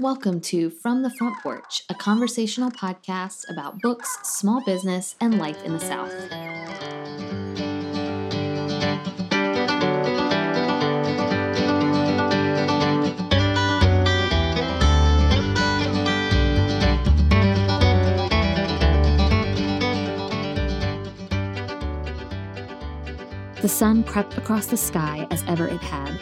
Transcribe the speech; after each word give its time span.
Welcome 0.00 0.40
to 0.40 0.70
From 0.70 1.04
the 1.04 1.10
Front 1.10 1.40
Porch, 1.40 1.84
a 1.88 1.94
conversational 1.94 2.72
podcast 2.72 3.48
about 3.48 3.80
books, 3.80 4.18
small 4.24 4.60
business, 4.64 5.14
and 5.20 5.38
life 5.38 5.62
in 5.62 5.72
the 5.72 5.78
South. 5.78 6.10
The 23.62 23.68
sun 23.68 24.02
crept 24.02 24.36
across 24.36 24.66
the 24.66 24.76
sky 24.76 25.28
as 25.30 25.44
ever 25.46 25.68
it 25.68 25.80
had. 25.80 26.18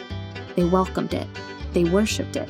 They 0.55 0.63
welcomed 0.63 1.15
it. 1.15 1.27
They 1.73 1.85
worshipped 1.85 2.35
it. 2.35 2.47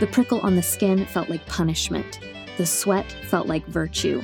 The 0.00 0.06
prickle 0.06 0.40
on 0.40 0.56
the 0.56 0.62
skin 0.62 1.04
felt 1.04 1.28
like 1.28 1.44
punishment. 1.44 2.20
The 2.56 2.64
sweat 2.64 3.14
felt 3.28 3.46
like 3.46 3.66
virtue. 3.66 4.22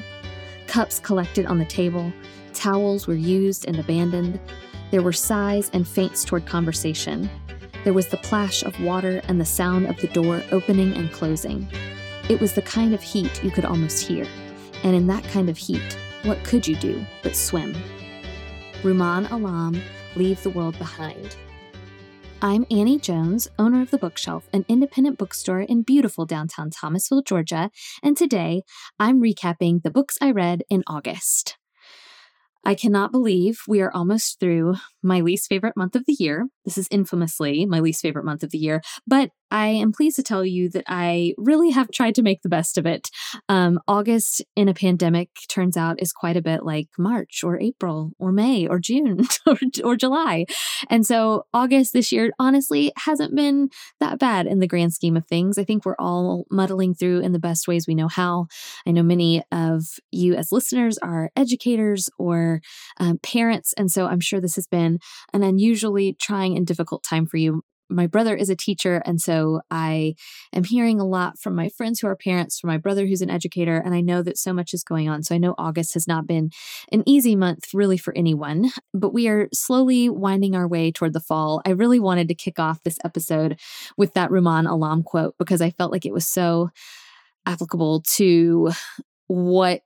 Cups 0.66 0.99
collected 0.99 1.45
on 1.45 1.59
the 1.59 1.66
table. 1.66 2.11
Towels 2.55 3.07
were 3.07 3.15
used 3.15 3.66
and 3.66 3.79
abandoned. 3.79 4.41
There 4.91 5.02
were 5.02 5.12
sighs 5.12 5.71
and 5.75 5.87
feints 5.87 6.25
toward 6.25 6.47
conversation. 6.47 7.29
There 7.85 7.93
was 7.93 8.09
the 8.09 8.16
plash 8.16 8.62
of 8.62 8.80
water 8.80 9.21
and 9.29 9.39
the 9.39 9.45
sound 9.45 9.87
of 9.87 9.99
the 9.99 10.09
door 10.09 10.43
opening 10.51 10.95
and 10.95 11.12
closing. 11.12 11.69
It 12.30 12.41
was 12.41 12.55
the 12.55 12.63
kind 12.63 12.95
of 12.95 13.02
heat 13.02 13.45
you 13.45 13.51
could 13.51 13.66
almost 13.66 14.07
hear. 14.07 14.27
And 14.83 14.97
in 14.97 15.07
that 15.09 15.24
kind 15.24 15.51
of 15.51 15.59
heat, 15.59 15.99
what 16.24 16.43
could 16.43 16.66
you 16.66 16.77
do 16.77 17.05
but 17.23 17.37
swim? 17.37 17.77
Rumaan 18.83 19.30
Alam, 19.30 19.83
Leave 20.15 20.43
the 20.43 20.51
World 20.51 20.79
Behind. 20.79 21.37
I'm 22.43 22.67
Annie 22.71 22.99
Jones, 22.99 23.49
owner 23.59 23.81
of 23.81 23.91
The 23.91 23.97
Bookshelf, 23.97 24.47
an 24.53 24.67
independent 24.69 25.17
bookstore 25.17 25.63
in 25.63 25.83
beautiful 25.83 26.27
downtown 26.27 26.69
Thomasville, 26.69 27.23
Georgia, 27.23 27.71
and 28.03 28.15
today 28.15 28.63
I'm 28.99 29.23
recapping 29.23 29.83
the 29.83 29.91
books 29.91 30.19
I 30.21 30.33
read 30.33 30.63
in 30.69 30.85
August. 30.87 31.57
I 32.63 32.75
cannot 32.75 33.10
believe 33.10 33.60
we 33.66 33.80
are 33.80 33.91
almost 33.91 34.38
through 34.38 34.75
my 35.07 35.21
least 35.21 35.49
favorite 35.49 35.76
month 35.76 35.95
of 35.95 36.04
the 36.07 36.16
year. 36.18 36.49
This 36.65 36.76
is 36.76 36.88
infamously 36.90 37.65
my 37.65 37.80
least 37.80 38.02
favorite 38.02 38.24
month 38.24 38.43
of 38.43 38.51
the 38.51 38.59
year, 38.59 38.82
but 39.07 39.30
I 39.51 39.68
am 39.68 39.93
pleased 39.93 40.16
to 40.16 40.23
tell 40.23 40.45
you 40.45 40.68
that 40.71 40.85
I 40.88 41.35
really 41.38 41.71
have 41.71 41.90
tried 41.90 42.16
to 42.16 42.23
make 42.23 42.43
the 42.43 42.48
best 42.48 42.79
of 42.79 42.87
it. 42.87 43.10
Um, 43.48 43.79
August 43.87 44.45
in 44.57 44.68
a 44.68 44.74
pandemic 44.74 45.30
turns 45.48 45.76
out 45.76 46.02
is 46.02 46.13
quite 46.13 46.37
a 46.37 46.43
bit 46.43 46.65
like 46.65 46.88
March 46.98 47.43
or 47.45 47.60
April 47.60 48.13
or 48.18 48.32
May 48.32 48.66
or 48.66 48.80
June 48.80 49.26
or, 49.46 49.57
or 49.85 49.96
July. 49.96 50.46
And 50.90 51.07
so 51.07 51.45
August 51.54 51.93
this 51.93 52.10
year 52.10 52.32
honestly 52.38 52.93
hasn't 52.96 53.37
been 53.37 53.68
that 54.01 54.18
bad 54.18 54.46
in 54.46 54.59
the 54.59 54.66
grand 54.66 54.95
scheme 54.95 55.16
of 55.16 55.26
things. 55.26 55.59
I 55.59 55.65
think 55.65 55.85
we're 55.85 55.96
all 55.98 56.45
muddling 56.51 56.95
through 56.95 57.20
in 57.20 57.32
the 57.32 57.38
best 57.38 57.68
ways 57.68 57.87
we 57.87 57.95
know 57.95 58.09
how. 58.09 58.46
I 58.87 58.91
know 58.91 59.04
many 59.04 59.43
of 59.52 59.85
you 60.10 60.35
as 60.35 60.51
listeners 60.51 60.98
are 60.98 61.30
educators 61.37 62.10
or 62.18 62.60
um, 62.98 63.18
parents. 63.18 63.73
And 63.74 63.91
so 63.91 64.06
I'm 64.06 64.20
sure 64.20 64.41
this 64.41 64.56
has 64.56 64.66
been 64.66 64.96
an 65.33 65.43
unusually 65.43 66.16
trying 66.21 66.56
and 66.56 66.66
difficult 66.66 67.03
time 67.03 67.27
for 67.27 67.37
you. 67.37 67.62
My 67.89 68.09
brother 68.09 68.34
is 68.34 68.50
a 68.50 68.56
teacher, 68.56 69.00
and 69.06 69.21
so 69.21 69.61
I 69.71 70.15
am 70.53 70.65
hearing 70.65 70.99
a 70.99 71.06
lot 71.06 71.38
from 71.38 71.55
my 71.55 71.69
friends 71.69 72.00
who 72.00 72.09
are 72.09 72.16
parents, 72.16 72.59
from 72.59 72.66
my 72.69 72.78
brother 72.78 73.06
who's 73.06 73.22
an 73.22 73.31
educator, 73.31 73.77
and 73.77 73.94
I 73.94 74.00
know 74.00 74.22
that 74.22 74.38
so 74.38 74.53
much 74.53 74.75
is 74.75 74.83
going 74.83 75.09
on. 75.09 75.22
So 75.22 75.37
I 75.37 75.38
know 75.38 75.55
August 75.56 75.94
has 75.94 76.09
not 76.09 76.27
been 76.27 76.50
an 76.91 77.05
easy 77.06 77.37
month 77.37 77.66
really 77.72 77.97
for 77.97 78.12
anyone, 78.16 78.72
but 78.93 79.15
we 79.15 79.28
are 79.28 79.49
slowly 79.55 80.09
winding 80.09 80.56
our 80.56 80.66
way 80.66 80.91
toward 80.91 81.12
the 81.12 81.21
fall. 81.21 81.62
I 81.65 81.71
really 81.71 82.00
wanted 82.00 82.27
to 82.27 82.34
kick 82.34 82.59
off 82.59 82.83
this 82.83 82.99
episode 83.05 83.60
with 83.97 84.15
that 84.15 84.31
Rumaan 84.31 84.69
Alam 84.69 85.05
quote 85.05 85.37
because 85.38 85.62
I 85.62 85.71
felt 85.71 85.93
like 85.93 86.05
it 86.05 86.12
was 86.12 86.27
so 86.27 86.71
applicable 87.47 88.03
to 88.16 88.72
what 89.28 89.83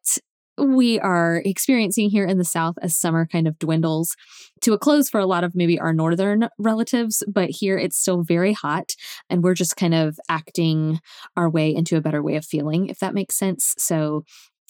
we 0.60 1.00
are 1.00 1.42
experiencing 1.44 2.10
here 2.10 2.26
in 2.26 2.38
the 2.38 2.44
South 2.44 2.76
as 2.82 2.96
summer 2.96 3.26
kind 3.26 3.48
of 3.48 3.58
dwindles 3.58 4.16
to 4.62 4.72
a 4.72 4.78
close 4.78 5.08
for 5.08 5.20
a 5.20 5.26
lot 5.26 5.44
of 5.44 5.54
maybe 5.54 5.78
our 5.78 5.92
northern 5.92 6.48
relatives, 6.58 7.22
but 7.26 7.50
here 7.50 7.78
it's 7.78 7.98
still 7.98 8.22
very 8.22 8.52
hot 8.52 8.94
and 9.28 9.42
we're 9.42 9.54
just 9.54 9.76
kind 9.76 9.94
of 9.94 10.18
acting 10.28 11.00
our 11.36 11.48
way 11.48 11.74
into 11.74 11.96
a 11.96 12.00
better 12.00 12.22
way 12.22 12.36
of 12.36 12.44
feeling, 12.44 12.88
if 12.88 12.98
that 12.98 13.14
makes 13.14 13.36
sense. 13.36 13.74
So, 13.78 14.24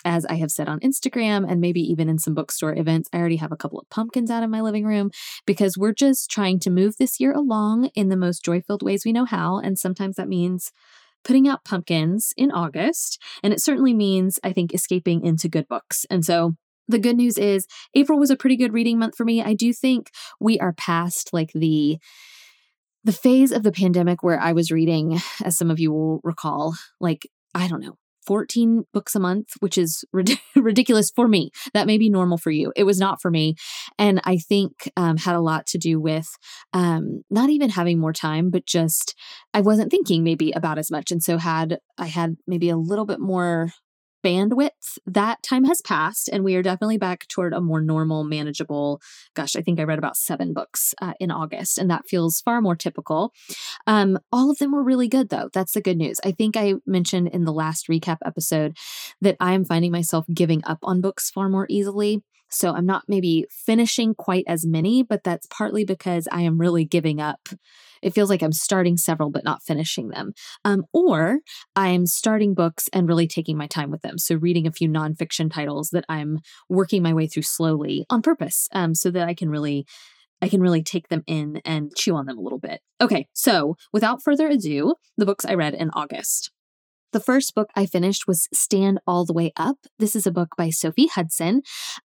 as 0.05 0.25
I 0.25 0.35
have 0.37 0.51
said 0.51 0.67
on 0.67 0.81
Instagram 0.81 1.45
and 1.47 1.61
maybe 1.61 1.81
even 1.81 2.09
in 2.09 2.19
some 2.19 2.33
bookstore 2.35 2.75
events, 2.75 3.11
I 3.13 3.19
already 3.19 3.37
have 3.37 3.53
a 3.53 3.57
couple 3.57 3.79
of 3.79 3.91
pumpkins 3.91 4.31
out 4.31 4.43
in 4.43 4.51
my 4.51 4.63
living 4.63 4.87
room 4.87 5.11
because 5.47 5.77
we're 5.77 5.93
just 5.93 6.31
trying 6.31 6.59
to 6.61 6.71
move 6.71 6.97
this 6.97 7.21
year 7.21 7.33
along 7.33 7.91
in 7.95 8.09
the 8.09 8.17
most 8.17 8.43
joy 8.43 8.63
filled 8.63 8.83
ways 8.83 9.05
we 9.05 9.13
know 9.13 9.27
how. 9.27 9.59
And 9.59 9.79
sometimes 9.79 10.17
that 10.17 10.29
means 10.29 10.73
putting 11.25 11.49
out 11.49 11.65
pumpkins 11.65 12.33
in 12.37 12.51
August. 12.51 13.21
And 13.43 13.53
it 13.53 13.61
certainly 13.61 13.95
means, 13.95 14.39
I 14.43 14.53
think, 14.53 14.75
escaping 14.75 15.25
into 15.25 15.49
good 15.49 15.69
books. 15.69 16.07
And 16.11 16.25
so 16.25 16.55
the 16.89 16.99
good 16.99 17.17
news 17.17 17.39
is 17.39 17.67
April 17.95 18.19
was 18.19 18.31
a 18.31 18.37
pretty 18.37 18.57
good 18.57 18.73
reading 18.73 18.99
month 18.99 19.17
for 19.17 19.25
me. 19.25 19.43
I 19.43 19.55
do 19.55 19.73
think 19.73 20.11
we 20.41 20.59
are 20.59 20.73
past 20.73 21.33
like 21.33 21.51
the 21.55 21.99
the 23.03 23.13
phase 23.13 23.51
of 23.51 23.63
the 23.63 23.73
pandemic 23.73 24.23
where 24.23 24.39
I 24.39 24.53
was 24.53 24.71
reading, 24.71 25.19
as 25.43 25.57
some 25.57 25.71
of 25.71 25.81
you 25.81 25.91
will 25.91 26.21
recall, 26.23 26.75
like, 27.01 27.27
I 27.55 27.67
don't 27.67 27.81
know, 27.81 27.97
14 28.31 28.85
books 28.93 29.17
a 29.17 29.19
month, 29.19 29.55
which 29.59 29.77
is 29.77 30.05
rid- 30.13 30.39
ridiculous 30.55 31.11
for 31.11 31.27
me. 31.27 31.51
That 31.75 31.89
may 31.89 31.99
be 31.99 32.09
normal 32.09 32.39
for 32.39 32.53
you. 32.53 32.73
It 32.77 32.85
was 32.85 33.01
not 33.01 33.21
for 33.21 33.29
me. 33.29 33.57
And 33.99 34.21
I 34.23 34.37
think 34.37 34.89
um, 34.97 35.17
had 35.17 35.35
a 35.35 35.41
lot 35.41 35.67
to 35.67 35.79
do 35.79 35.99
with 35.99 36.29
um, 36.73 37.25
not 37.29 37.51
even 37.51 37.71
having 37.71 37.99
more 37.99 38.13
time, 38.13 38.51
but 38.51 38.67
just 38.67 39.17
I 39.53 39.63
wasn't 39.63 39.91
thinking 39.91 40.23
maybe 40.23 40.53
about 40.53 40.79
as 40.79 40.93
much. 40.93 41.11
And 41.11 41.21
so 41.21 41.39
had 41.39 41.81
I 41.99 42.07
had 42.07 42.37
maybe 42.47 42.69
a 42.69 42.77
little 42.77 43.05
bit 43.05 43.19
more 43.19 43.73
bandwidth, 44.25 44.99
that 45.07 45.43
time 45.43 45.65
has 45.65 45.81
passed, 45.81 46.29
and 46.29 46.45
we 46.45 46.55
are 46.57 46.63
definitely 46.63 46.99
back 46.99 47.27
toward 47.29 47.53
a 47.53 47.61
more 47.61 47.81
normal, 47.81 48.25
manageable. 48.25 49.01
Gosh, 49.35 49.57
I 49.57 49.63
think 49.63 49.81
I 49.81 49.85
read 49.85 49.99
about 49.99 50.17
seven 50.17 50.53
books 50.53 50.95
uh, 51.01 51.15
in 51.21 51.31
August, 51.31 51.79
and 51.79 51.91
that 51.91 52.09
feels 52.09 52.41
far 52.41 52.61
more 52.61 52.77
typical. 52.77 53.33
Um, 53.87 54.19
all 54.33 54.51
of 54.51 54.59
them 54.59 54.73
were 54.73 54.83
really 54.83 55.09
good, 55.09 55.29
though. 55.29 55.51
That's 55.53 55.73
the 55.73 55.81
good 55.81 55.97
news. 55.97 56.19
I 56.25 56.33
think 56.33 56.57
I 56.57 56.75
mentioned 56.87 57.29
in 57.29 57.45
the 57.45 57.53
last 57.53 57.89
recap 57.89 58.19
episode 58.25 58.77
that 59.21 59.37
I 59.41 59.53
am 59.53 59.65
finding 59.65 59.93
myself 59.93 60.27
giving 60.33 60.63
up 60.65 60.79
on 60.83 61.01
books 61.01 61.31
far 61.31 61.49
more 61.49 61.67
easily. 61.69 62.23
So 62.51 62.75
I'm 62.75 62.87
not 62.87 63.05
maybe 63.09 63.47
finishing 63.51 64.15
quite 64.15 64.45
as 64.47 64.67
many, 64.67 65.03
but 65.03 65.25
that's 65.25 65.47
partly 65.47 65.85
because 65.85 66.29
I 66.31 66.43
am 66.43 66.59
really 66.59 66.85
giving 66.85 67.21
up 67.21 67.49
it 68.03 68.15
feels 68.15 68.31
like 68.31 68.43
I'm 68.43 68.53
starting 68.53 68.97
several 68.97 69.31
but 69.31 69.45
not 69.45 69.63
finishing 69.63 70.09
them. 70.09 70.33
Um, 70.65 70.85
or 70.93 71.41
I'm 71.77 72.07
starting 72.07 72.55
books 72.55 72.89
and 72.93 73.09
really 73.09 73.27
taking 73.27 73.57
my 73.57 73.67
time 73.67 73.91
with 73.91 74.03
them. 74.03 74.19
So 74.19 74.37
reading 74.37 74.67
a 74.67 74.73
few 74.73 74.89
nonfiction 74.89 75.53
titles 75.53 75.91
that 75.91 76.05
I'm 76.09 76.39
working 76.69 77.03
my 77.03 77.13
way 77.13 77.27
through 77.27 77.43
slowly 77.43 78.07
on 78.11 78.23
purpose 78.23 78.69
um, 78.73 78.95
so 78.95 79.11
that 79.11 79.29
I 79.29 79.35
can 79.35 79.51
really. 79.51 79.87
I 80.43 80.49
can 80.49 80.63
really 80.63 80.83
take 80.83 81.09
them 81.09 81.23
in 81.27 81.61
and 81.67 81.95
chew 81.95 82.17
on 82.17 82.25
them 82.25 82.39
a 82.39 82.41
little 82.41 82.59
bit. 82.59 82.81
Okay, 82.99 83.29
so 83.35 83.77
without 83.93 84.23
further 84.23 84.49
ado, 84.49 84.95
the 85.19 85.27
books 85.27 85.45
I 85.45 85.53
read 85.53 85.75
in 85.75 85.91
August. 85.91 86.51
The 87.13 87.21
first 87.21 87.57
book 87.57 87.71
I 87.75 87.87
finished 87.87 88.29
was 88.29 88.49
Stand 88.55 89.01
All 89.05 89.25
the 89.25 89.33
Way 89.33 89.53
Up. 89.57 89.79
This 89.99 90.15
is 90.15 90.29
a 90.29 90.33
book 90.33 90.51
by 90.57 90.71
Sophie 90.71 91.09
Hudson. 91.09 91.63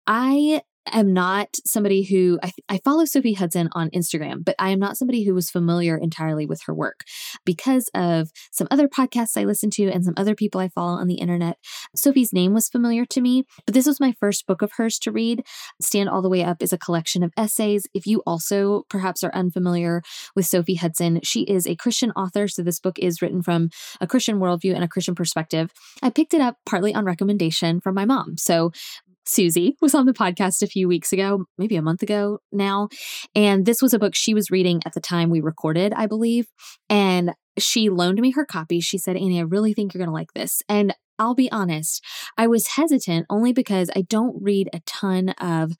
I 0.08 0.62
am 0.92 1.14
not 1.14 1.56
somebody 1.66 2.04
who 2.04 2.40
I, 2.44 2.52
I, 2.70 2.80
follow 2.84 3.06
Sophie 3.06 3.34
Hudson 3.34 3.70
on 3.74 3.90
Instagram, 3.90 4.44
but 4.46 4.56
I 4.60 4.70
am 4.70 4.80
not 4.80 4.98
somebody 4.98 5.24
who 5.24 5.34
was 5.34 5.50
familiar 5.50 5.98
entirely 5.98 6.46
with 6.46 6.62
her 6.64 6.74
work 6.74 7.02
because 7.46 7.90
of 7.94 8.30
some 8.52 8.68
other 8.70 8.88
podcasts 8.88 9.38
I 9.38 9.46
listen 9.46 9.70
to 9.72 9.90
and 9.90 10.04
some 10.04 10.14
other 10.18 10.36
people 10.36 10.62
I 10.62 10.70
follow 10.70 10.94
on 10.94 11.08
the 11.08 11.16
internet. 11.16 11.58
Sophie's 11.96 12.34
name 12.34 12.54
was 12.54 12.70
familiar 12.70 13.06
to 13.06 13.22
me, 13.22 13.44
but 13.66 13.74
this 13.74 13.88
was 13.88 14.00
my 14.00 14.14
first 14.20 14.46
book 14.46 14.62
of 14.62 14.74
hers 14.78 15.00
to 15.00 15.12
read. 15.12 15.44
Stand 15.82 16.10
All 16.10 16.22
the 16.22 16.30
Way 16.30 16.44
Up 16.44 16.62
is 16.62 16.74
a 16.74 16.78
collection 16.78 17.24
of 17.24 17.34
essays. 17.38 17.88
If 17.94 18.06
you 18.06 18.22
also 18.26 18.84
perhaps 18.90 19.24
are 19.24 19.34
unfamiliar 19.34 20.02
with 20.36 20.46
Sophie 20.46 20.76
Hudson, 20.76 21.20
she 21.24 21.44
is 21.44 21.66
a 21.68 21.76
Christian 21.76 22.12
author. 22.12 22.48
So 22.48 22.62
this 22.62 22.80
book 22.80 23.00
is 23.00 23.22
written 23.22 23.42
from 23.42 23.70
a 24.02 24.08
Christian 24.08 24.40
worldview 24.40 24.76
and 24.76 24.84
a 24.84 24.88
Christian 24.88 25.16
perspective. 25.16 25.72
I 26.02 26.10
picked 26.10 26.34
it 26.34 26.42
up 26.42 26.58
partly 26.66 26.94
on 26.94 27.06
recommendation 27.06 27.80
from 27.82 27.96
my 27.96 28.06
mom. 28.06 28.38
So 28.38 28.72
Susie 29.28 29.76
was 29.82 29.96
on 29.96 30.06
the 30.06 30.14
podcast 30.14 30.62
a 30.62 30.68
few 30.68 30.88
weeks 30.88 31.12
ago, 31.12 31.46
maybe 31.58 31.76
a 31.76 31.82
month 31.82 32.02
ago 32.02 32.40
now. 32.52 32.90
And 33.34 33.66
this 33.66 33.82
was 33.82 33.94
a 33.94 34.00
book 34.00 34.16
she 34.16 34.34
was 34.34 34.52
reading 34.52 34.82
at 34.86 34.94
the 34.94 35.02
time 35.02 35.30
we 35.30 35.42
recorded, 35.42 35.94
I 35.94 36.06
believe. 36.06 36.48
And 36.90 37.34
she 37.58 37.90
loaned 37.90 38.20
me 38.20 38.32
her 38.32 38.46
copy. 38.46 38.80
She 38.80 38.98
said, 38.98 39.16
Annie, 39.16 39.40
I 39.40 39.44
really 39.44 39.74
think 39.74 39.94
you're 39.94 40.00
going 40.00 40.10
to 40.10 40.14
like 40.14 40.34
this. 40.34 40.62
And 40.68 40.94
I'll 41.18 41.36
be 41.36 41.52
honest, 41.52 42.04
I 42.38 42.48
was 42.48 42.68
hesitant 42.68 43.26
only 43.30 43.54
because 43.54 43.90
I 43.96 44.02
don't 44.02 44.42
read 44.42 44.70
a 44.74 44.82
ton 44.86 45.30
of 45.30 45.74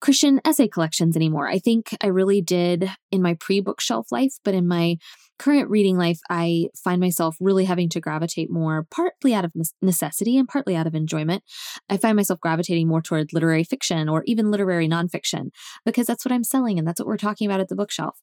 Christian 0.00 0.40
essay 0.44 0.68
collections 0.68 1.16
anymore. 1.16 1.48
I 1.48 1.58
think 1.58 1.96
I 2.02 2.08
really 2.08 2.40
did 2.40 2.90
in 3.10 3.22
my 3.22 3.36
pre 3.40 3.60
bookshelf 3.60 4.12
life, 4.12 4.34
but 4.44 4.54
in 4.54 4.68
my 4.68 4.96
current 5.38 5.68
reading 5.68 5.96
life, 5.96 6.20
I 6.30 6.68
find 6.76 7.00
myself 7.00 7.36
really 7.40 7.64
having 7.64 7.88
to 7.90 8.00
gravitate 8.00 8.50
more, 8.50 8.86
partly 8.90 9.34
out 9.34 9.44
of 9.44 9.52
necessity 9.82 10.38
and 10.38 10.46
partly 10.46 10.76
out 10.76 10.86
of 10.86 10.94
enjoyment. 10.94 11.42
I 11.88 11.96
find 11.96 12.16
myself 12.16 12.40
gravitating 12.40 12.88
more 12.88 13.02
toward 13.02 13.32
literary 13.32 13.64
fiction 13.64 14.08
or 14.08 14.22
even 14.26 14.50
literary 14.50 14.88
nonfiction 14.88 15.48
because 15.84 16.06
that's 16.06 16.24
what 16.24 16.32
I'm 16.32 16.44
selling 16.44 16.78
and 16.78 16.86
that's 16.86 17.00
what 17.00 17.08
we're 17.08 17.16
talking 17.16 17.48
about 17.48 17.60
at 17.60 17.68
the 17.68 17.76
bookshelf. 17.76 18.18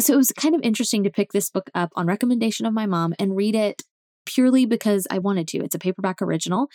So 0.00 0.14
it 0.14 0.16
was 0.16 0.32
kind 0.32 0.54
of 0.54 0.60
interesting 0.62 1.04
to 1.04 1.10
pick 1.10 1.32
this 1.32 1.50
book 1.50 1.70
up 1.74 1.90
on 1.94 2.06
recommendation 2.06 2.66
of 2.66 2.74
my 2.74 2.86
mom 2.86 3.14
and 3.18 3.36
read 3.36 3.54
it 3.54 3.82
purely 4.26 4.66
because 4.66 5.06
I 5.10 5.18
wanted 5.18 5.48
to. 5.48 5.58
It's 5.58 5.74
a 5.74 5.78
paperback 5.78 6.20
original. 6.20 6.68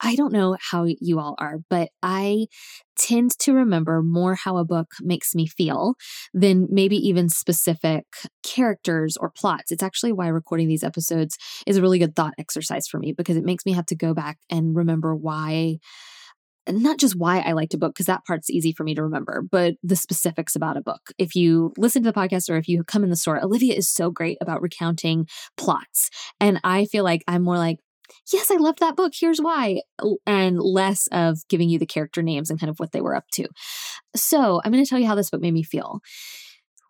I 0.00 0.16
don't 0.16 0.32
know 0.32 0.56
how 0.60 0.86
you 0.86 1.18
all 1.18 1.34
are, 1.38 1.58
but 1.70 1.88
I 2.02 2.46
tend 2.96 3.38
to 3.40 3.52
remember 3.52 4.02
more 4.02 4.34
how 4.34 4.56
a 4.58 4.64
book 4.64 4.92
makes 5.00 5.34
me 5.34 5.46
feel 5.46 5.94
than 6.32 6.66
maybe 6.70 6.96
even 6.96 7.28
specific 7.28 8.04
characters 8.42 9.16
or 9.16 9.30
plots. 9.30 9.70
It's 9.72 9.82
actually 9.82 10.12
why 10.12 10.28
recording 10.28 10.68
these 10.68 10.84
episodes 10.84 11.36
is 11.66 11.76
a 11.76 11.82
really 11.82 11.98
good 11.98 12.14
thought 12.14 12.34
exercise 12.38 12.86
for 12.86 12.98
me 12.98 13.12
because 13.12 13.36
it 13.36 13.44
makes 13.44 13.64
me 13.64 13.72
have 13.72 13.86
to 13.86 13.96
go 13.96 14.14
back 14.14 14.38
and 14.50 14.76
remember 14.76 15.14
why 15.14 15.78
not 16.68 16.98
just 16.98 17.16
why 17.16 17.40
I 17.40 17.52
liked 17.52 17.74
a 17.74 17.78
book, 17.78 17.94
because 17.94 18.06
that 18.06 18.24
part's 18.24 18.48
easy 18.48 18.72
for 18.72 18.84
me 18.84 18.94
to 18.94 19.02
remember, 19.02 19.42
but 19.42 19.74
the 19.82 19.96
specifics 19.96 20.56
about 20.56 20.76
a 20.76 20.82
book. 20.82 21.00
If 21.18 21.34
you 21.34 21.72
listen 21.76 22.02
to 22.02 22.10
the 22.10 22.18
podcast 22.18 22.48
or 22.48 22.56
if 22.56 22.68
you 22.68 22.84
come 22.84 23.04
in 23.04 23.10
the 23.10 23.16
store, 23.16 23.42
Olivia 23.42 23.74
is 23.74 23.88
so 23.88 24.10
great 24.10 24.38
about 24.40 24.62
recounting 24.62 25.26
plots. 25.56 26.08
And 26.40 26.60
I 26.64 26.86
feel 26.86 27.04
like 27.04 27.22
I'm 27.28 27.42
more 27.42 27.58
like, 27.58 27.80
yes, 28.32 28.50
I 28.50 28.56
love 28.56 28.76
that 28.80 28.96
book. 28.96 29.12
Here's 29.18 29.40
why. 29.40 29.82
And 30.26 30.58
less 30.58 31.06
of 31.12 31.38
giving 31.48 31.68
you 31.68 31.78
the 31.78 31.86
character 31.86 32.22
names 32.22 32.50
and 32.50 32.58
kind 32.58 32.70
of 32.70 32.78
what 32.78 32.92
they 32.92 33.00
were 33.00 33.14
up 33.14 33.24
to. 33.34 33.46
So 34.16 34.60
I'm 34.64 34.72
going 34.72 34.84
to 34.84 34.88
tell 34.88 34.98
you 34.98 35.06
how 35.06 35.14
this 35.14 35.30
book 35.30 35.40
made 35.40 35.54
me 35.54 35.62
feel. 35.62 36.00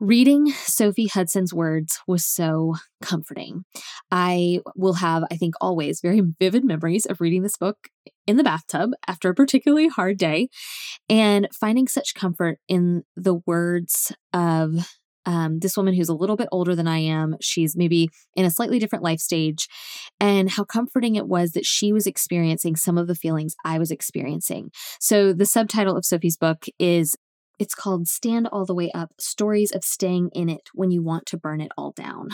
Reading 0.00 0.50
Sophie 0.50 1.06
Hudson's 1.06 1.54
words 1.54 2.00
was 2.06 2.26
so 2.26 2.74
comforting. 3.00 3.64
I 4.10 4.60
will 4.76 4.94
have, 4.94 5.24
I 5.30 5.36
think, 5.36 5.54
always 5.60 6.00
very 6.00 6.20
vivid 6.40 6.64
memories 6.64 7.06
of 7.06 7.20
reading 7.20 7.42
this 7.42 7.56
book 7.56 7.88
in 8.26 8.36
the 8.36 8.44
bathtub 8.44 8.90
after 9.06 9.30
a 9.30 9.34
particularly 9.34 9.88
hard 9.88 10.18
day 10.18 10.48
and 11.08 11.48
finding 11.52 11.86
such 11.86 12.14
comfort 12.14 12.58
in 12.68 13.04
the 13.16 13.40
words 13.46 14.12
of 14.32 14.96
um, 15.26 15.58
this 15.60 15.76
woman 15.76 15.94
who's 15.94 16.08
a 16.08 16.14
little 16.14 16.36
bit 16.36 16.48
older 16.52 16.74
than 16.74 16.88
I 16.88 16.98
am. 16.98 17.36
She's 17.40 17.76
maybe 17.76 18.08
in 18.34 18.44
a 18.44 18.50
slightly 18.50 18.78
different 18.78 19.04
life 19.04 19.20
stage, 19.20 19.68
and 20.20 20.50
how 20.50 20.64
comforting 20.64 21.16
it 21.16 21.26
was 21.26 21.52
that 21.52 21.66
she 21.66 21.92
was 21.92 22.06
experiencing 22.06 22.76
some 22.76 22.98
of 22.98 23.06
the 23.06 23.14
feelings 23.14 23.54
I 23.64 23.78
was 23.78 23.90
experiencing. 23.90 24.70
So, 25.00 25.32
the 25.32 25.46
subtitle 25.46 25.96
of 25.96 26.04
Sophie's 26.04 26.36
book 26.36 26.66
is 26.78 27.16
it's 27.58 27.74
called 27.74 28.08
Stand 28.08 28.48
All 28.48 28.64
the 28.64 28.74
Way 28.74 28.90
Up 28.92 29.12
Stories 29.18 29.70
of 29.70 29.84
Staying 29.84 30.30
in 30.32 30.48
It 30.48 30.70
When 30.74 30.90
You 30.90 31.02
Want 31.02 31.26
to 31.26 31.36
Burn 31.36 31.60
It 31.60 31.70
All 31.78 31.92
Down. 31.92 32.30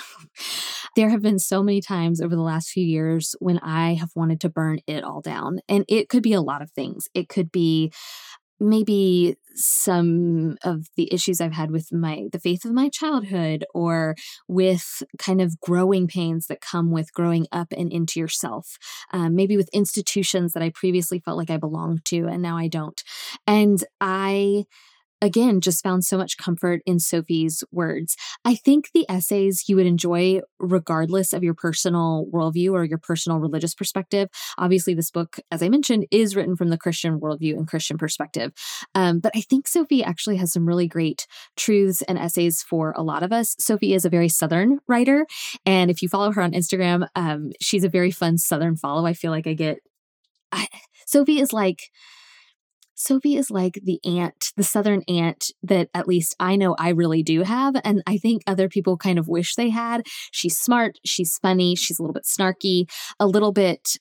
there 0.96 1.10
have 1.10 1.20
been 1.20 1.38
so 1.38 1.62
many 1.62 1.82
times 1.82 2.20
over 2.20 2.34
the 2.34 2.42
last 2.42 2.70
few 2.70 2.84
years 2.84 3.34
when 3.38 3.58
I 3.58 3.94
have 3.94 4.10
wanted 4.14 4.40
to 4.40 4.48
burn 4.48 4.78
it 4.86 5.04
all 5.04 5.20
down. 5.20 5.60
And 5.68 5.84
it 5.88 6.08
could 6.08 6.22
be 6.22 6.32
a 6.32 6.40
lot 6.40 6.62
of 6.62 6.70
things. 6.70 7.08
It 7.12 7.28
could 7.28 7.52
be 7.52 7.92
maybe 8.60 9.36
some 9.54 10.56
of 10.64 10.86
the 10.96 11.12
issues 11.12 11.40
I've 11.40 11.52
had 11.52 11.70
with 11.70 11.92
my 11.92 12.28
the 12.32 12.38
faith 12.38 12.64
of 12.64 12.72
my 12.72 12.88
childhood 12.88 13.64
or 13.74 14.14
with 14.48 15.02
kind 15.18 15.40
of 15.40 15.60
growing 15.60 16.06
pains 16.06 16.46
that 16.46 16.60
come 16.60 16.90
with 16.90 17.12
growing 17.12 17.46
up 17.52 17.72
and 17.76 17.92
into 17.92 18.20
yourself. 18.20 18.76
Um, 19.12 19.34
maybe 19.34 19.56
with 19.56 19.68
institutions 19.72 20.52
that 20.52 20.62
I 20.62 20.70
previously 20.70 21.20
felt 21.20 21.38
like 21.38 21.50
I 21.50 21.56
belonged 21.56 22.04
to 22.06 22.26
and 22.26 22.42
now 22.42 22.56
I 22.56 22.68
don't. 22.68 23.02
And 23.46 23.82
I 24.00 24.64
again, 25.22 25.60
just 25.60 25.82
found 25.82 26.04
so 26.04 26.16
much 26.16 26.36
comfort 26.36 26.82
in 26.86 26.98
Sophie's 26.98 27.62
words. 27.70 28.16
I 28.44 28.54
think 28.54 28.90
the 28.92 29.06
essays 29.08 29.68
you 29.68 29.76
would 29.76 29.86
enjoy 29.86 30.40
regardless 30.58 31.32
of 31.32 31.42
your 31.42 31.54
personal 31.54 32.26
worldview 32.32 32.72
or 32.72 32.84
your 32.84 32.98
personal 32.98 33.38
religious 33.38 33.74
perspective. 33.74 34.28
Obviously, 34.58 34.94
this 34.94 35.10
book, 35.10 35.38
as 35.50 35.62
I 35.62 35.68
mentioned, 35.68 36.06
is 36.10 36.36
written 36.36 36.56
from 36.56 36.68
the 36.68 36.78
Christian 36.78 37.20
worldview 37.20 37.56
and 37.56 37.68
Christian 37.68 37.98
perspective. 37.98 38.52
Um, 38.94 39.20
but 39.20 39.32
I 39.34 39.40
think 39.40 39.68
Sophie 39.68 40.04
actually 40.04 40.36
has 40.36 40.52
some 40.52 40.66
really 40.66 40.88
great 40.88 41.26
truths 41.56 42.02
and 42.02 42.18
essays 42.18 42.62
for 42.62 42.92
a 42.96 43.02
lot 43.02 43.22
of 43.22 43.32
us. 43.32 43.54
Sophie 43.58 43.94
is 43.94 44.04
a 44.04 44.10
very 44.10 44.28
Southern 44.28 44.78
writer. 44.88 45.26
And 45.66 45.90
if 45.90 46.02
you 46.02 46.08
follow 46.08 46.32
her 46.32 46.42
on 46.42 46.52
Instagram, 46.52 47.06
um, 47.14 47.50
she's 47.60 47.84
a 47.84 47.88
very 47.88 48.10
fun 48.10 48.38
Southern 48.38 48.76
follow. 48.76 49.06
I 49.06 49.12
feel 49.12 49.30
like 49.30 49.46
I 49.46 49.54
get. 49.54 49.78
I, 50.52 50.66
Sophie 51.06 51.40
is 51.40 51.52
like 51.52 51.90
Sophie 53.00 53.36
is 53.36 53.50
like 53.50 53.80
the 53.82 53.98
aunt, 54.04 54.52
the 54.58 54.62
southern 54.62 55.02
aunt 55.08 55.52
that 55.62 55.88
at 55.94 56.06
least 56.06 56.36
I 56.38 56.56
know 56.56 56.76
I 56.78 56.90
really 56.90 57.22
do 57.22 57.44
have. 57.44 57.74
And 57.82 58.02
I 58.06 58.18
think 58.18 58.42
other 58.46 58.68
people 58.68 58.98
kind 58.98 59.18
of 59.18 59.26
wish 59.26 59.54
they 59.54 59.70
had. 59.70 60.02
She's 60.32 60.58
smart, 60.58 60.98
she's 61.02 61.38
funny, 61.38 61.74
she's 61.76 61.98
a 61.98 62.02
little 62.02 62.12
bit 62.12 62.24
snarky, 62.24 62.90
a 63.18 63.26
little 63.26 63.52
bit 63.52 63.96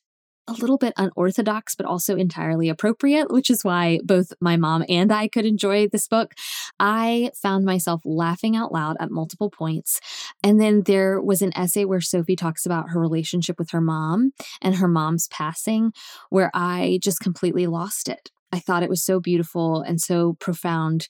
a 0.50 0.54
little 0.54 0.80
bit 0.80 0.94
unorthodox, 0.98 1.76
but 1.76 1.86
also 1.86 2.16
entirely 2.16 2.70
appropriate, 2.70 3.32
which 3.32 3.52
is 3.52 3.64
why 3.64 4.00
both 4.04 4.34
my 4.42 4.58
mom 4.58 4.84
and 4.90 5.14
I 5.14 5.28
could 5.28 5.46
enjoy 5.46 5.88
this 5.88 6.08
book. 6.08 6.34
I 6.80 7.30
found 7.40 7.66
myself 7.66 8.02
laughing 8.04 8.56
out 8.56 8.74
loud 8.74 8.98
at 9.00 9.12
multiple 9.12 9.52
points. 9.52 10.00
And 10.44 10.60
then 10.60 10.82
there 10.88 11.22
was 11.22 11.44
an 11.44 11.56
essay 11.56 11.86
where 11.86 12.02
Sophie 12.02 12.36
talks 12.36 12.66
about 12.66 12.90
her 12.90 13.00
relationship 13.00 13.60
with 13.60 13.70
her 13.70 13.82
mom 13.82 14.32
and 14.60 14.76
her 14.78 14.88
mom's 14.88 15.28
passing, 15.28 15.94
where 16.32 16.50
I 16.56 16.98
just 17.04 17.20
completely 17.20 17.68
lost 17.68 18.10
it. 18.10 18.32
I 18.52 18.60
thought 18.60 18.84
it 18.84 18.90
was 18.90 19.04
so 19.04 19.20
beautiful 19.20 19.82
and 19.82 20.00
so 20.02 20.34
profound 20.40 21.08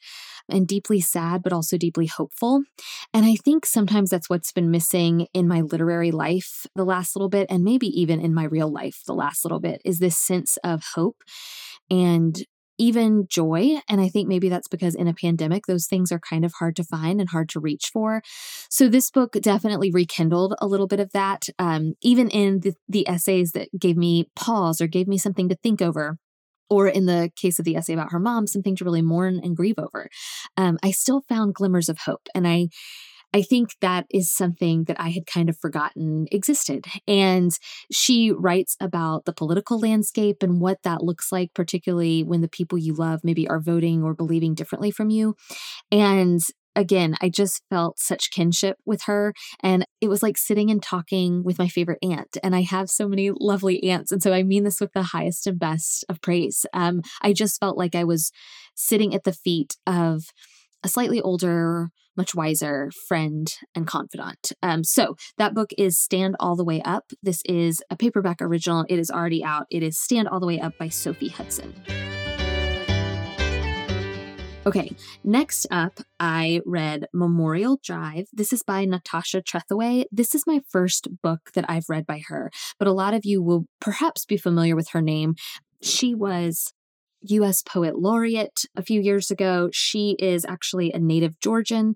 and 0.49 0.67
deeply 0.67 0.99
sad, 0.99 1.43
but 1.43 1.53
also 1.53 1.77
deeply 1.77 2.07
hopeful. 2.07 2.63
And 3.13 3.25
I 3.25 3.35
think 3.35 3.65
sometimes 3.65 4.09
that's 4.09 4.29
what's 4.29 4.51
been 4.51 4.71
missing 4.71 5.27
in 5.33 5.47
my 5.47 5.61
literary 5.61 6.11
life 6.11 6.65
the 6.75 6.85
last 6.85 7.15
little 7.15 7.29
bit, 7.29 7.47
and 7.49 7.63
maybe 7.63 7.87
even 7.87 8.19
in 8.19 8.33
my 8.33 8.45
real 8.45 8.71
life 8.71 9.01
the 9.05 9.13
last 9.13 9.45
little 9.45 9.59
bit, 9.59 9.81
is 9.85 9.99
this 9.99 10.17
sense 10.17 10.57
of 10.63 10.83
hope 10.95 11.17
and 11.89 12.43
even 12.79 13.27
joy. 13.29 13.77
And 13.89 13.99
I 13.99 14.07
think 14.07 14.27
maybe 14.29 14.47
that's 14.47 14.69
because 14.69 14.95
in 14.95 15.07
a 15.07 15.13
pandemic, 15.13 15.65
those 15.67 15.85
things 15.85 16.11
are 16.11 16.19
kind 16.19 16.45
of 16.45 16.53
hard 16.57 16.77
to 16.77 16.83
find 16.83 17.19
and 17.19 17.29
hard 17.29 17.49
to 17.49 17.59
reach 17.59 17.89
for. 17.91 18.21
So 18.69 18.87
this 18.87 19.11
book 19.11 19.33
definitely 19.33 19.91
rekindled 19.91 20.55
a 20.61 20.67
little 20.67 20.87
bit 20.87 21.01
of 21.01 21.11
that, 21.11 21.47
um, 21.59 21.93
even 22.01 22.29
in 22.29 22.61
the, 22.61 22.73
the 22.87 23.07
essays 23.07 23.51
that 23.51 23.67
gave 23.77 23.97
me 23.97 24.29
pause 24.35 24.79
or 24.79 24.87
gave 24.87 25.07
me 25.07 25.17
something 25.17 25.49
to 25.49 25.57
think 25.61 25.81
over 25.81 26.17
or 26.69 26.87
in 26.87 27.05
the 27.05 27.31
case 27.35 27.59
of 27.59 27.65
the 27.65 27.75
essay 27.75 27.93
about 27.93 28.11
her 28.11 28.19
mom, 28.19 28.47
something 28.47 28.75
to 28.77 28.85
really 28.85 29.01
mourn 29.01 29.39
and 29.43 29.55
grieve 29.55 29.79
over. 29.79 30.09
Um, 30.57 30.77
I 30.83 30.91
still 30.91 31.21
found 31.27 31.53
glimmers 31.53 31.89
of 31.89 31.99
hope, 31.99 32.27
and 32.33 32.47
I. 32.47 32.67
I 33.31 33.43
think 33.43 33.75
that 33.81 34.07
is 34.09 34.33
something 34.33 34.85
that 34.85 34.99
I 34.99 35.09
had 35.09 35.27
kind 35.27 35.49
of 35.49 35.57
forgotten 35.57 36.25
existed. 36.31 36.85
And 37.07 37.51
she 37.91 38.31
writes 38.31 38.75
about 38.81 39.25
the 39.25 39.33
political 39.33 39.79
landscape 39.79 40.37
and 40.41 40.59
what 40.59 40.81
that 40.83 41.03
looks 41.03 41.31
like, 41.31 41.53
particularly 41.53 42.23
when 42.23 42.41
the 42.41 42.47
people 42.47 42.79
you 42.79 42.95
love 42.95 43.19
maybe 43.23 43.47
are 43.47 43.59
voting 43.59 44.01
or 44.01 44.15
believing 44.15 44.55
differently 44.55 44.89
from 44.89 45.11
you. 45.11 45.35
And 45.91 46.41
again, 46.79 47.15
I 47.21 47.29
just 47.29 47.61
felt 47.69 47.99
such 47.99 48.31
kinship 48.31 48.77
with 48.85 49.03
her. 49.03 49.33
And 49.61 49.85
it 49.99 50.07
was 50.07 50.23
like 50.23 50.37
sitting 50.37 50.71
and 50.71 50.81
talking 50.81 51.43
with 51.43 51.59
my 51.59 51.67
favorite 51.67 51.99
aunt. 52.01 52.37
And 52.41 52.55
I 52.55 52.61
have 52.61 52.89
so 52.89 53.07
many 53.07 53.31
lovely 53.37 53.83
aunts. 53.83 54.11
And 54.11 54.23
so 54.23 54.33
I 54.33 54.43
mean 54.43 54.63
this 54.63 54.79
with 54.79 54.93
the 54.93 55.03
highest 55.03 55.45
and 55.45 55.59
best 55.59 56.05
of 56.07 56.21
praise. 56.21 56.65
Um, 56.73 57.01
I 57.21 57.33
just 57.33 57.59
felt 57.59 57.77
like 57.77 57.95
I 57.95 58.05
was 58.05 58.31
sitting 58.75 59.13
at 59.13 59.25
the 59.25 59.33
feet 59.33 59.75
of 59.85 60.23
a 60.81 60.87
slightly 60.87 61.19
older, 61.19 61.89
much 62.15 62.33
wiser 62.33 62.89
friend 63.07 63.53
and 63.75 63.85
confidant. 63.85 64.53
Um, 64.63 64.85
so 64.85 65.17
that 65.37 65.53
book 65.53 65.71
is 65.77 65.99
Stand 65.99 66.37
All 66.39 66.55
the 66.55 66.63
Way 66.63 66.81
Up. 66.83 67.11
This 67.21 67.41
is 67.45 67.83
a 67.89 67.97
paperback 67.97 68.41
original. 68.41 68.85
It 68.87 68.99
is 68.99 69.11
already 69.11 69.43
out. 69.43 69.65
It 69.69 69.83
is 69.83 69.99
Stand 69.99 70.29
All 70.29 70.39
the 70.39 70.47
Way 70.47 70.61
Up 70.61 70.77
by 70.77 70.87
Sophie 70.87 71.27
Hudson. 71.27 71.73
Okay, 74.69 74.91
next 75.23 75.65
up, 75.71 75.99
I 76.19 76.61
read 76.63 77.07
Memorial 77.11 77.79
Drive. 77.83 78.27
This 78.31 78.53
is 78.53 78.61
by 78.61 78.85
Natasha 78.85 79.41
Trethewey. 79.41 80.05
This 80.11 80.35
is 80.35 80.45
my 80.45 80.61
first 80.69 81.07
book 81.23 81.49
that 81.55 81.65
I've 81.67 81.89
read 81.89 82.05
by 82.05 82.21
her, 82.27 82.51
but 82.77 82.87
a 82.87 82.91
lot 82.91 83.15
of 83.15 83.25
you 83.25 83.41
will 83.41 83.65
perhaps 83.81 84.25
be 84.25 84.37
familiar 84.37 84.75
with 84.75 84.89
her 84.89 85.01
name. 85.01 85.33
She 85.81 86.13
was 86.13 86.71
US 87.21 87.61
Poet 87.61 87.97
Laureate 87.97 88.61
a 88.75 88.81
few 88.81 89.01
years 89.01 89.31
ago. 89.31 89.69
She 89.71 90.15
is 90.19 90.45
actually 90.45 90.91
a 90.91 90.99
native 90.99 91.39
Georgian 91.39 91.95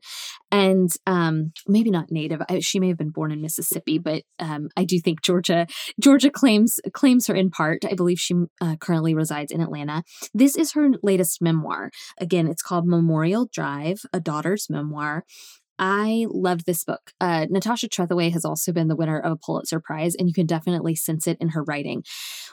and 0.52 0.90
um, 1.08 1.52
maybe 1.68 1.90
not 1.90 2.12
native. 2.12 2.42
She 2.62 2.80
may 2.80 2.90
have 2.90 2.98
been 2.98 3.10
born 3.10 3.32
in 3.32 3.42
Mississippi, 3.42 3.98
but 3.98 4.24
um, 4.40 4.70
I 4.78 4.84
do 4.84 5.00
think 5.00 5.22
Georgia 5.22 5.68
Georgia 6.00 6.30
claims 6.30 6.80
claims 6.94 7.28
her 7.28 7.36
in 7.36 7.50
part. 7.50 7.86
I 7.86 7.96
believe 7.96 8.20
she 8.20 8.36
uh, 8.62 8.76
currently 8.78 9.16
resides 9.16 9.52
in 9.52 9.62
Atlanta. 9.62 10.04
This 10.34 10.56
is 10.56 10.74
her 10.74 10.90
latest 11.02 11.42
memoir. 11.42 11.92
Again, 12.20 12.48
it's 12.48 12.62
called 12.62 12.88
Memorial 12.88 13.48
Drive, 13.52 14.02
a 14.12 14.20
daughter's 14.20 14.70
memoir. 14.70 15.24
I 15.80 16.28
loved 16.30 16.66
this 16.66 16.84
book. 16.84 17.12
Uh, 17.20 17.48
Natasha 17.50 17.90
Trethewey 17.90 18.32
has 18.32 18.46
also 18.46 18.72
been 18.72 18.88
the 18.88 18.96
winner 18.96 19.20
of 19.20 19.32
a 19.34 19.38
Pulitzer 19.38 19.80
Prize, 19.80 20.16
and 20.16 20.28
you 20.28 20.34
can 20.34 20.46
definitely 20.46 20.96
sense 20.96 21.28
it 21.28 21.38
in 21.42 21.50
her 21.50 21.64
writing. 21.64 22.04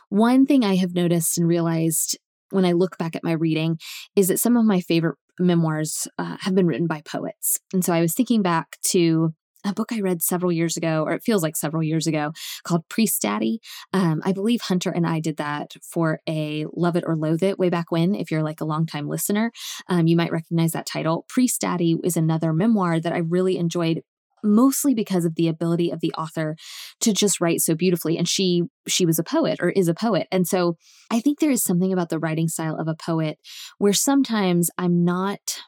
One 0.09 0.47
thing 0.47 0.65
I 0.65 0.77
have 0.77 0.95
noticed 0.95 1.37
and 1.39 1.47
realized 1.47 2.19
when 2.51 2.65
I 2.65 2.73
look 2.73 2.99
back 2.99 3.17
at 3.17 3.25
my 3.25 3.33
reading 3.33 3.79
is 4.17 4.29
that 4.29 4.41
some 4.41 4.57
of 4.57 4.65
my 4.65 4.81
favorite 4.81 5.17
memoirs 5.39 6.07
uh, 6.19 6.37
have 6.41 6.55
been 6.55 6.67
written 6.67 6.87
by 6.87 7.03
poets. 7.05 7.59
And 7.73 7.85
so 7.85 7.93
I 7.93 8.01
was 8.01 8.15
thinking 8.15 8.43
back 8.43 8.77
to 8.89 9.35
a 9.65 9.75
book 9.75 9.93
I 9.93 10.01
read 10.01 10.23
several 10.23 10.53
years 10.53 10.77
ago, 10.77 11.05
or 11.05 11.13
it 11.13 11.23
feels 11.23 11.43
like 11.43 11.57
several 11.57 11.83
years 11.83 12.07
ago, 12.07 12.33
called 12.65 12.89
Priest 12.89 13.23
Daddy. 13.23 13.61
Um, 13.93 14.23
I 14.25 14.33
believe 14.33 14.63
Hunter 14.63 14.91
and 14.91 15.07
I 15.07 15.21
did 15.21 15.37
that 15.37 15.75
for 15.83 16.21
a 16.29 16.67
Love 16.75 16.97
It 16.97 17.05
or 17.07 17.17
Loathe 17.17 17.43
It 17.43 17.59
way 17.59 17.69
back 17.69 17.91
when. 17.91 18.15
If 18.15 18.31
you're 18.31 18.43
like 18.43 18.61
a 18.61 18.67
longtime 18.67 19.09
listener, 19.09 19.53
um, 19.89 20.07
you 20.07 20.17
might 20.17 20.33
recognize 20.33 20.73
that 20.73 20.87
title. 20.87 21.27
Priest 21.29 21.61
Daddy 21.61 21.99
is 22.03 22.17
another 22.17 22.53
memoir 22.53 23.01
that 23.01 23.13
I 23.13 23.19
really 23.19 23.59
enjoyed 23.59 24.03
mostly 24.43 24.95
because 24.95 25.25
of 25.25 25.35
the 25.35 25.49
ability 25.49 25.91
of 25.91 26.01
the 26.01 26.13
author 26.17 26.57
to 27.01 27.13
just 27.13 27.41
write 27.41 27.61
so 27.61 27.75
beautifully 27.75 28.17
and 28.17 28.29
she 28.29 28.63
she 28.87 29.07
was 29.07 29.19
a 29.19 29.25
poet 29.25 29.59
or 29.61 29.71
is 29.71 29.89
a 29.89 29.95
poet 29.95 30.27
and 30.31 30.47
so 30.47 30.77
i 31.11 31.21
think 31.21 31.39
there 31.39 31.51
is 31.51 31.63
something 31.63 31.93
about 31.93 32.09
the 32.09 32.19
writing 32.19 32.49
style 32.49 32.77
of 32.77 32.89
a 32.89 32.95
poet 32.95 33.39
where 33.79 33.93
sometimes 33.93 34.71
i'm 34.79 35.05
not 35.05 35.61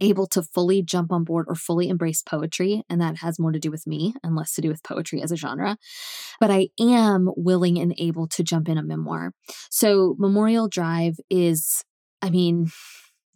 able 0.00 0.26
to 0.26 0.42
fully 0.42 0.82
jump 0.82 1.12
on 1.12 1.24
board 1.24 1.46
or 1.48 1.54
fully 1.54 1.88
embrace 1.88 2.22
poetry. 2.22 2.82
And 2.88 3.00
that 3.00 3.18
has 3.18 3.38
more 3.38 3.52
to 3.52 3.58
do 3.58 3.70
with 3.70 3.86
me 3.86 4.14
and 4.22 4.36
less 4.36 4.54
to 4.54 4.60
do 4.60 4.68
with 4.68 4.82
poetry 4.82 5.22
as 5.22 5.32
a 5.32 5.36
genre. 5.36 5.76
But 6.40 6.50
I 6.50 6.68
am 6.80 7.30
willing 7.36 7.78
and 7.78 7.94
able 7.98 8.26
to 8.28 8.42
jump 8.42 8.68
in 8.68 8.78
a 8.78 8.82
memoir. 8.82 9.32
So 9.70 10.14
Memorial 10.18 10.68
Drive 10.68 11.16
is, 11.30 11.84
I 12.22 12.30
mean, 12.30 12.70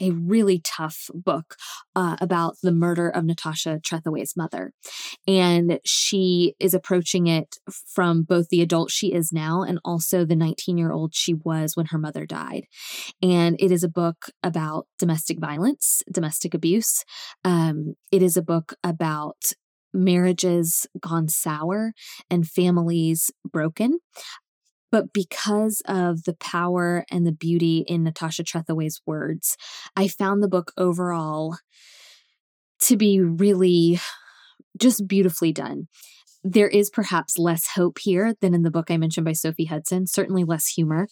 a 0.00 0.11
really 0.11 0.61
tough 0.64 1.11
book 1.14 1.56
uh, 1.94 2.16
about 2.20 2.56
the 2.62 2.72
murder 2.72 3.08
of 3.08 3.25
Natasha 3.25 3.80
Trethewey's 3.82 4.37
mother. 4.37 4.72
And 5.26 5.80
she 5.84 6.54
is 6.58 6.75
approaching 6.75 7.26
it 7.26 7.56
from 7.70 8.22
both 8.22 8.49
the 8.49 8.62
adult 8.62 8.90
she 8.90 9.12
is 9.12 9.32
now 9.32 9.62
and 9.62 9.78
also 9.84 10.25
the 10.25 10.37
19 10.37 10.78
year 10.78 10.92
old 10.92 11.14
she 11.14 11.34
was 11.34 11.76
when 11.76 11.87
her 11.87 11.99
mother 11.99 12.26
died. 12.26 12.66
And 13.22 13.56
it 13.58 13.70
is 13.70 13.84
a 13.84 13.88
book 13.88 14.26
about 14.42 14.87
domestic 14.99 15.38
violence, 15.38 16.02
domestic 16.11 16.54
abuse. 16.54 17.04
Um, 17.44 17.94
it 18.11 18.22
is 18.22 18.37
a 18.37 18.42
book 18.42 18.75
about 18.82 19.52
marriages 19.94 20.87
gone 21.00 21.28
sour 21.28 21.92
and 22.30 22.49
families 22.49 23.30
broken. 23.44 23.99
But 24.92 25.12
because 25.12 25.82
of 25.87 26.22
the 26.25 26.34
power 26.34 27.04
and 27.11 27.26
the 27.26 27.32
beauty 27.32 27.84
in 27.88 28.04
Natasha 28.04 28.44
Trethewey's 28.44 29.00
words, 29.06 29.56
I 29.96 30.06
found 30.06 30.42
the 30.42 30.49
book 30.49 30.72
overall 30.76 31.56
to 32.82 32.96
be 32.96 33.20
really 33.20 33.99
just 34.78 35.08
beautifully 35.08 35.52
done. 35.52 35.88
There 36.44 36.68
is 36.68 36.90
perhaps 36.90 37.38
less 37.38 37.68
hope 37.68 37.99
here 38.00 38.34
than 38.40 38.52
in 38.52 38.62
the 38.62 38.70
book 38.70 38.90
I 38.90 38.96
mentioned 38.96 39.25
by 39.25 39.32
Sophie 39.32 39.66
Hudson, 39.66 40.06
certainly 40.06 40.44
less 40.44 40.66
humor, 40.66 41.08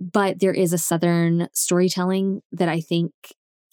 but 0.00 0.40
there 0.40 0.54
is 0.54 0.72
a 0.72 0.78
Southern 0.78 1.48
storytelling 1.52 2.40
that 2.52 2.68
I 2.68 2.80
think 2.80 3.12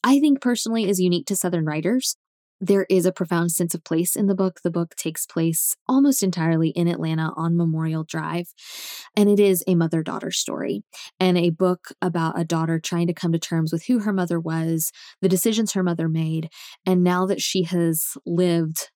I 0.03 0.19
think 0.19 0.41
personally 0.41 0.87
is 0.87 0.99
unique 0.99 1.25
to 1.27 1.35
Southern 1.35 1.65
writers. 1.65 2.15
There 2.59 2.87
is 2.89 3.05
a 3.05 3.11
profound 3.11 3.51
sense 3.51 3.75
of 3.75 3.83
place 3.83 4.15
in 4.15 4.25
the 4.25 4.33
book. 4.33 4.61
The 4.63 4.71
book 4.71 4.95
takes 4.95 5.27
place 5.27 5.75
almost 5.87 6.23
entirely 6.23 6.69
in 6.69 6.87
Atlanta 6.87 7.31
on 7.35 7.55
Memorial 7.55 8.03
Drive. 8.03 8.47
And 9.15 9.29
it 9.29 9.39
is 9.39 9.63
a 9.67 9.75
mother 9.75 10.01
daughter 10.01 10.31
story 10.31 10.81
and 11.19 11.37
a 11.37 11.51
book 11.51 11.89
about 12.01 12.39
a 12.39 12.43
daughter 12.43 12.79
trying 12.79 13.07
to 13.07 13.13
come 13.13 13.31
to 13.31 13.39
terms 13.39 13.71
with 13.71 13.85
who 13.85 13.99
her 13.99 14.13
mother 14.13 14.39
was, 14.39 14.91
the 15.21 15.29
decisions 15.29 15.73
her 15.73 15.83
mother 15.83 16.09
made. 16.09 16.49
And 16.83 17.03
now 17.03 17.27
that 17.27 17.41
she 17.41 17.63
has 17.63 18.17
lived 18.25 18.89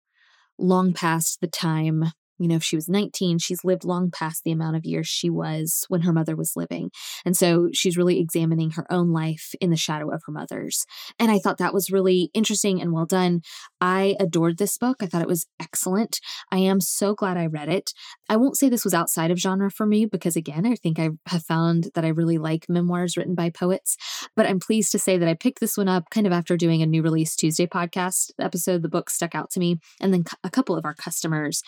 long 0.57 0.93
past 0.93 1.39
the 1.39 1.47
time 1.47 2.05
you 2.41 2.47
know, 2.47 2.55
if 2.55 2.63
she 2.63 2.75
was 2.75 2.89
19, 2.89 3.37
she's 3.37 3.63
lived 3.63 3.85
long 3.85 4.09
past 4.09 4.43
the 4.43 4.51
amount 4.51 4.75
of 4.75 4.83
years 4.83 5.07
she 5.07 5.29
was 5.29 5.85
when 5.89 6.01
her 6.01 6.11
mother 6.11 6.35
was 6.35 6.55
living. 6.55 6.89
And 7.23 7.37
so 7.37 7.69
she's 7.71 7.97
really 7.97 8.19
examining 8.19 8.71
her 8.71 8.91
own 8.91 9.11
life 9.11 9.53
in 9.61 9.69
the 9.69 9.77
shadow 9.77 10.11
of 10.11 10.23
her 10.25 10.31
mother's. 10.31 10.85
And 11.19 11.29
I 11.29 11.37
thought 11.37 11.59
that 11.59 11.73
was 11.73 11.91
really 11.91 12.31
interesting 12.33 12.81
and 12.81 12.93
well 12.93 13.05
done. 13.05 13.41
I 13.79 14.15
adored 14.19 14.57
this 14.57 14.75
book. 14.79 14.97
I 15.01 15.05
thought 15.05 15.21
it 15.21 15.27
was 15.27 15.45
excellent. 15.61 16.19
I 16.51 16.57
am 16.57 16.81
so 16.81 17.13
glad 17.13 17.37
I 17.37 17.45
read 17.45 17.69
it. 17.69 17.91
I 18.27 18.37
won't 18.37 18.57
say 18.57 18.69
this 18.69 18.83
was 18.83 18.95
outside 18.95 19.29
of 19.29 19.37
genre 19.37 19.69
for 19.69 19.85
me 19.85 20.07
because, 20.07 20.35
again, 20.35 20.65
I 20.65 20.73
think 20.73 20.97
I 20.97 21.11
have 21.27 21.43
found 21.43 21.89
that 21.93 22.05
I 22.05 22.09
really 22.09 22.39
like 22.39 22.65
memoirs 22.67 23.17
written 23.17 23.35
by 23.35 23.51
poets. 23.51 23.97
But 24.35 24.47
I'm 24.47 24.59
pleased 24.59 24.91
to 24.93 24.99
say 24.99 25.19
that 25.19 25.29
I 25.29 25.35
picked 25.35 25.59
this 25.59 25.77
one 25.77 25.89
up 25.89 26.09
kind 26.09 26.25
of 26.25 26.33
after 26.33 26.57
doing 26.57 26.81
a 26.81 26.87
new 26.87 27.03
release 27.03 27.35
Tuesday 27.35 27.67
podcast 27.67 28.31
episode. 28.39 28.81
The 28.81 28.89
book 28.89 29.11
stuck 29.11 29.35
out 29.35 29.51
to 29.51 29.59
me. 29.59 29.77
And 29.99 30.11
then 30.11 30.23
a 30.43 30.49
couple 30.49 30.75
of 30.75 30.85
our 30.85 30.95
customers 30.95 31.61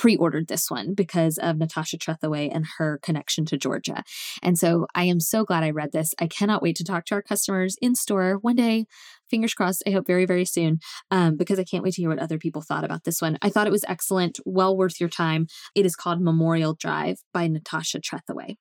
pre 0.00 0.16
ordered 0.16 0.48
this 0.48 0.70
one 0.70 0.94
because 0.94 1.36
of 1.36 1.58
Natasha 1.58 1.98
Trethewey 1.98 2.48
and 2.50 2.64
her 2.78 2.98
connection 3.02 3.44
to 3.44 3.58
Georgia. 3.58 4.02
And 4.42 4.58
so 4.58 4.86
I 4.94 5.04
am 5.04 5.20
so 5.20 5.44
glad 5.44 5.62
I 5.62 5.70
read 5.70 5.92
this. 5.92 6.14
I 6.18 6.26
cannot 6.26 6.62
wait 6.62 6.76
to 6.76 6.84
talk 6.84 7.04
to 7.06 7.14
our 7.14 7.20
customers 7.20 7.76
in 7.82 7.94
store 7.94 8.38
one 8.40 8.56
day. 8.56 8.86
Fingers 9.28 9.52
crossed, 9.52 9.82
I 9.86 9.90
hope 9.90 10.06
very, 10.06 10.24
very 10.24 10.46
soon, 10.46 10.78
um, 11.10 11.36
because 11.36 11.58
I 11.58 11.64
can't 11.64 11.84
wait 11.84 11.92
to 11.94 12.00
hear 12.00 12.08
what 12.08 12.18
other 12.18 12.38
people 12.38 12.62
thought 12.62 12.82
about 12.82 13.04
this 13.04 13.20
one. 13.20 13.36
I 13.42 13.50
thought 13.50 13.66
it 13.66 13.72
was 13.72 13.84
excellent, 13.88 14.40
well 14.46 14.74
worth 14.74 14.98
your 15.00 15.10
time. 15.10 15.48
It 15.74 15.84
is 15.84 15.96
called 15.96 16.22
Memorial 16.22 16.74
Drive 16.74 17.18
by 17.34 17.46
Natasha 17.46 18.00
Trethewey. 18.00 18.56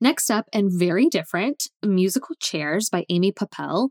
Next 0.00 0.30
up, 0.30 0.44
and 0.52 0.70
very 0.72 1.08
different, 1.08 1.64
Musical 1.82 2.36
Chairs 2.38 2.88
by 2.88 3.04
Amy 3.08 3.32
Poeppel. 3.32 3.88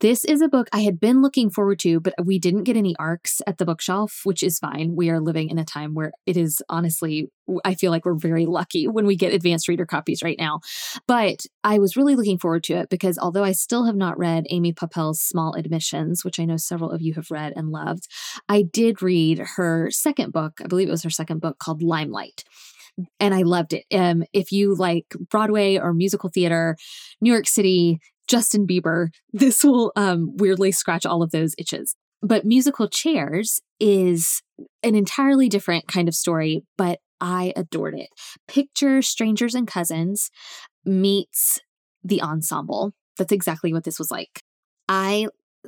This 0.00 0.24
is 0.24 0.40
a 0.40 0.48
book 0.48 0.66
I 0.72 0.80
had 0.80 0.98
been 0.98 1.20
looking 1.20 1.50
forward 1.50 1.78
to, 1.80 2.00
but 2.00 2.14
we 2.24 2.38
didn't 2.38 2.64
get 2.64 2.76
any 2.76 2.96
arcs 2.98 3.42
at 3.46 3.58
the 3.58 3.66
bookshelf, 3.66 4.22
which 4.24 4.42
is 4.42 4.58
fine. 4.58 4.96
We 4.96 5.10
are 5.10 5.20
living 5.20 5.50
in 5.50 5.58
a 5.58 5.64
time 5.64 5.92
where 5.92 6.12
it 6.24 6.38
is 6.38 6.62
honestly, 6.70 7.28
I 7.66 7.74
feel 7.74 7.90
like 7.90 8.06
we're 8.06 8.14
very 8.14 8.46
lucky 8.46 8.88
when 8.88 9.04
we 9.04 9.14
get 9.14 9.34
advanced 9.34 9.68
reader 9.68 9.84
copies 9.84 10.22
right 10.22 10.38
now. 10.38 10.60
But 11.06 11.40
I 11.62 11.78
was 11.78 11.98
really 11.98 12.16
looking 12.16 12.38
forward 12.38 12.64
to 12.64 12.78
it 12.78 12.88
because 12.88 13.18
although 13.18 13.44
I 13.44 13.52
still 13.52 13.84
have 13.84 13.96
not 13.96 14.18
read 14.18 14.46
Amy 14.48 14.72
Poeppel's 14.72 15.20
Small 15.20 15.52
Admissions, 15.54 16.24
which 16.24 16.40
I 16.40 16.46
know 16.46 16.56
several 16.56 16.90
of 16.90 17.02
you 17.02 17.12
have 17.14 17.30
read 17.30 17.52
and 17.54 17.68
loved, 17.68 18.08
I 18.48 18.62
did 18.62 19.02
read 19.02 19.42
her 19.56 19.90
second 19.90 20.32
book. 20.32 20.60
I 20.64 20.66
believe 20.66 20.88
it 20.88 20.92
was 20.92 21.02
her 21.02 21.10
second 21.10 21.42
book 21.42 21.58
called 21.58 21.82
Limelight 21.82 22.44
and 23.18 23.34
I 23.34 23.42
loved 23.42 23.72
it. 23.72 23.84
Um, 23.92 24.24
if 24.32 24.52
you 24.52 24.74
like 24.74 25.06
Broadway 25.30 25.78
or 25.78 25.94
musical 25.94 26.28
theater, 26.28 26.76
New 27.20 27.32
York 27.32 27.46
City, 27.46 28.00
Justin 28.30 28.64
Bieber, 28.64 29.08
this 29.32 29.64
will 29.64 29.92
um, 29.96 30.36
weirdly 30.36 30.70
scratch 30.70 31.04
all 31.04 31.22
of 31.22 31.32
those 31.32 31.54
itches. 31.58 31.96
But 32.22 32.44
musical 32.44 32.88
chairs 32.88 33.60
is 33.80 34.40
an 34.84 34.94
entirely 34.94 35.48
different 35.48 35.88
kind 35.88 36.06
of 36.06 36.14
story, 36.14 36.62
but 36.78 37.00
I 37.20 37.52
adored 37.56 37.94
it. 37.94 38.08
Picture 38.46 39.02
Strangers 39.02 39.54
and 39.54 39.66
Cousins 39.66 40.30
meets 40.84 41.58
the 42.04 42.22
ensemble. 42.22 42.92
That's 43.18 43.32
exactly 43.32 43.72
what 43.72 43.84
this 43.84 43.98
was 43.98 44.10
like. 44.10 44.42
I 44.88 45.26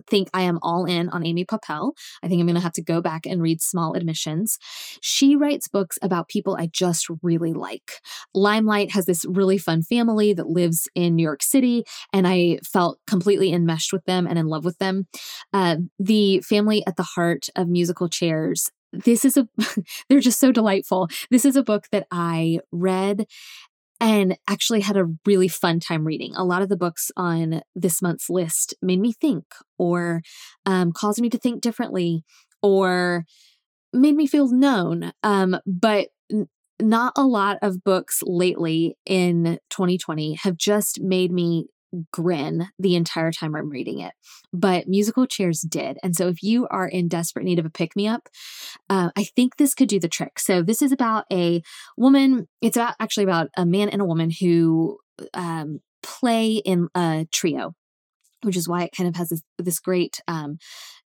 think 0.09 0.29
I 0.33 0.43
am 0.43 0.59
all 0.63 0.85
in 0.85 1.09
on 1.09 1.27
Amy 1.27 1.45
Poeppel. 1.45 1.93
I 2.23 2.29
think 2.29 2.41
I'm 2.41 2.47
going 2.47 2.55
to 2.55 2.63
have 2.63 2.73
to 2.75 2.83
go 2.83 3.01
back 3.01 3.27
and 3.27 3.43
read 3.43 3.61
Small 3.61 3.95
Admissions. 3.95 4.59
She 5.01 5.37
writes 5.37 5.69
books 5.69 5.99
about 6.03 6.29
people 6.29 6.57
I 6.57 6.69
just 6.73 7.07
really 7.23 7.53
like. 7.53 8.01
Limelight 8.35 8.93
has 8.93 9.07
this 9.07 9.25
really 9.29 9.59
fun 9.59 9.83
family 9.83 10.33
that 10.35 10.49
lives 10.49 10.89
in 10.95 11.17
New 11.17 11.23
York 11.23 11.43
City, 11.43 11.85
and 12.13 12.27
I 12.27 12.59
felt 12.65 12.99
completely 13.07 13.53
enmeshed 13.53 13.93
with 13.93 14.05
them 14.05 14.27
and 14.27 14.39
in 14.39 14.47
love 14.47 14.65
with 14.65 14.79
them. 14.79 15.07
Uh, 15.53 15.77
the 15.99 16.41
family 16.41 16.85
at 16.87 16.97
the 16.97 17.03
heart 17.03 17.49
of 17.57 17.69
musical 17.69 18.09
chairs 18.09 18.71
this 18.93 19.25
is 19.25 19.37
a 19.37 19.49
they're 20.09 20.21
just 20.21 20.39
so 20.39 20.53
delightful. 20.53 21.09
This 21.31 21.45
is 21.45 21.57
a 21.57 21.63
book 21.63 21.87
that 21.93 22.07
I 22.11 22.61
read 22.71 23.27
and 24.02 24.37
actually 24.49 24.80
had 24.80 24.97
a 24.97 25.06
really 25.25 25.47
fun 25.47 25.78
time 25.78 26.04
reading. 26.04 26.35
A 26.35 26.44
lot 26.44 26.61
of 26.61 26.68
the 26.68 26.76
books 26.76 27.12
on 27.16 27.62
this 27.76 28.02
month's 28.02 28.28
list 28.28 28.75
made 28.82 28.99
me 28.99 29.12
think 29.12 29.44
or 29.78 30.23
um, 30.66 30.90
caused 30.90 31.21
me 31.21 31.30
to 31.30 31.38
think 31.38 31.62
differently 31.62 32.25
or 32.62 33.25
made 33.92 34.16
me 34.16 34.26
feel 34.26 34.49
known. 34.49 35.12
Um, 35.23 35.56
but 35.64 36.09
not 36.80 37.12
a 37.16 37.25
lot 37.25 37.59
of 37.62 37.85
books 37.85 38.23
lately 38.25 38.97
in 39.06 39.61
2020 39.71 40.35
have 40.42 40.56
just 40.56 41.00
made 41.00 41.30
me 41.30 41.68
grin 42.13 42.69
the 42.79 42.97
entire 42.97 43.33
time 43.33 43.55
I'm 43.55 43.71
reading 43.71 44.01
it. 44.01 44.13
But 44.53 44.89
musical 44.89 45.27
chairs 45.27 45.61
did. 45.61 45.99
And 46.03 46.17
so 46.17 46.29
if 46.29 46.43
you 46.43 46.67
are 46.69 46.89
in 46.89 47.09
desperate 47.09 47.45
need 47.45 47.59
of 47.59 47.67
a 47.67 47.71
pick 47.71 47.97
me 47.97 48.07
up, 48.07 48.29
uh, 48.89 49.11
I 49.17 49.25
think 49.25 49.57
this 49.57 49.75
could 49.75 49.89
do 49.89 50.01
the 50.01 50.09
trick. 50.09 50.39
So 50.39 50.63
this 50.63 50.83
is 50.83 50.93
about 50.93 51.25
a 51.33 51.63
woman, 51.97 52.49
it's 52.61 52.77
about 52.77 52.95
actually 53.01 53.25
about 53.25 53.49
a 53.57 53.67
man 53.67 53.89
and 53.89 54.03
a 54.03 54.07
woman 54.07 54.31
who 54.31 54.99
um, 55.35 55.81
play 56.03 56.55
in 56.55 56.89
a 56.95 57.27
trio 57.33 57.75
which 58.43 58.57
is 58.57 58.69
why 58.69 58.83
it 58.83 58.91
kind 58.97 59.09
of 59.09 59.17
has 59.17 59.29
this, 59.29 59.43
this 59.59 59.79
great 59.79 60.21
um, 60.29 60.59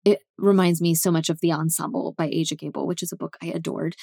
it 0.07 0.21
reminds 0.39 0.81
me 0.81 0.95
so 0.95 1.11
much 1.11 1.29
of 1.29 1.41
the 1.41 1.53
ensemble 1.53 2.15
by 2.17 2.27
aja 2.29 2.55
gabel 2.55 2.87
which 2.87 3.03
is 3.03 3.13
a 3.13 3.17
book 3.17 3.37
i 3.43 3.47
adored 3.47 3.95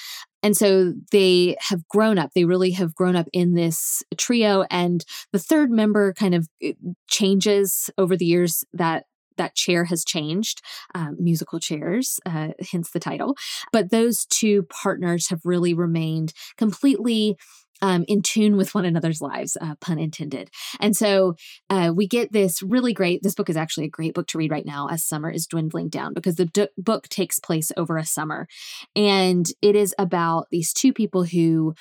and 0.42 0.56
so 0.56 0.92
they 1.10 1.56
have 1.58 1.86
grown 1.88 2.18
up 2.18 2.30
they 2.34 2.44
really 2.44 2.70
have 2.70 2.94
grown 2.94 3.16
up 3.16 3.26
in 3.32 3.54
this 3.54 4.02
trio 4.16 4.64
and 4.70 5.04
the 5.32 5.38
third 5.38 5.70
member 5.70 6.12
kind 6.12 6.34
of 6.34 6.48
eh, 6.62 6.74
changes 7.08 7.90
over 7.98 8.16
the 8.16 8.26
years 8.26 8.64
that 8.72 9.04
that 9.36 9.56
chair 9.56 9.86
has 9.86 10.04
changed, 10.04 10.62
um, 10.94 11.16
musical 11.18 11.58
chairs, 11.58 12.20
uh, 12.24 12.50
hence 12.70 12.90
the 12.90 13.00
title. 13.00 13.36
But 13.72 13.90
those 13.90 14.26
two 14.26 14.62
partners 14.64 15.28
have 15.30 15.40
really 15.44 15.74
remained 15.74 16.32
completely 16.56 17.36
um, 17.84 18.06
in 18.08 18.22
tune 18.22 18.56
with 18.56 18.74
one 18.74 18.86
another's 18.86 19.20
lives, 19.20 19.58
uh, 19.60 19.74
pun 19.78 19.98
intended. 19.98 20.48
And 20.80 20.96
so 20.96 21.34
uh, 21.68 21.92
we 21.94 22.08
get 22.08 22.32
this 22.32 22.62
really 22.62 22.94
great. 22.94 23.22
This 23.22 23.34
book 23.34 23.50
is 23.50 23.58
actually 23.58 23.84
a 23.84 23.90
great 23.90 24.14
book 24.14 24.26
to 24.28 24.38
read 24.38 24.50
right 24.50 24.64
now 24.64 24.88
as 24.88 25.04
summer 25.04 25.30
is 25.30 25.46
dwindling 25.46 25.90
down 25.90 26.14
because 26.14 26.36
the 26.36 26.46
d- 26.46 26.68
book 26.78 27.10
takes 27.10 27.38
place 27.38 27.70
over 27.76 27.98
a 27.98 28.06
summer. 28.06 28.48
And 28.96 29.46
it 29.60 29.76
is 29.76 29.94
about 29.98 30.46
these 30.50 30.72
two 30.72 30.94
people 30.94 31.24
who 31.24 31.74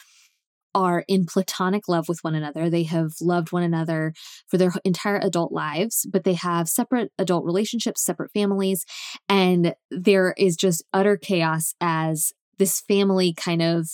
are 0.76 1.06
in 1.08 1.26
platonic 1.26 1.88
love 1.88 2.10
with 2.10 2.20
one 2.22 2.36
another. 2.36 2.70
They 2.70 2.84
have 2.84 3.14
loved 3.22 3.54
one 3.54 3.64
another 3.64 4.14
for 4.50 4.58
their 4.58 4.74
entire 4.84 5.20
adult 5.24 5.54
lives, 5.54 6.06
but 6.12 6.26
they 6.26 6.34
have 6.34 6.68
separate 6.68 7.14
adult 7.18 7.46
relationships, 7.46 8.04
separate 8.04 8.32
families. 8.34 8.84
And 9.30 9.74
there 9.90 10.34
is 10.38 10.58
just 10.58 10.84
utter 10.92 11.16
chaos 11.16 11.76
as 11.80 12.34
this 12.58 12.82
family 12.82 13.34
kind 13.34 13.62
of 13.62 13.88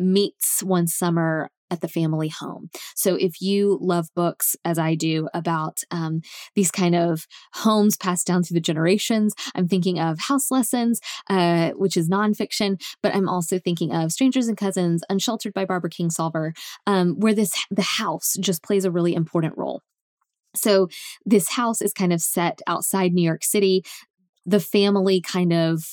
meets 0.00 0.62
one 0.62 0.86
summer 0.86 1.50
at 1.70 1.80
the 1.80 1.88
family 1.88 2.28
home. 2.28 2.68
So 2.96 3.14
if 3.14 3.40
you 3.40 3.78
love 3.80 4.08
books, 4.16 4.56
as 4.64 4.78
I 4.78 4.94
do, 4.94 5.28
about 5.32 5.78
um, 5.90 6.20
these 6.54 6.70
kind 6.70 6.94
of 6.94 7.26
homes 7.54 7.96
passed 7.96 8.26
down 8.26 8.42
through 8.42 8.56
the 8.56 8.60
generations, 8.60 9.34
I'm 9.54 9.68
thinking 9.68 10.00
of 10.00 10.18
House 10.18 10.50
Lessons, 10.50 11.00
uh, 11.28 11.70
which 11.70 11.96
is 11.96 12.08
nonfiction, 12.08 12.80
but 13.02 13.14
I'm 13.14 13.28
also 13.28 13.58
thinking 13.58 13.94
of 13.94 14.10
Strangers 14.10 14.48
and 14.48 14.56
Cousins, 14.56 15.02
Unsheltered 15.08 15.54
by 15.54 15.64
Barbara 15.64 15.90
Kingsolver, 15.90 16.52
um, 16.86 17.20
where 17.20 17.34
this 17.34 17.52
the 17.70 17.82
house 17.82 18.34
just 18.40 18.62
plays 18.64 18.84
a 18.84 18.90
really 18.90 19.14
important 19.14 19.56
role. 19.56 19.82
So 20.56 20.88
this 21.24 21.52
house 21.52 21.80
is 21.80 21.92
kind 21.92 22.12
of 22.12 22.20
set 22.20 22.60
outside 22.66 23.12
New 23.12 23.22
York 23.22 23.44
City 23.44 23.84
the 24.46 24.60
family 24.60 25.20
kind 25.20 25.52
of 25.52 25.84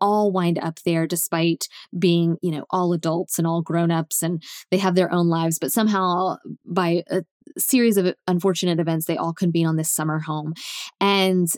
all 0.00 0.32
wind 0.32 0.58
up 0.58 0.78
there 0.84 1.06
despite 1.06 1.66
being, 1.98 2.36
you 2.42 2.50
know, 2.50 2.64
all 2.70 2.92
adults 2.92 3.38
and 3.38 3.46
all 3.46 3.62
grown-ups 3.62 4.22
and 4.22 4.42
they 4.70 4.78
have 4.78 4.94
their 4.94 5.12
own 5.12 5.28
lives, 5.28 5.58
but 5.58 5.72
somehow 5.72 6.36
by 6.64 7.02
a 7.10 7.22
series 7.58 7.96
of 7.96 8.14
unfortunate 8.26 8.80
events 8.80 9.06
they 9.06 9.16
all 9.16 9.32
convene 9.32 9.66
on 9.66 9.76
this 9.76 9.92
summer 9.92 10.20
home. 10.20 10.54
And 11.00 11.48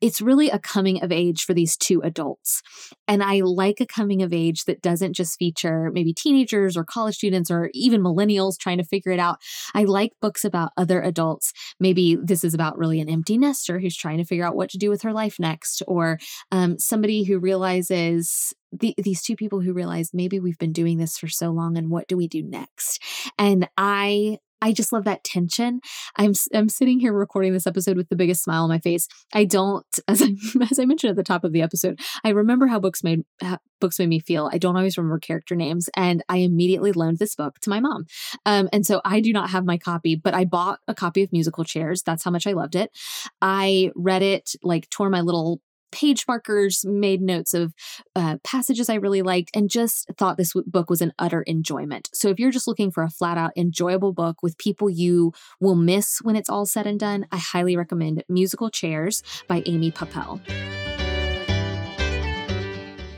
it's 0.00 0.20
really 0.20 0.50
a 0.50 0.58
coming 0.58 1.02
of 1.02 1.12
age 1.12 1.44
for 1.44 1.54
these 1.54 1.76
two 1.76 2.00
adults. 2.02 2.62
And 3.06 3.22
I 3.22 3.40
like 3.40 3.80
a 3.80 3.86
coming 3.86 4.22
of 4.22 4.32
age 4.32 4.64
that 4.64 4.82
doesn't 4.82 5.14
just 5.14 5.38
feature 5.38 5.90
maybe 5.92 6.12
teenagers 6.12 6.76
or 6.76 6.84
college 6.84 7.16
students 7.16 7.50
or 7.50 7.70
even 7.74 8.02
millennials 8.02 8.58
trying 8.58 8.78
to 8.78 8.84
figure 8.84 9.12
it 9.12 9.20
out. 9.20 9.38
I 9.74 9.84
like 9.84 10.12
books 10.20 10.44
about 10.44 10.72
other 10.76 11.00
adults. 11.02 11.52
Maybe 11.78 12.16
this 12.16 12.44
is 12.44 12.54
about 12.54 12.78
really 12.78 13.00
an 13.00 13.08
empty 13.08 13.38
nester 13.38 13.78
who's 13.78 13.96
trying 13.96 14.18
to 14.18 14.24
figure 14.24 14.46
out 14.46 14.56
what 14.56 14.70
to 14.70 14.78
do 14.78 14.90
with 14.90 15.02
her 15.02 15.12
life 15.12 15.36
next, 15.38 15.82
or 15.86 16.18
um, 16.50 16.78
somebody 16.78 17.24
who 17.24 17.38
realizes 17.38 18.52
the, 18.72 18.94
these 18.98 19.22
two 19.22 19.36
people 19.36 19.60
who 19.60 19.72
realize 19.72 20.10
maybe 20.12 20.40
we've 20.40 20.58
been 20.58 20.72
doing 20.72 20.98
this 20.98 21.16
for 21.16 21.28
so 21.28 21.50
long 21.50 21.76
and 21.76 21.90
what 21.90 22.08
do 22.08 22.16
we 22.16 22.28
do 22.28 22.42
next? 22.42 23.02
And 23.38 23.68
I 23.76 24.38
I 24.64 24.72
just 24.72 24.92
love 24.92 25.04
that 25.04 25.22
tension. 25.24 25.80
I'm 26.16 26.32
I'm 26.54 26.70
sitting 26.70 26.98
here 26.98 27.12
recording 27.12 27.52
this 27.52 27.66
episode 27.66 27.98
with 27.98 28.08
the 28.08 28.16
biggest 28.16 28.42
smile 28.42 28.62
on 28.62 28.70
my 28.70 28.78
face. 28.78 29.06
I 29.34 29.44
don't, 29.44 29.86
as 30.08 30.22
I 30.22 30.34
as 30.70 30.78
I 30.78 30.86
mentioned 30.86 31.10
at 31.10 31.16
the 31.16 31.22
top 31.22 31.44
of 31.44 31.52
the 31.52 31.60
episode, 31.60 32.00
I 32.24 32.30
remember 32.30 32.66
how 32.66 32.80
books 32.80 33.04
made 33.04 33.24
how 33.42 33.58
books 33.78 33.98
made 33.98 34.08
me 34.08 34.20
feel. 34.20 34.48
I 34.50 34.56
don't 34.56 34.76
always 34.76 34.96
remember 34.96 35.18
character 35.18 35.54
names, 35.54 35.90
and 35.94 36.24
I 36.30 36.38
immediately 36.38 36.92
loaned 36.92 37.18
this 37.18 37.34
book 37.34 37.58
to 37.60 37.70
my 37.70 37.78
mom. 37.78 38.06
Um, 38.46 38.70
and 38.72 38.86
so 38.86 39.02
I 39.04 39.20
do 39.20 39.34
not 39.34 39.50
have 39.50 39.66
my 39.66 39.76
copy, 39.76 40.16
but 40.16 40.32
I 40.32 40.46
bought 40.46 40.78
a 40.88 40.94
copy 40.94 41.22
of 41.22 41.30
Musical 41.30 41.64
Chairs. 41.64 42.02
That's 42.02 42.24
how 42.24 42.30
much 42.30 42.46
I 42.46 42.52
loved 42.52 42.74
it. 42.74 42.90
I 43.42 43.90
read 43.94 44.22
it, 44.22 44.52
like 44.62 44.88
tore 44.88 45.10
my 45.10 45.20
little 45.20 45.60
page 45.94 46.24
markers, 46.26 46.84
made 46.84 47.22
notes 47.22 47.54
of 47.54 47.72
uh, 48.16 48.38
passages 48.42 48.90
I 48.90 48.96
really 48.96 49.22
liked, 49.22 49.50
and 49.54 49.70
just 49.70 50.10
thought 50.18 50.36
this 50.36 50.52
book 50.66 50.90
was 50.90 51.00
an 51.00 51.12
utter 51.20 51.42
enjoyment. 51.42 52.10
So 52.12 52.30
if 52.30 52.40
you're 52.40 52.50
just 52.50 52.66
looking 52.66 52.90
for 52.90 53.04
a 53.04 53.08
flat 53.08 53.38
out 53.38 53.52
enjoyable 53.56 54.12
book 54.12 54.42
with 54.42 54.58
people 54.58 54.90
you 54.90 55.32
will 55.60 55.76
miss 55.76 56.18
when 56.20 56.34
it's 56.34 56.50
all 56.50 56.66
said 56.66 56.88
and 56.88 56.98
done, 56.98 57.26
I 57.30 57.36
highly 57.36 57.76
recommend 57.76 58.24
Musical 58.28 58.70
Chairs 58.70 59.22
by 59.46 59.62
Amy 59.66 59.92
Poeppel. 59.92 60.40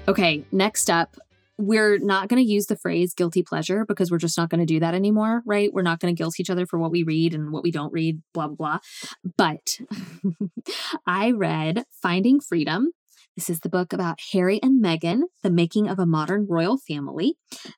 Okay, 0.06 0.44
next 0.52 0.90
up, 0.90 1.16
we're 1.58 1.98
not 1.98 2.28
going 2.28 2.42
to 2.42 2.48
use 2.48 2.66
the 2.66 2.76
phrase 2.76 3.14
guilty 3.14 3.42
pleasure 3.42 3.84
because 3.86 4.10
we're 4.10 4.18
just 4.18 4.36
not 4.36 4.50
going 4.50 4.60
to 4.60 4.66
do 4.66 4.80
that 4.80 4.94
anymore, 4.94 5.42
right? 5.46 5.72
We're 5.72 5.82
not 5.82 6.00
going 6.00 6.14
to 6.14 6.18
guilt 6.18 6.38
each 6.38 6.50
other 6.50 6.66
for 6.66 6.78
what 6.78 6.90
we 6.90 7.02
read 7.02 7.34
and 7.34 7.50
what 7.50 7.62
we 7.62 7.70
don't 7.70 7.92
read, 7.92 8.20
blah, 8.34 8.48
blah, 8.48 8.56
blah. 8.56 8.78
But 9.36 9.78
I 11.06 11.32
read 11.32 11.84
Finding 12.02 12.40
Freedom. 12.40 12.90
This 13.36 13.50
is 13.50 13.60
the 13.60 13.68
book 13.68 13.92
about 13.92 14.20
Harry 14.32 14.60
and 14.62 14.82
Meghan, 14.82 15.22
the 15.42 15.50
making 15.50 15.88
of 15.88 15.98
a 15.98 16.06
modern 16.06 16.46
royal 16.48 16.78
family. 16.78 17.36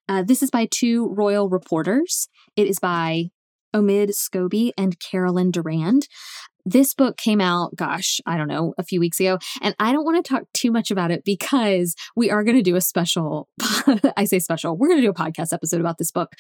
Uh, 0.09 0.23
this 0.23 0.43
is 0.43 0.51
by 0.51 0.69
two 0.71 1.09
royal 1.09 1.49
reporters. 1.49 2.29
It 2.57 2.69
is 2.69 2.79
by 2.79 3.31
Omid 3.75 4.11
Scobie 4.11 4.73
and 4.79 4.99
Carolyn 5.01 5.51
Durand. 5.51 6.09
This 6.69 6.93
book 6.93 7.17
came 7.17 7.41
out, 7.41 7.75
gosh, 7.77 8.21
I 8.27 8.37
don't 8.37 8.49
know, 8.49 8.75
a 8.77 8.85
few 8.85 9.01
weeks 9.01 9.19
ago. 9.21 9.39
And 9.63 9.75
I 9.79 9.91
don't 9.91 10.05
want 10.05 10.23
to 10.23 10.29
talk 10.29 10.43
too 10.53 10.71
much 10.71 10.91
about 10.91 11.11
it 11.11 11.25
because 11.25 11.95
we 12.15 12.31
are 12.31 12.45
going 12.45 12.57
to 12.57 12.63
do 12.63 12.77
a 12.77 12.81
special, 12.83 13.49
I 14.17 14.25
say 14.25 14.39
special, 14.39 14.77
we're 14.77 14.89
going 14.89 15.01
to 15.01 15.07
do 15.07 15.11
a 15.11 15.15
podcast 15.15 15.55
episode 15.55 15.81
about 15.81 15.97
this 15.97 16.11
book. 16.11 16.33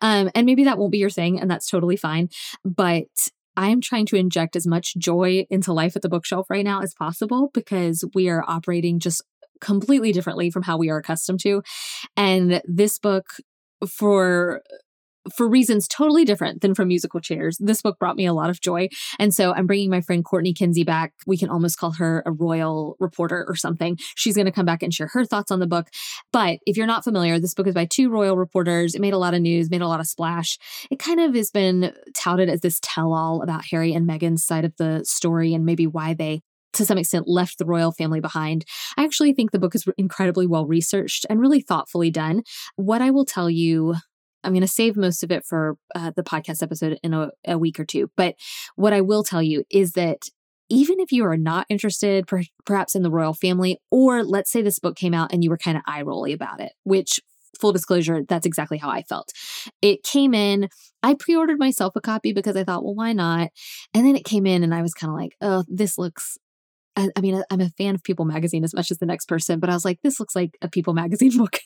Um, 0.00 0.30
and 0.34 0.44
maybe 0.44 0.64
that 0.64 0.76
won't 0.76 0.90
be 0.90 0.98
your 0.98 1.10
thing, 1.10 1.40
and 1.40 1.48
that's 1.48 1.70
totally 1.70 1.96
fine. 1.96 2.30
But 2.64 3.06
I 3.56 3.68
am 3.68 3.80
trying 3.80 4.06
to 4.06 4.16
inject 4.16 4.56
as 4.56 4.66
much 4.66 4.96
joy 4.96 5.46
into 5.50 5.72
life 5.72 5.94
at 5.94 6.02
the 6.02 6.08
bookshelf 6.08 6.50
right 6.50 6.64
now 6.64 6.82
as 6.82 6.92
possible 6.92 7.50
because 7.54 8.04
we 8.12 8.28
are 8.28 8.44
operating 8.46 8.98
just 8.98 9.22
completely 9.60 10.12
differently 10.12 10.50
from 10.50 10.62
how 10.62 10.76
we 10.76 10.90
are 10.90 10.98
accustomed 10.98 11.40
to. 11.40 11.62
And 12.16 12.60
this 12.64 12.98
book, 12.98 13.26
for 13.88 14.62
for 15.34 15.48
reasons 15.48 15.88
totally 15.88 16.24
different 16.24 16.60
than 16.62 16.74
from 16.74 16.88
musical 16.88 17.20
chairs. 17.20 17.58
This 17.58 17.82
book 17.82 17.98
brought 17.98 18.16
me 18.16 18.26
a 18.26 18.34
lot 18.34 18.50
of 18.50 18.60
joy. 18.60 18.88
And 19.18 19.34
so 19.34 19.52
I'm 19.52 19.66
bringing 19.66 19.90
my 19.90 20.00
friend 20.00 20.24
Courtney 20.24 20.52
Kinsey 20.52 20.84
back. 20.84 21.12
We 21.26 21.36
can 21.36 21.48
almost 21.48 21.78
call 21.78 21.92
her 21.92 22.22
a 22.26 22.32
royal 22.32 22.96
reporter 23.00 23.44
or 23.48 23.56
something. 23.56 23.98
She's 24.14 24.34
going 24.34 24.46
to 24.46 24.52
come 24.52 24.66
back 24.66 24.82
and 24.82 24.92
share 24.92 25.08
her 25.08 25.24
thoughts 25.24 25.50
on 25.50 25.60
the 25.60 25.66
book. 25.66 25.88
But 26.32 26.58
if 26.66 26.76
you're 26.76 26.86
not 26.86 27.04
familiar, 27.04 27.38
this 27.38 27.54
book 27.54 27.66
is 27.66 27.74
by 27.74 27.86
two 27.86 28.10
royal 28.10 28.36
reporters. 28.36 28.94
It 28.94 29.00
made 29.00 29.14
a 29.14 29.18
lot 29.18 29.34
of 29.34 29.40
news, 29.40 29.70
made 29.70 29.82
a 29.82 29.88
lot 29.88 30.00
of 30.00 30.06
splash. 30.06 30.58
It 30.90 30.98
kind 30.98 31.20
of 31.20 31.34
has 31.34 31.50
been 31.50 31.92
touted 32.14 32.48
as 32.48 32.60
this 32.60 32.78
tell 32.82 33.12
all 33.12 33.42
about 33.42 33.64
Harry 33.70 33.92
and 33.92 34.08
Meghan's 34.08 34.44
side 34.44 34.64
of 34.64 34.76
the 34.76 35.04
story 35.04 35.54
and 35.54 35.64
maybe 35.64 35.86
why 35.86 36.14
they 36.14 36.42
to 36.76 36.84
some 36.84 36.98
extent 36.98 37.26
left 37.26 37.58
the 37.58 37.64
royal 37.64 37.90
family 37.90 38.20
behind. 38.20 38.64
I 38.96 39.04
actually 39.04 39.32
think 39.32 39.50
the 39.50 39.58
book 39.58 39.74
is 39.74 39.86
incredibly 39.96 40.46
well 40.46 40.66
researched 40.66 41.26
and 41.28 41.40
really 41.40 41.60
thoughtfully 41.60 42.10
done. 42.10 42.42
What 42.76 43.02
I 43.02 43.10
will 43.10 43.24
tell 43.24 43.48
you 43.48 43.94
I'm 44.46 44.52
going 44.52 44.62
to 44.62 44.68
save 44.68 44.96
most 44.96 45.24
of 45.24 45.30
it 45.30 45.44
for 45.44 45.76
uh, 45.94 46.12
the 46.14 46.22
podcast 46.22 46.62
episode 46.62 46.98
in 47.02 47.12
a, 47.12 47.30
a 47.46 47.58
week 47.58 47.80
or 47.80 47.84
two. 47.84 48.10
But 48.16 48.36
what 48.76 48.92
I 48.92 49.00
will 49.00 49.24
tell 49.24 49.42
you 49.42 49.64
is 49.70 49.92
that 49.92 50.28
even 50.68 51.00
if 51.00 51.12
you 51.12 51.24
are 51.24 51.36
not 51.36 51.66
interested, 51.68 52.26
per- 52.26 52.42
perhaps 52.64 52.94
in 52.94 53.02
the 53.02 53.10
royal 53.10 53.34
family, 53.34 53.80
or 53.90 54.22
let's 54.24 54.50
say 54.50 54.62
this 54.62 54.78
book 54.78 54.96
came 54.96 55.14
out 55.14 55.32
and 55.32 55.44
you 55.44 55.50
were 55.50 55.58
kind 55.58 55.76
of 55.76 55.82
eye 55.86 56.02
rolly 56.02 56.32
about 56.32 56.60
it, 56.60 56.72
which 56.84 57.20
full 57.60 57.72
disclosure, 57.72 58.22
that's 58.28 58.46
exactly 58.46 58.78
how 58.78 58.88
I 58.88 59.02
felt. 59.02 59.32
It 59.82 60.02
came 60.02 60.34
in, 60.34 60.68
I 61.02 61.14
pre 61.14 61.36
ordered 61.36 61.58
myself 61.58 61.94
a 61.96 62.00
copy 62.00 62.32
because 62.32 62.56
I 62.56 62.64
thought, 62.64 62.84
well, 62.84 62.94
why 62.94 63.12
not? 63.12 63.50
And 63.94 64.06
then 64.06 64.16
it 64.16 64.24
came 64.24 64.46
in 64.46 64.62
and 64.62 64.74
I 64.74 64.82
was 64.82 64.94
kind 64.94 65.10
of 65.10 65.16
like, 65.16 65.36
oh, 65.40 65.64
this 65.68 65.98
looks 65.98 66.38
I, 66.96 67.20
mean, 67.20 67.42
I'm 67.50 67.60
a 67.60 67.68
fan 67.70 67.94
of 67.94 68.02
People 68.02 68.24
magazine 68.24 68.64
as 68.64 68.72
much 68.74 68.90
as 68.90 68.98
the 68.98 69.06
next 69.06 69.26
person, 69.26 69.60
but 69.60 69.68
I 69.68 69.74
was 69.74 69.84
like, 69.84 70.00
this 70.02 70.18
looks 70.18 70.34
like 70.34 70.56
a 70.62 70.68
People 70.68 70.94
magazine 70.94 71.36
book. 71.36 71.60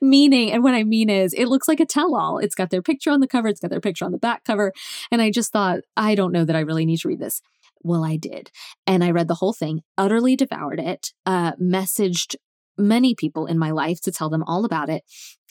Meaning, 0.00 0.50
and 0.52 0.62
what 0.62 0.74
I 0.74 0.82
mean 0.82 1.10
is, 1.10 1.34
it 1.34 1.46
looks 1.46 1.68
like 1.68 1.80
a 1.80 1.86
tell 1.86 2.14
all. 2.16 2.38
It's 2.38 2.54
got 2.54 2.70
their 2.70 2.82
picture 2.82 3.10
on 3.10 3.20
the 3.20 3.26
cover, 3.26 3.48
it's 3.48 3.60
got 3.60 3.70
their 3.70 3.80
picture 3.80 4.04
on 4.04 4.12
the 4.12 4.18
back 4.18 4.44
cover. 4.44 4.72
And 5.10 5.20
I 5.20 5.30
just 5.30 5.52
thought, 5.52 5.80
I 5.96 6.14
don't 6.14 6.32
know 6.32 6.44
that 6.44 6.56
I 6.56 6.60
really 6.60 6.86
need 6.86 7.00
to 7.00 7.08
read 7.08 7.20
this. 7.20 7.42
Well, 7.82 8.04
I 8.04 8.16
did. 8.16 8.50
And 8.86 9.04
I 9.04 9.10
read 9.10 9.28
the 9.28 9.34
whole 9.34 9.52
thing, 9.52 9.82
utterly 9.98 10.36
devoured 10.36 10.80
it, 10.80 11.12
uh, 11.26 11.52
messaged 11.52 12.36
many 12.78 13.14
people 13.14 13.46
in 13.46 13.58
my 13.58 13.70
life 13.70 14.00
to 14.02 14.12
tell 14.12 14.30
them 14.30 14.42
all 14.46 14.64
about 14.64 14.88
it. 14.88 15.02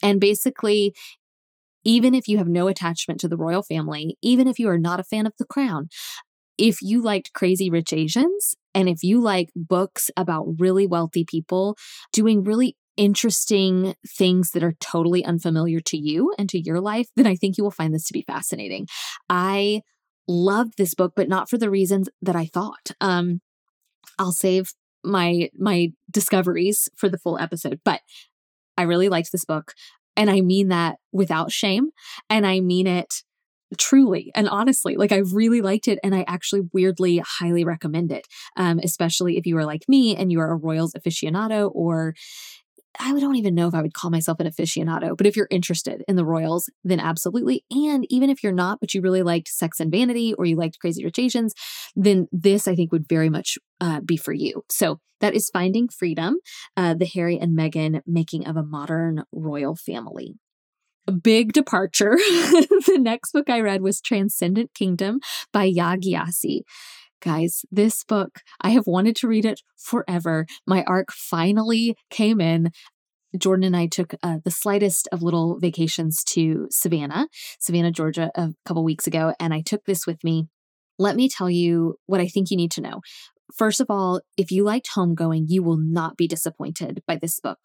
And 0.02 0.20
basically, 0.20 0.94
even 1.84 2.14
if 2.14 2.26
you 2.26 2.38
have 2.38 2.48
no 2.48 2.68
attachment 2.68 3.20
to 3.20 3.28
the 3.28 3.36
royal 3.36 3.62
family, 3.62 4.16
even 4.20 4.48
if 4.48 4.58
you 4.58 4.68
are 4.68 4.78
not 4.78 5.00
a 5.00 5.04
fan 5.04 5.26
of 5.26 5.32
the 5.38 5.46
crown, 5.46 5.88
if 6.58 6.82
you 6.82 7.02
liked 7.02 7.32
Crazy 7.32 7.70
Rich 7.70 7.92
Asians 7.92 8.56
and 8.76 8.90
if 8.90 9.02
you 9.02 9.22
like 9.22 9.48
books 9.56 10.10
about 10.18 10.46
really 10.58 10.86
wealthy 10.86 11.24
people 11.24 11.78
doing 12.12 12.44
really 12.44 12.76
interesting 12.98 13.94
things 14.06 14.50
that 14.50 14.62
are 14.62 14.74
totally 14.80 15.24
unfamiliar 15.24 15.80
to 15.80 15.96
you 15.96 16.34
and 16.38 16.48
to 16.50 16.60
your 16.60 16.78
life, 16.78 17.08
then 17.16 17.26
I 17.26 17.36
think 17.36 17.56
you 17.56 17.64
will 17.64 17.70
find 17.70 17.94
this 17.94 18.04
to 18.04 18.12
be 18.12 18.22
fascinating. 18.26 18.86
I 19.30 19.80
loved 20.28 20.74
this 20.76 20.94
book, 20.94 21.14
but 21.16 21.28
not 21.28 21.48
for 21.48 21.56
the 21.56 21.70
reasons 21.70 22.10
that 22.20 22.36
I 22.36 22.44
thought. 22.46 22.90
Um, 23.00 23.40
I'll 24.18 24.32
save 24.32 24.74
my 25.02 25.48
my 25.56 25.92
discoveries 26.10 26.90
for 26.96 27.08
the 27.08 27.18
full 27.18 27.38
episode, 27.38 27.80
but 27.82 28.02
I 28.76 28.82
really 28.82 29.08
liked 29.08 29.32
this 29.32 29.46
book. 29.46 29.72
And 30.18 30.30
I 30.30 30.42
mean 30.42 30.68
that 30.68 30.96
without 31.12 31.50
shame. 31.50 31.90
And 32.28 32.46
I 32.46 32.60
mean 32.60 32.86
it 32.86 33.22
truly 33.78 34.30
and 34.34 34.48
honestly 34.48 34.96
like 34.96 35.12
i 35.12 35.22
really 35.32 35.60
liked 35.60 35.88
it 35.88 35.98
and 36.04 36.14
i 36.14 36.24
actually 36.28 36.62
weirdly 36.72 37.22
highly 37.40 37.64
recommend 37.64 38.12
it 38.12 38.26
um, 38.56 38.78
especially 38.82 39.36
if 39.36 39.46
you 39.46 39.56
are 39.56 39.64
like 39.64 39.82
me 39.88 40.16
and 40.16 40.30
you 40.30 40.40
are 40.40 40.52
a 40.52 40.56
royals 40.56 40.92
aficionado 40.94 41.70
or 41.74 42.14
I 42.98 43.18
don't 43.18 43.36
even 43.36 43.54
know 43.54 43.68
if 43.68 43.74
I 43.74 43.82
would 43.82 43.94
call 43.94 44.10
myself 44.10 44.40
an 44.40 44.46
aficionado, 44.46 45.16
but 45.16 45.26
if 45.26 45.36
you're 45.36 45.48
interested 45.50 46.02
in 46.08 46.16
the 46.16 46.24
Royals, 46.24 46.70
then 46.84 47.00
absolutely. 47.00 47.64
And 47.70 48.06
even 48.10 48.30
if 48.30 48.42
you're 48.42 48.52
not, 48.52 48.80
but 48.80 48.94
you 48.94 49.00
really 49.00 49.22
liked 49.22 49.48
Sex 49.48 49.80
and 49.80 49.90
Vanity 49.90 50.34
or 50.34 50.44
you 50.44 50.56
liked 50.56 50.78
Crazy 50.78 51.04
Rich 51.04 51.18
Asians, 51.18 51.54
then 51.94 52.26
this 52.32 52.66
I 52.66 52.74
think 52.74 52.92
would 52.92 53.08
very 53.08 53.28
much 53.28 53.58
uh, 53.80 54.00
be 54.00 54.16
for 54.16 54.32
you. 54.32 54.62
So 54.70 55.00
that 55.20 55.34
is 55.34 55.50
Finding 55.50 55.88
Freedom, 55.88 56.36
uh, 56.76 56.94
the 56.94 57.06
Harry 57.06 57.38
and 57.38 57.56
Meghan 57.56 58.00
making 58.06 58.46
of 58.46 58.56
a 58.56 58.62
modern 58.62 59.24
royal 59.32 59.76
family. 59.76 60.36
Big 61.12 61.52
departure. 61.52 62.16
the 62.16 62.98
next 63.00 63.32
book 63.32 63.48
I 63.48 63.60
read 63.60 63.82
was 63.82 64.00
Transcendent 64.00 64.74
Kingdom 64.74 65.20
by 65.52 65.70
Yaa 65.70 66.00
Gyasi. 66.00 66.62
Guys, 67.20 67.62
this 67.70 68.04
book, 68.04 68.40
I 68.60 68.70
have 68.70 68.86
wanted 68.86 69.16
to 69.16 69.28
read 69.28 69.44
it 69.44 69.60
forever. 69.76 70.46
My 70.66 70.84
arc 70.84 71.12
finally 71.12 71.96
came 72.10 72.40
in. 72.40 72.70
Jordan 73.36 73.64
and 73.64 73.76
I 73.76 73.86
took 73.86 74.14
uh, 74.22 74.38
the 74.44 74.50
slightest 74.50 75.08
of 75.12 75.22
little 75.22 75.58
vacations 75.58 76.22
to 76.24 76.68
Savannah, 76.70 77.28
Savannah, 77.60 77.90
Georgia, 77.90 78.30
a 78.34 78.50
couple 78.64 78.84
weeks 78.84 79.06
ago, 79.06 79.34
and 79.40 79.52
I 79.52 79.60
took 79.60 79.84
this 79.84 80.06
with 80.06 80.22
me. 80.24 80.46
Let 80.98 81.16
me 81.16 81.28
tell 81.28 81.50
you 81.50 81.96
what 82.06 82.20
I 82.20 82.28
think 82.28 82.50
you 82.50 82.56
need 82.56 82.70
to 82.72 82.80
know. 82.80 83.00
First 83.54 83.80
of 83.80 83.86
all, 83.90 84.20
if 84.36 84.50
you 84.50 84.64
liked 84.64 84.90
Homegoing, 84.94 85.44
you 85.48 85.62
will 85.62 85.76
not 85.76 86.16
be 86.16 86.26
disappointed 86.26 87.02
by 87.06 87.16
this 87.16 87.38
book. 87.40 87.58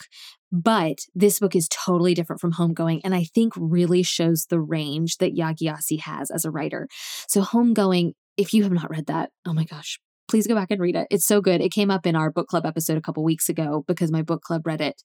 But 0.51 0.99
this 1.15 1.39
book 1.39 1.55
is 1.55 1.69
totally 1.69 2.13
different 2.13 2.41
from 2.41 2.53
Homegoing, 2.53 3.01
and 3.03 3.15
I 3.15 3.23
think 3.23 3.53
really 3.55 4.03
shows 4.03 4.45
the 4.45 4.59
range 4.59 5.17
that 5.17 5.35
Yaa 5.35 5.55
Gyasi 5.55 5.99
has 6.01 6.29
as 6.29 6.45
a 6.45 6.51
writer. 6.51 6.87
So, 7.27 7.41
Homegoing, 7.41 8.13
if 8.37 8.53
you 8.53 8.63
have 8.63 8.71
not 8.71 8.89
read 8.89 9.07
that, 9.07 9.29
oh 9.45 9.53
my 9.53 9.63
gosh, 9.63 9.99
please 10.29 10.47
go 10.47 10.55
back 10.55 10.71
and 10.71 10.81
read 10.81 10.95
it. 10.95 11.07
It's 11.09 11.25
so 11.25 11.41
good. 11.41 11.61
It 11.61 11.71
came 11.71 11.91
up 11.91 12.05
in 12.05 12.15
our 12.15 12.31
book 12.31 12.47
club 12.47 12.65
episode 12.65 12.97
a 12.97 13.01
couple 13.01 13.23
weeks 13.23 13.49
ago 13.49 13.83
because 13.87 14.11
my 14.11 14.21
book 14.21 14.41
club 14.41 14.65
read 14.65 14.81
it 14.81 15.01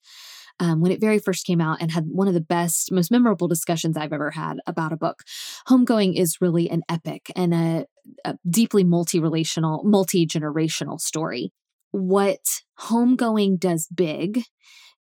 um, 0.59 0.81
when 0.81 0.93
it 0.93 1.01
very 1.01 1.19
first 1.19 1.47
came 1.47 1.61
out 1.61 1.79
and 1.81 1.91
had 1.91 2.05
one 2.07 2.29
of 2.29 2.35
the 2.35 2.41
best, 2.41 2.91
most 2.91 3.11
memorable 3.11 3.49
discussions 3.49 3.97
I've 3.97 4.13
ever 4.13 4.31
had 4.31 4.59
about 4.67 4.93
a 4.93 4.97
book. 4.97 5.23
Homegoing 5.69 6.19
is 6.19 6.41
really 6.41 6.71
an 6.71 6.83
epic 6.89 7.31
and 7.37 7.53
a, 7.53 7.87
a 8.25 8.37
deeply 8.49 8.85
multi 8.85 9.21
relational, 9.21 9.83
multi 9.85 10.27
generational 10.27 11.01
story. 11.01 11.53
What 11.91 12.63
Homegoing 12.81 13.59
does 13.59 13.89
big, 13.95 14.43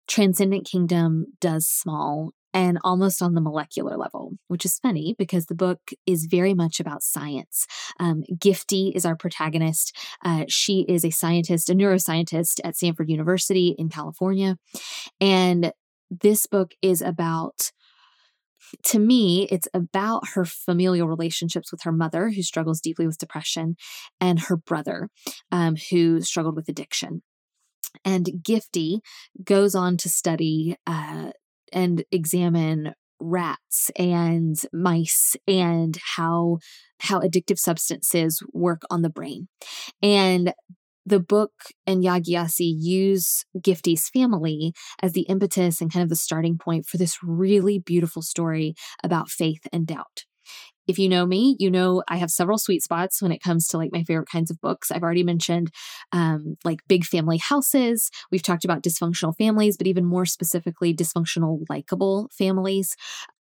Transcendent 0.06 0.66
Kingdom 0.66 1.26
does 1.40 1.66
small 1.66 2.32
and 2.54 2.78
almost 2.84 3.20
on 3.20 3.34
the 3.34 3.40
molecular 3.40 3.96
level, 3.96 4.32
which 4.46 4.64
is 4.64 4.78
funny 4.78 5.14
because 5.18 5.46
the 5.46 5.56
book 5.56 5.80
is 6.06 6.28
very 6.30 6.54
much 6.54 6.78
about 6.78 7.02
science. 7.02 7.66
Um, 7.98 8.22
Gifty 8.32 8.94
is 8.94 9.04
our 9.04 9.16
protagonist. 9.16 9.96
Uh, 10.24 10.44
she 10.48 10.86
is 10.88 11.04
a 11.04 11.10
scientist, 11.10 11.68
a 11.68 11.74
neuroscientist 11.74 12.60
at 12.62 12.76
Stanford 12.76 13.10
University 13.10 13.74
in 13.76 13.88
California. 13.88 14.56
And 15.20 15.72
this 16.10 16.46
book 16.46 16.72
is 16.80 17.02
about 17.02 17.72
to 18.82 18.98
me, 18.98 19.46
it's 19.50 19.68
about 19.74 20.28
her 20.34 20.44
familial 20.44 21.06
relationships 21.06 21.70
with 21.70 21.82
her 21.82 21.92
mother, 21.92 22.30
who 22.30 22.42
struggles 22.42 22.80
deeply 22.80 23.06
with 23.06 23.18
depression, 23.18 23.76
and 24.20 24.40
her 24.40 24.56
brother, 24.56 25.10
um, 25.52 25.76
who 25.90 26.20
struggled 26.22 26.56
with 26.56 26.68
addiction. 26.68 27.22
And 28.04 28.30
Gifty 28.42 29.00
goes 29.42 29.74
on 29.74 29.96
to 29.98 30.08
study 30.08 30.76
uh, 30.86 31.30
and 31.72 32.04
examine 32.10 32.94
rats 33.20 33.90
and 33.96 34.56
mice 34.72 35.36
and 35.46 35.98
how 36.16 36.58
how 37.00 37.20
addictive 37.20 37.58
substances 37.58 38.42
work 38.52 38.82
on 38.90 39.02
the 39.02 39.10
brain. 39.10 39.48
And 40.02 40.52
the 41.06 41.20
book 41.20 41.52
and 41.86 42.02
Yaa 42.02 42.22
Gyasi 42.22 42.72
use 42.76 43.44
Gifty's 43.58 44.08
family 44.08 44.72
as 45.02 45.12
the 45.12 45.22
impetus 45.22 45.80
and 45.80 45.92
kind 45.92 46.02
of 46.02 46.08
the 46.08 46.16
starting 46.16 46.56
point 46.58 46.86
for 46.86 46.96
this 46.96 47.18
really 47.22 47.78
beautiful 47.78 48.22
story 48.22 48.74
about 49.02 49.28
faith 49.28 49.66
and 49.72 49.86
doubt. 49.86 50.24
If 50.86 50.98
you 50.98 51.08
know 51.08 51.26
me, 51.26 51.56
you 51.58 51.70
know 51.70 52.02
I 52.08 52.16
have 52.16 52.30
several 52.30 52.58
sweet 52.58 52.82
spots 52.82 53.22
when 53.22 53.32
it 53.32 53.42
comes 53.42 53.68
to 53.68 53.78
like 53.78 53.90
my 53.92 54.02
favorite 54.04 54.28
kinds 54.28 54.50
of 54.50 54.60
books. 54.60 54.90
I've 54.90 55.02
already 55.02 55.22
mentioned 55.22 55.70
um, 56.12 56.56
like 56.64 56.80
big 56.88 57.04
family 57.04 57.38
houses. 57.38 58.10
We've 58.30 58.42
talked 58.42 58.64
about 58.64 58.82
dysfunctional 58.82 59.36
families, 59.36 59.76
but 59.76 59.86
even 59.86 60.04
more 60.04 60.26
specifically, 60.26 60.94
dysfunctional, 60.94 61.64
likable 61.68 62.30
families. 62.36 62.96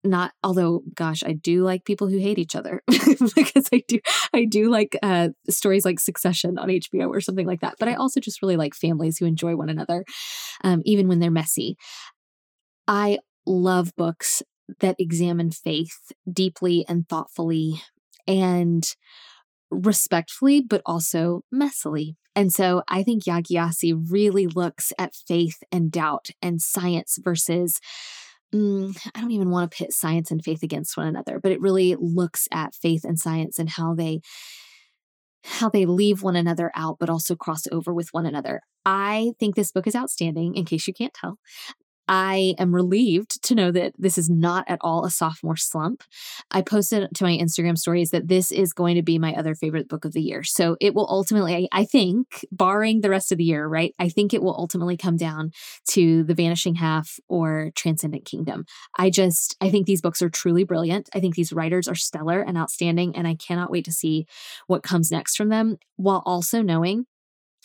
Not, 0.04 0.32
although, 0.42 0.82
gosh, 0.96 1.22
I 1.24 1.32
do 1.32 1.62
like 1.62 1.84
people 1.84 2.08
who 2.08 2.18
hate 2.18 2.38
each 2.38 2.56
other 2.56 2.82
because 2.88 3.68
I 3.72 3.84
do, 3.86 4.00
I 4.34 4.44
do 4.44 4.68
like 4.68 4.96
uh, 5.00 5.28
stories 5.48 5.84
like 5.84 6.00
Succession 6.00 6.58
on 6.58 6.70
HBO 6.70 7.08
or 7.08 7.20
something 7.20 7.46
like 7.46 7.60
that. 7.60 7.76
But 7.78 7.88
I 7.88 7.94
also 7.94 8.18
just 8.18 8.42
really 8.42 8.56
like 8.56 8.74
families 8.74 9.18
who 9.18 9.26
enjoy 9.26 9.54
one 9.54 9.68
another, 9.68 10.04
um, 10.64 10.82
even 10.84 11.06
when 11.06 11.20
they're 11.20 11.30
messy. 11.30 11.76
I 12.88 13.18
love 13.46 13.94
books 13.96 14.42
that 14.80 14.96
examine 14.98 15.50
faith 15.50 16.12
deeply 16.30 16.84
and 16.88 17.08
thoughtfully 17.08 17.82
and 18.26 18.84
respectfully, 19.70 20.60
but 20.60 20.82
also 20.84 21.42
messily. 21.52 22.14
And 22.34 22.52
so 22.52 22.82
I 22.88 23.02
think 23.02 23.24
Yaa 23.24 23.42
Gyasi 23.42 23.94
really 24.10 24.46
looks 24.46 24.92
at 24.98 25.14
faith 25.14 25.62
and 25.70 25.90
doubt 25.90 26.30
and 26.40 26.60
science 26.60 27.18
versus. 27.22 27.80
Mm, 28.54 28.94
I 29.14 29.22
don't 29.22 29.30
even 29.30 29.48
want 29.48 29.70
to 29.70 29.74
pit 29.74 29.94
science 29.94 30.30
and 30.30 30.44
faith 30.44 30.62
against 30.62 30.94
one 30.94 31.06
another, 31.06 31.40
but 31.42 31.52
it 31.52 31.60
really 31.62 31.96
looks 31.98 32.48
at 32.52 32.74
faith 32.74 33.02
and 33.02 33.18
science 33.18 33.58
and 33.58 33.70
how 33.70 33.94
they 33.94 34.20
how 35.44 35.68
they 35.68 35.86
leave 35.86 36.22
one 36.22 36.36
another 36.36 36.70
out, 36.74 36.98
but 37.00 37.10
also 37.10 37.34
cross 37.34 37.62
over 37.72 37.92
with 37.92 38.08
one 38.12 38.26
another. 38.26 38.60
I 38.84 39.32
think 39.38 39.54
this 39.54 39.72
book 39.72 39.86
is 39.86 39.96
outstanding, 39.96 40.54
in 40.54 40.64
case 40.64 40.86
you 40.86 40.94
can't 40.94 41.14
tell. 41.14 41.38
I 42.08 42.54
am 42.58 42.74
relieved 42.74 43.42
to 43.44 43.54
know 43.54 43.70
that 43.70 43.92
this 43.98 44.18
is 44.18 44.28
not 44.28 44.64
at 44.68 44.78
all 44.80 45.04
a 45.04 45.10
sophomore 45.10 45.56
slump. 45.56 46.02
I 46.50 46.62
posted 46.62 47.08
to 47.14 47.24
my 47.24 47.36
Instagram 47.36 47.78
stories 47.78 48.10
that 48.10 48.28
this 48.28 48.50
is 48.50 48.72
going 48.72 48.96
to 48.96 49.02
be 49.02 49.18
my 49.18 49.34
other 49.34 49.54
favorite 49.54 49.88
book 49.88 50.04
of 50.04 50.12
the 50.12 50.20
year. 50.20 50.42
So 50.42 50.76
it 50.80 50.94
will 50.94 51.06
ultimately, 51.08 51.68
I 51.72 51.84
think, 51.84 52.44
barring 52.50 53.00
the 53.00 53.10
rest 53.10 53.32
of 53.32 53.38
the 53.38 53.44
year, 53.44 53.66
right? 53.66 53.94
I 53.98 54.08
think 54.08 54.34
it 54.34 54.42
will 54.42 54.56
ultimately 54.56 54.96
come 54.96 55.16
down 55.16 55.52
to 55.90 56.24
The 56.24 56.34
Vanishing 56.34 56.74
Half 56.74 57.18
or 57.28 57.70
Transcendent 57.74 58.24
Kingdom. 58.24 58.64
I 58.98 59.10
just, 59.10 59.56
I 59.60 59.70
think 59.70 59.86
these 59.86 60.02
books 60.02 60.22
are 60.22 60.30
truly 60.30 60.64
brilliant. 60.64 61.08
I 61.14 61.20
think 61.20 61.34
these 61.34 61.52
writers 61.52 61.88
are 61.88 61.94
stellar 61.94 62.40
and 62.40 62.58
outstanding, 62.58 63.16
and 63.16 63.26
I 63.26 63.36
cannot 63.36 63.70
wait 63.70 63.84
to 63.84 63.92
see 63.92 64.26
what 64.66 64.82
comes 64.82 65.10
next 65.10 65.36
from 65.36 65.48
them 65.48 65.78
while 65.96 66.22
also 66.26 66.62
knowing 66.62 67.06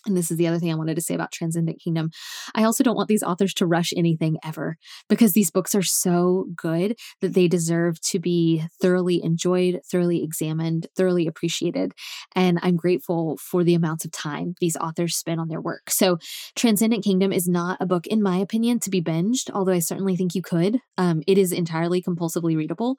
and 0.05 0.15
this 0.15 0.31
is 0.31 0.37
the 0.37 0.47
other 0.47 0.59
thing 0.59 0.71
I 0.71 0.75
wanted 0.75 0.95
to 0.95 1.01
say 1.01 1.15
about 1.15 1.31
Transcendent 1.31 1.81
Kingdom. 1.81 2.11
I 2.55 2.63
also 2.63 2.83
don't 2.83 2.95
want 2.95 3.07
these 3.07 3.23
authors 3.23 3.53
to 3.55 3.65
rush 3.65 3.93
anything 3.95 4.37
ever 4.43 4.77
because 5.09 5.33
these 5.33 5.51
books 5.51 5.75
are 5.75 5.83
so 5.83 6.45
good 6.55 6.97
that 7.21 7.33
they 7.33 7.47
deserve 7.47 7.99
to 8.01 8.19
be 8.19 8.63
thoroughly 8.81 9.21
enjoyed, 9.23 9.81
thoroughly 9.89 10.23
examined, 10.23 10.87
thoroughly 10.95 11.27
appreciated. 11.27 11.93
And 12.35 12.59
I'm 12.61 12.77
grateful 12.77 13.37
for 13.37 13.63
the 13.63 13.73
amounts 13.73 14.05
of 14.05 14.11
time 14.11 14.55
these 14.59 14.77
authors 14.77 15.15
spend 15.17 15.39
on 15.39 15.47
their 15.47 15.61
work. 15.61 15.89
So, 15.89 16.17
Transcendent 16.55 17.03
Kingdom 17.03 17.31
is 17.31 17.47
not 17.47 17.77
a 17.81 17.85
book, 17.85 18.07
in 18.07 18.21
my 18.21 18.37
opinion, 18.37 18.79
to 18.81 18.89
be 18.89 19.01
binged, 19.01 19.49
although 19.53 19.73
I 19.73 19.79
certainly 19.79 20.15
think 20.15 20.35
you 20.35 20.41
could. 20.41 20.79
Um, 20.97 21.21
it 21.27 21.37
is 21.37 21.51
entirely 21.51 22.01
compulsively 22.01 22.55
readable. 22.55 22.97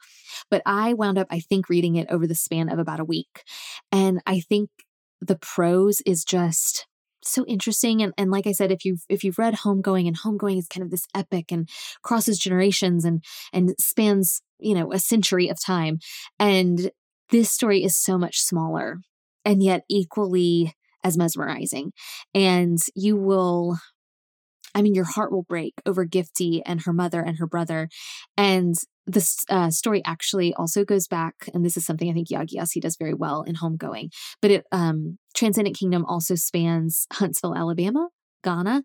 But 0.51 0.63
I 0.67 0.95
wound 0.95 1.19
up, 1.19 1.29
I 1.31 1.41
think, 1.41 1.69
reading 1.69 1.97
it 1.97 2.09
over 2.11 2.27
the 2.27 2.35
span 2.35 2.69
of 2.69 2.79
about 2.79 3.01
a 3.01 3.05
week. 3.05 3.45
And 3.93 4.21
I 4.27 4.41
think 4.41 4.71
the 5.21 5.37
prose 5.37 6.01
is 6.07 6.25
just 6.25 6.87
so 7.23 7.45
interesting 7.47 8.03
and, 8.03 8.13
and 8.17 8.31
like 8.31 8.47
i 8.47 8.53
said 8.53 8.71
if 8.71 8.85
you've 8.85 9.03
if 9.09 9.25
you've 9.25 9.39
read 9.39 9.55
homegoing 9.55 10.07
and 10.07 10.21
homegoing 10.21 10.59
is 10.59 10.69
kind 10.69 10.85
of 10.85 10.91
this 10.91 11.07
epic 11.15 11.51
and 11.51 11.69
crosses 12.03 12.39
generations 12.39 13.05
and 13.05 13.23
and 13.53 13.75
spans 13.79 14.41
you 14.59 14.75
know 14.75 14.93
a 14.93 14.99
century 14.99 15.49
of 15.49 15.59
time 15.65 15.99
and 16.39 16.91
this 17.31 17.51
story 17.51 17.83
is 17.83 17.97
so 17.97 18.17
much 18.17 18.41
smaller 18.41 18.99
and 19.45 19.63
yet 19.63 19.83
equally 19.91 20.73
as 21.05 21.17
mesmerizing 21.17 21.93
and 22.35 22.79
you 22.95 23.17
will 23.17 23.79
I 24.75 24.83
mean, 24.83 24.95
your 24.95 25.05
heart 25.05 25.33
will 25.33 25.43
break 25.43 25.75
over 25.87 26.07
Gifty 26.07 26.63
and 26.65 26.83
her 26.83 26.93
mother 26.93 27.21
and 27.21 27.39
her 27.39 27.47
brother. 27.47 27.89
And 28.37 28.75
this 29.09 29.45
uh, 29.49 29.71
story 29.71 30.03
actually 30.05 30.55
also 30.55 30.85
goes 30.85 31.09
back, 31.09 31.35
and 31.55 31.65
this 31.65 31.77
is 31.77 31.85
something 31.85 32.09
I 32.09 32.13
think 32.13 32.29
Yaa 32.29 32.47
Gyasi 32.47 32.81
does 32.81 32.97
very 32.97 33.15
well 33.15 33.43
in 33.43 33.57
Homegoing. 33.57 34.11
But 34.41 34.51
it 34.51 34.67
um, 34.71 35.19
Transcendent 35.35 35.77
Kingdom 35.77 36.05
also 36.05 36.35
spans 36.35 37.07
Huntsville, 37.13 37.57
Alabama, 37.57 38.09
Ghana, 38.45 38.85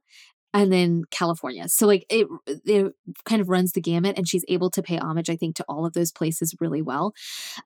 and 0.53 0.71
then 0.71 1.03
California. 1.09 1.67
So 1.67 1.87
like 1.87 2.05
it 2.09 2.27
it 2.47 2.93
kind 3.25 3.41
of 3.41 3.49
runs 3.49 3.71
the 3.71 3.81
gamut 3.81 4.17
and 4.17 4.27
she's 4.27 4.45
able 4.47 4.69
to 4.71 4.83
pay 4.83 4.97
homage 4.97 5.29
I 5.29 5.35
think 5.35 5.55
to 5.55 5.65
all 5.67 5.85
of 5.85 5.93
those 5.93 6.11
places 6.11 6.55
really 6.59 6.81
well. 6.81 7.13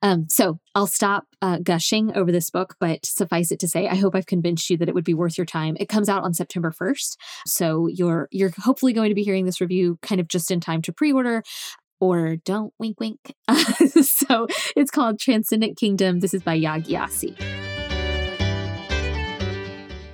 Um 0.02 0.28
so 0.30 0.60
I'll 0.74 0.88
stop 0.88 1.26
uh, 1.42 1.60
gushing 1.62 2.16
over 2.16 2.32
this 2.32 2.50
book 2.50 2.76
but 2.80 3.06
suffice 3.06 3.52
it 3.52 3.60
to 3.60 3.68
say 3.68 3.88
I 3.88 3.96
hope 3.96 4.16
I've 4.16 4.26
convinced 4.26 4.70
you 4.70 4.78
that 4.78 4.88
it 4.88 4.96
would 4.96 5.04
be 5.04 5.14
worth 5.14 5.38
your 5.38 5.46
time. 5.46 5.76
It 5.80 5.90
comes 5.90 6.08
out 6.10 6.24
on 6.24 6.34
September 6.34 6.72
1st. 6.72 7.18
So 7.46 7.88
you're 7.88 8.30
you're 8.32 8.54
hopefully 8.58 8.94
going 8.94 9.10
to 9.10 9.16
be 9.16 9.24
hearing 9.24 9.46
this 9.46 9.62
review 9.62 10.00
kind 10.02 10.22
of 10.22 10.28
just 10.28 10.50
in 10.50 10.60
time 10.60 10.82
to 10.84 10.94
pre-order 10.94 11.44
or 12.00 12.36
don't 12.38 12.74
wink 12.80 13.00
wink. 13.00 13.34
so 14.02 14.48
it's 14.76 14.92
called 14.92 15.20
Transcendent 15.20 15.78
Kingdom. 15.78 16.20
This 16.20 16.34
is 16.34 16.44
by 16.44 16.60
Yaa 16.60 16.84
Gyasi. 16.84 17.36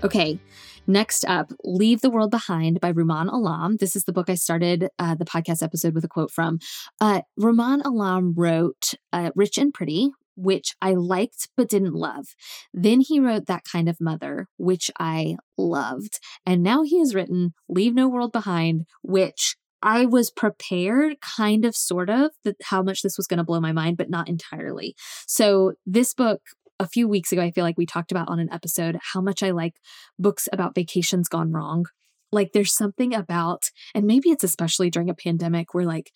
Okay, 0.03 0.39
Next 0.85 1.23
up, 1.25 1.53
Leave 1.63 2.01
the 2.01 2.09
World 2.09 2.31
Behind 2.31 2.81
by 2.81 2.91
Rumaan 2.91 3.31
Alam. 3.31 3.77
This 3.77 3.95
is 3.95 4.03
the 4.03 4.11
book 4.11 4.29
I 4.29 4.35
started 4.35 4.89
uh, 4.99 5.15
the 5.15 5.23
podcast 5.23 5.63
episode 5.63 5.95
with 5.95 6.03
a 6.03 6.09
quote 6.09 6.29
from. 6.29 6.59
Uh, 6.99 7.21
Rumaan 7.39 7.81
Alam 7.85 8.33
wrote 8.35 8.93
uh, 9.13 9.31
Rich 9.33 9.57
and 9.57 9.73
Pretty, 9.73 10.11
which 10.35 10.75
I 10.81 10.93
liked 10.93 11.47
but 11.55 11.69
didn't 11.69 11.93
love. 11.93 12.35
Then 12.73 12.99
he 12.99 13.19
wrote 13.21 13.45
That 13.45 13.63
Kind 13.63 13.87
of 13.87 14.01
Mother, 14.01 14.47
which 14.57 14.91
I 14.99 15.37
loved. 15.57 16.19
And 16.45 16.61
now 16.63 16.83
he 16.83 16.99
has 16.99 17.15
written 17.15 17.53
Leave 17.69 17.93
No 17.93 18.09
World 18.09 18.33
Behind, 18.33 18.85
which 19.01 19.55
I 19.83 20.05
was 20.05 20.31
prepared, 20.31 21.17
kind 21.21 21.65
of, 21.65 21.75
sort 21.75 22.09
of, 22.09 22.31
that 22.45 22.55
how 22.63 22.81
much 22.81 23.01
this 23.01 23.17
was 23.17 23.27
going 23.27 23.37
to 23.37 23.43
blow 23.43 23.59
my 23.59 23.73
mind, 23.73 23.97
but 23.97 24.09
not 24.09 24.29
entirely. 24.29 24.95
So, 25.27 25.73
this 25.85 26.13
book, 26.13 26.41
a 26.79 26.87
few 26.87 27.07
weeks 27.07 27.31
ago, 27.31 27.41
I 27.41 27.51
feel 27.51 27.63
like 27.63 27.77
we 27.77 27.85
talked 27.85 28.11
about 28.11 28.29
on 28.29 28.39
an 28.39 28.51
episode 28.51 28.97
how 29.13 29.21
much 29.21 29.43
I 29.43 29.51
like 29.51 29.75
books 30.17 30.47
about 30.51 30.73
vacations 30.73 31.27
gone 31.27 31.51
wrong. 31.51 31.85
Like, 32.31 32.53
there's 32.53 32.73
something 32.73 33.13
about, 33.13 33.65
and 33.93 34.05
maybe 34.07 34.29
it's 34.29 34.43
especially 34.43 34.89
during 34.89 35.09
a 35.09 35.13
pandemic 35.13 35.73
where, 35.73 35.85
like, 35.85 36.11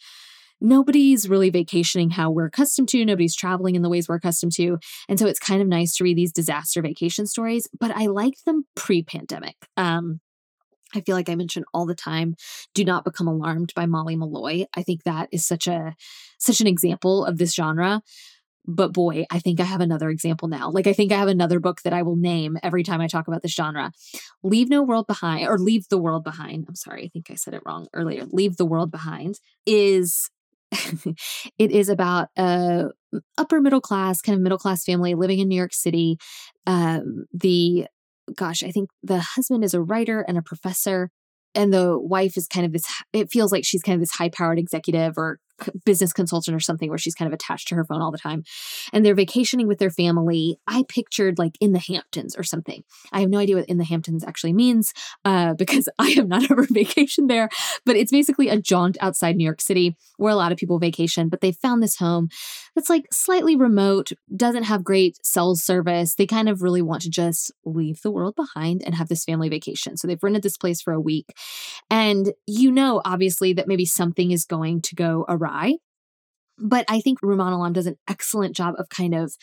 nobody's 0.60 1.30
really 1.30 1.49
vacationing 1.49 2.12
how 2.12 2.32
we're 2.32 2.47
accustomed 2.47 2.89
to. 2.89 3.06
Nobody's 3.06 3.36
traveling 3.36 3.75
in 3.75 3.82
the 3.82 3.89
ways 3.89 4.08
we're 4.08 4.15
accustomed 4.15 4.53
to. 4.53 4.77
And 5.08 5.19
so 5.19 5.27
it's 5.27 5.39
kind 5.39 5.62
of 5.62 5.67
nice 5.67 5.93
to 5.97 6.03
read 6.03 6.17
these 6.17 6.32
disaster 6.32 6.82
vacation 6.82 7.27
stories, 7.27 7.67
but 7.80 7.91
I 7.91 8.08
liked 8.08 8.45
them 8.45 8.63
pre 8.75 9.03
pandemic. 9.03 9.56
Um, 9.75 10.19
I 10.95 11.02
feel 11.02 11.15
like 11.15 11.30
I 11.30 11.36
mention 11.36 11.65
all 11.73 11.86
the 11.86 11.95
time, 11.95 12.36
do 12.73 12.86
not 12.86 13.04
become 13.04 13.28
alarmed 13.28 13.73
by 13.76 13.86
Maile 13.86 14.17
Meloy. 14.17 14.65
I 14.76 14.84
think 14.84 15.04
that 15.04 15.30
is 15.32 15.45
such 15.45 15.67
a 15.67 15.95
such 16.38 16.62
an 16.62 16.67
example 16.67 17.26
of 17.26 17.38
this 17.38 17.54
genre. 17.54 18.02
But 18.69 18.91
boy, 18.91 19.26
I 19.32 19.39
think 19.39 19.62
I 19.62 19.63
have 19.63 19.80
another 19.80 20.10
example 20.10 20.50
now. 20.50 20.69
Like 20.69 20.88
I 20.88 20.93
think 20.93 21.13
I 21.13 21.17
have 21.17 21.30
another 21.30 21.60
book 21.60 21.82
that 21.84 21.93
I 21.93 22.02
will 22.02 22.17
name 22.17 22.58
every 22.62 22.84
time 22.84 23.00
I 23.00 23.08
talk 23.08 23.28
about 23.28 23.41
this 23.41 23.54
genre. 23.54 23.93
Leave 24.43 24.69
No 24.69 24.84
World 24.84 25.08
Behind 25.08 25.47
or 25.47 25.58
Leave 25.58 25.88
the 25.89 25.97
World 25.97 26.26
Behind. 26.26 26.65
I'm 26.67 26.76
sorry, 26.76 27.06
I 27.06 27.08
think 27.08 27.32
I 27.32 27.36
said 27.36 27.54
it 27.54 27.62
wrong 27.65 27.88
earlier. 27.93 28.26
Leave 28.26 28.58
the 28.58 28.65
World 28.65 28.91
Behind 28.91 29.39
is 29.65 30.30
it 31.58 31.71
is 31.71 31.88
about 31.88 32.28
a 32.38 32.89
upper 33.38 33.62
middle 33.62 33.80
class, 33.80 34.21
kind 34.21 34.36
of 34.36 34.41
middle 34.41 34.58
class 34.58 34.84
family 34.84 35.15
living 35.15 35.39
in 35.39 35.47
New 35.47 35.56
York 35.56 35.73
City. 35.73 36.17
Um, 36.65 37.26
the 37.34 37.88
gosh, 38.35 38.63
I 38.63 38.71
think 38.71 38.89
the 39.03 39.19
husband 39.19 39.63
is 39.63 39.73
a 39.73 39.81
writer 39.81 40.21
and 40.27 40.37
a 40.37 40.41
professor, 40.41 41.09
and 41.55 41.73
the 41.73 41.97
wife 41.99 42.37
is 42.37 42.47
kind 42.47 42.65
of 42.65 42.73
this. 42.73 42.85
It 43.13 43.31
feels 43.31 43.51
like 43.51 43.65
she's 43.65 43.81
kind 43.81 43.95
of 43.95 44.01
this 44.01 44.11
high 44.11 44.29
powered 44.29 44.59
executive 44.59 45.13
or 45.17 45.39
business 45.85 46.13
consultant 46.13 46.55
or 46.55 46.59
something 46.59 46.89
where 46.89 46.97
she's 46.97 47.15
kind 47.15 47.27
of 47.27 47.33
attached 47.33 47.67
to 47.67 47.75
her 47.75 47.85
phone 47.85 48.01
all 48.01 48.11
the 48.11 48.17
time 48.17 48.43
and 48.93 49.05
they're 49.05 49.15
vacationing 49.15 49.67
with 49.67 49.79
their 49.79 49.89
family 49.89 50.59
i 50.67 50.83
pictured 50.87 51.37
like 51.37 51.57
in 51.59 51.73
the 51.73 51.79
hamptons 51.79 52.35
or 52.35 52.43
something. 52.43 52.83
I 53.11 53.21
have 53.21 53.29
no 53.29 53.39
idea 53.39 53.55
what 53.55 53.65
in 53.65 53.77
the 53.77 53.83
hamptons 53.83 54.23
actually 54.23 54.53
means 54.53 54.93
uh, 55.25 55.53
because 55.57 55.89
i 55.99 56.09
have 56.11 56.27
not 56.27 56.43
ever 56.51 56.65
vacationed 56.65 57.27
there 57.27 57.49
but 57.85 57.95
it's 57.95 58.11
basically 58.11 58.49
a 58.49 58.59
jaunt 58.59 58.97
outside 59.01 59.35
new 59.35 59.43
york 59.43 59.61
city 59.61 59.97
where 60.17 60.31
a 60.31 60.35
lot 60.35 60.51
of 60.51 60.57
people 60.57 60.79
vacation 60.79 61.29
but 61.29 61.41
they 61.41 61.51
found 61.51 61.81
this 61.81 61.97
home 61.97 62.29
that's 62.75 62.89
like 62.89 63.07
slightly 63.11 63.55
remote 63.55 64.11
doesn't 64.35 64.63
have 64.63 64.83
great 64.83 65.17
cell 65.25 65.55
service. 65.55 66.13
They 66.13 66.27
kind 66.27 66.47
of 66.47 66.61
really 66.61 66.83
want 66.83 67.01
to 67.01 67.09
just 67.09 67.51
leave 67.65 68.01
the 68.01 68.11
world 68.11 68.35
behind 68.35 68.83
and 68.85 68.93
have 68.93 69.07
this 69.07 69.25
family 69.25 69.49
vacation. 69.49 69.97
So 69.97 70.07
they've 70.07 70.21
rented 70.21 70.43
this 70.43 70.57
place 70.57 70.79
for 70.79 70.93
a 70.93 71.01
week 71.01 71.33
and 71.89 72.33
you 72.45 72.71
know 72.71 73.01
obviously 73.03 73.53
that 73.53 73.67
maybe 73.67 73.85
something 73.85 74.31
is 74.31 74.45
going 74.45 74.81
to 74.81 74.95
go 74.95 75.25
awry 75.47 75.77
but 76.59 76.85
I 76.87 76.99
think 76.99 77.21
Rumaan 77.21 77.53
Alam 77.53 77.73
does 77.73 77.87
an 77.87 77.97
excellent 78.09 78.55
job 78.55 78.75
of 78.77 78.89
kind 78.89 79.13
of 79.13 79.33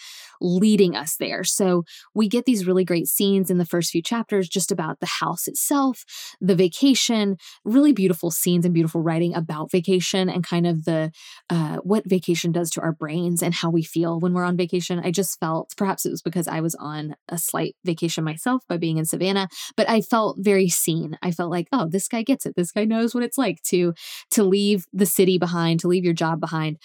leading 0.40 0.96
us 0.96 1.16
there. 1.16 1.44
So 1.44 1.84
we 2.14 2.28
get 2.28 2.44
these 2.44 2.66
really 2.66 2.84
great 2.84 3.06
scenes 3.06 3.50
in 3.50 3.58
the 3.58 3.64
first 3.64 3.90
few 3.90 4.02
chapters 4.02 4.48
just 4.48 4.72
about 4.72 5.00
the 5.00 5.06
house 5.06 5.46
itself, 5.46 6.04
the 6.40 6.54
vacation, 6.54 7.36
really 7.64 7.92
beautiful 7.92 8.30
scenes 8.30 8.64
and 8.64 8.74
beautiful 8.74 9.02
writing 9.02 9.34
about 9.34 9.70
vacation 9.70 10.28
and 10.28 10.44
kind 10.44 10.66
of 10.66 10.84
the 10.84 11.10
uh, 11.50 11.76
what 11.76 12.08
vacation 12.08 12.52
does 12.52 12.70
to 12.70 12.80
our 12.80 12.92
brains 12.92 13.42
and 13.42 13.54
how 13.54 13.70
we 13.70 13.82
feel 13.82 14.18
when 14.20 14.32
we're 14.32 14.44
on 14.44 14.56
vacation. 14.56 15.00
I 15.02 15.10
just 15.10 15.38
felt 15.38 15.72
perhaps 15.76 16.04
it 16.04 16.10
was 16.10 16.22
because 16.22 16.48
I 16.48 16.60
was 16.60 16.74
on 16.76 17.14
a 17.28 17.38
slight 17.38 17.76
vacation 17.84 18.24
myself 18.24 18.62
by 18.68 18.76
being 18.76 18.98
in 18.98 19.04
Savannah, 19.04 19.48
but 19.76 19.88
I 19.88 20.00
felt 20.00 20.38
very 20.40 20.68
seen. 20.68 21.16
I 21.22 21.30
felt 21.30 21.50
like, 21.50 21.68
oh, 21.72 21.88
this 21.88 22.08
guy 22.08 22.22
gets 22.22 22.46
it. 22.46 22.54
This 22.56 22.72
guy 22.72 22.84
knows 22.84 23.14
what 23.14 23.24
it's 23.24 23.38
like 23.38 23.62
to 23.64 23.94
to 24.32 24.44
leave 24.44 24.84
the 24.92 25.06
city 25.06 25.38
behind, 25.38 25.80
to 25.80 25.88
leave 25.88 26.04
your 26.04 26.14
job 26.14 26.40
behind. 26.40 26.78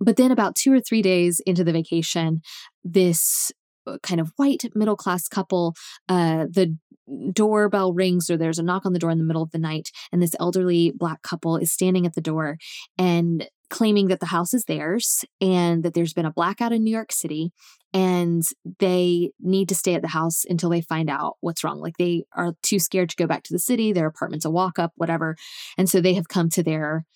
But 0.00 0.16
then, 0.16 0.30
about 0.30 0.56
two 0.56 0.72
or 0.72 0.80
three 0.80 1.02
days 1.02 1.40
into 1.46 1.64
the 1.64 1.72
vacation, 1.72 2.40
this 2.84 3.52
uh, 3.86 3.98
kind 4.02 4.20
of 4.20 4.32
white 4.36 4.64
middle 4.74 4.96
class 4.96 5.28
couple, 5.28 5.74
uh, 6.08 6.46
the 6.50 6.76
doorbell 7.32 7.92
rings 7.92 8.30
or 8.30 8.36
there's 8.36 8.58
a 8.58 8.62
knock 8.62 8.86
on 8.86 8.92
the 8.92 8.98
door 8.98 9.10
in 9.10 9.18
the 9.18 9.24
middle 9.24 9.42
of 9.42 9.50
the 9.50 9.58
night, 9.58 9.90
and 10.12 10.22
this 10.22 10.36
elderly 10.38 10.92
black 10.94 11.22
couple 11.22 11.56
is 11.56 11.72
standing 11.72 12.06
at 12.06 12.14
the 12.14 12.20
door 12.20 12.56
and 12.98 13.48
claiming 13.72 14.08
that 14.08 14.20
the 14.20 14.26
house 14.26 14.52
is 14.52 14.66
theirs 14.66 15.24
and 15.40 15.82
that 15.82 15.94
there's 15.94 16.12
been 16.12 16.26
a 16.26 16.32
blackout 16.32 16.72
in 16.72 16.84
New 16.84 16.90
York 16.90 17.10
City 17.10 17.52
and 17.94 18.42
they 18.80 19.32
need 19.40 19.66
to 19.70 19.74
stay 19.74 19.94
at 19.94 20.02
the 20.02 20.08
house 20.08 20.44
until 20.46 20.68
they 20.68 20.82
find 20.82 21.08
out 21.08 21.36
what's 21.40 21.64
wrong. 21.64 21.80
Like 21.80 21.96
they 21.98 22.24
are 22.34 22.52
too 22.62 22.78
scared 22.78 23.08
to 23.08 23.16
go 23.16 23.26
back 23.26 23.42
to 23.44 23.52
the 23.52 23.58
city, 23.58 23.90
their 23.90 24.06
apartment's 24.06 24.44
a 24.44 24.50
walk 24.50 24.78
up, 24.78 24.92
whatever. 24.96 25.36
And 25.78 25.88
so 25.88 26.02
they 26.02 26.12
have 26.14 26.28
come 26.28 26.50
to 26.50 26.62
their 26.62 27.06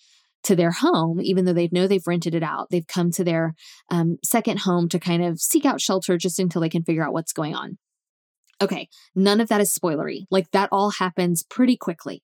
to 0.43 0.55
their 0.55 0.71
home, 0.71 1.19
even 1.21 1.45
though 1.45 1.53
they 1.53 1.69
know 1.71 1.87
they've 1.87 2.07
rented 2.07 2.35
it 2.35 2.43
out. 2.43 2.69
They've 2.69 2.87
come 2.87 3.11
to 3.11 3.23
their 3.23 3.55
um, 3.89 4.17
second 4.23 4.61
home 4.61 4.89
to 4.89 4.99
kind 4.99 5.23
of 5.23 5.39
seek 5.39 5.65
out 5.65 5.81
shelter 5.81 6.17
just 6.17 6.39
until 6.39 6.61
they 6.61 6.69
can 6.69 6.83
figure 6.83 7.05
out 7.05 7.13
what's 7.13 7.33
going 7.33 7.55
on. 7.55 7.77
Okay, 8.61 8.89
none 9.15 9.39
of 9.39 9.49
that 9.49 9.61
is 9.61 9.73
spoilery. 9.73 10.25
Like 10.31 10.51
that 10.51 10.69
all 10.71 10.91
happens 10.91 11.43
pretty 11.43 11.77
quickly. 11.77 12.23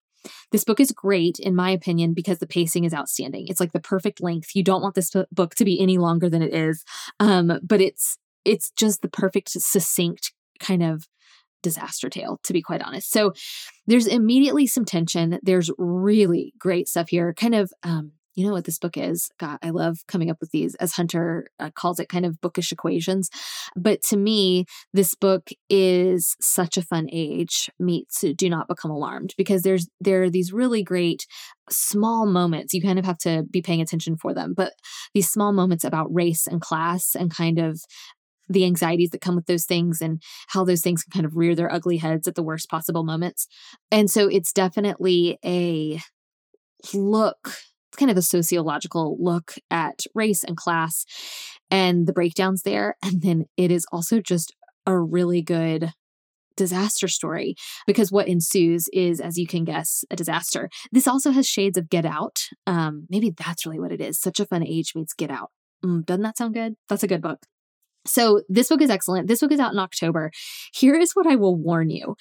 This 0.52 0.64
book 0.64 0.80
is 0.80 0.92
great, 0.92 1.38
in 1.38 1.56
my 1.56 1.70
opinion, 1.70 2.14
because 2.14 2.40
the 2.40 2.48
pacing 2.48 2.86
is 2.86 2.94
outstanding. 2.94 3.48
It's 3.48 3.60
like 3.60 3.74
the 3.74 3.80
perfect 3.80 4.22
length. 4.22 4.56
You 4.56 4.64
don't 4.64 4.82
want 4.82 4.96
this 4.96 5.12
book 5.32 5.56
to 5.56 5.66
be 5.66 5.80
any 5.82 5.98
longer 5.98 6.30
than 6.30 6.42
it 6.42 6.54
is, 6.54 6.84
um, 7.20 7.60
but 7.62 7.82
it's 7.82 8.18
it's 8.46 8.72
just 8.72 9.02
the 9.02 9.10
perfect, 9.10 9.50
succinct 9.50 10.34
kind 10.60 10.84
of 10.84 11.08
disaster 11.64 12.10
tale, 12.10 12.40
to 12.44 12.54
be 12.54 12.62
quite 12.62 12.84
honest. 12.84 13.12
So 13.12 13.34
there's 13.88 14.06
immediately 14.06 14.68
some 14.68 14.86
tension. 14.86 15.40
There's 15.42 15.72
really 15.80 16.54
great 16.60 16.88
stuff 16.88 17.10
here. 17.10 17.34
Kind 17.34 17.56
of, 17.56 17.72
um, 17.82 18.12
you 18.36 18.48
know 18.48 18.54
what 18.54 18.66
this 18.66 18.80
book 18.80 18.98
is? 18.98 19.30
God, 19.40 19.60
I 19.62 19.70
love 19.70 20.00
coming 20.08 20.32
up 20.32 20.38
with 20.42 20.52
these, 20.52 20.74
as 20.76 20.94
Hunter 20.94 21.48
uh, 21.60 21.70
calls 21.76 22.00
it, 22.00 22.10
kind 22.10 22.26
of 22.26 22.42
bookish 22.42 22.72
equations. 22.72 23.30
But 23.76 24.02
to 24.10 24.18
me, 24.18 24.66
this 24.92 25.14
book 25.14 25.50
is 25.70 26.36
such 26.42 26.78
a 26.78 26.82
fun 26.82 27.08
age 27.12 27.70
meets 27.80 28.24
Do 28.36 28.50
Not 28.50 28.68
Become 28.68 28.92
Alarmed 28.92 29.36
because 29.38 29.62
there's 29.62 29.88
there 30.02 30.24
are 30.24 30.30
these 30.30 30.52
really 30.52 30.84
great 30.84 31.28
small 31.70 32.26
moments. 32.26 32.74
You 32.74 32.82
kind 32.82 33.00
of 33.00 33.06
have 33.06 33.20
to 33.20 33.44
be 33.50 33.62
paying 33.62 33.82
attention 33.82 34.18
for 34.18 34.34
them, 34.34 34.54
but 34.56 34.74
these 35.14 35.30
small 35.30 35.54
moments 35.54 35.84
about 35.84 36.14
race 36.14 36.48
and 36.48 36.60
class 36.60 37.16
and 37.16 37.34
kind 37.34 37.60
of 37.60 37.82
the 38.50 38.66
anxieties 38.66 39.10
that 39.12 39.22
come 39.22 39.36
with 39.36 39.46
those 39.46 39.66
things 39.66 40.02
and 40.02 40.22
how 40.48 40.64
those 40.64 40.82
things 40.82 41.04
can 41.04 41.12
kind 41.12 41.26
of 41.26 41.36
rear 41.36 41.56
their 41.56 41.72
ugly 41.72 41.98
heads 41.98 42.28
at 42.28 42.36
the 42.36 42.44
worst 42.44 42.70
possible 42.70 43.04
moments. 43.04 43.48
And 43.92 44.10
so 44.10 44.28
it's 44.28 44.52
definitely 44.52 45.38
a 45.46 46.00
look, 46.94 47.38
it's 47.46 47.98
kind 47.98 48.12
of 48.12 48.18
a 48.18 48.22
sociological 48.22 49.18
look 49.20 49.54
at 49.72 50.02
race 50.14 50.44
and 50.44 50.58
class 50.58 51.06
and 51.72 52.08
the 52.08 52.14
breakdowns 52.14 52.64
there. 52.64 52.96
And 53.04 53.22
then 53.22 53.46
it 53.58 53.72
is 53.72 53.86
also 53.92 54.20
just 54.20 54.54
a 54.86 55.00
really 55.00 55.42
good 55.42 55.92
disaster 56.56 57.08
story 57.08 57.56
because 57.88 58.12
what 58.12 58.28
ensues 58.28 58.88
is, 58.94 59.20
as 59.20 59.38
you 59.38 59.48
can 59.48 59.64
guess, 59.64 60.04
a 60.12 60.16
disaster. 60.16 60.70
This 60.92 61.08
also 61.08 61.32
has 61.32 61.48
shades 61.48 61.78
of 61.78 61.90
Get 61.90 62.06
Out. 62.06 62.44
Um, 62.68 63.08
maybe 63.10 63.34
that's 63.36 63.66
really 63.66 63.80
what 63.80 63.92
it 63.92 64.02
is. 64.02 64.20
Such 64.20 64.40
a 64.40 64.46
fun 64.46 64.66
age 64.66 64.94
meets 64.96 65.14
Get 65.14 65.32
Out. 65.32 65.50
Mm, 65.84 66.06
doesn't 66.06 66.24
that 66.24 66.38
sound 66.38 66.54
good? 66.54 66.76
That's 66.90 67.04
a 67.04 67.08
good 67.08 67.22
book. 67.22 67.40
So, 68.06 68.42
this 68.50 68.70
book 68.70 68.82
is 68.82 68.90
excellent. 68.90 69.28
This 69.28 69.40
book 69.40 69.52
is 69.52 69.60
out 69.60 69.74
in 69.74 69.80
October. 69.80 70.32
Here 70.74 70.96
is 70.96 71.14
what 71.14 71.28
I 71.28 71.36
will 71.36 71.56
warn 71.56 71.90
you 71.90 72.16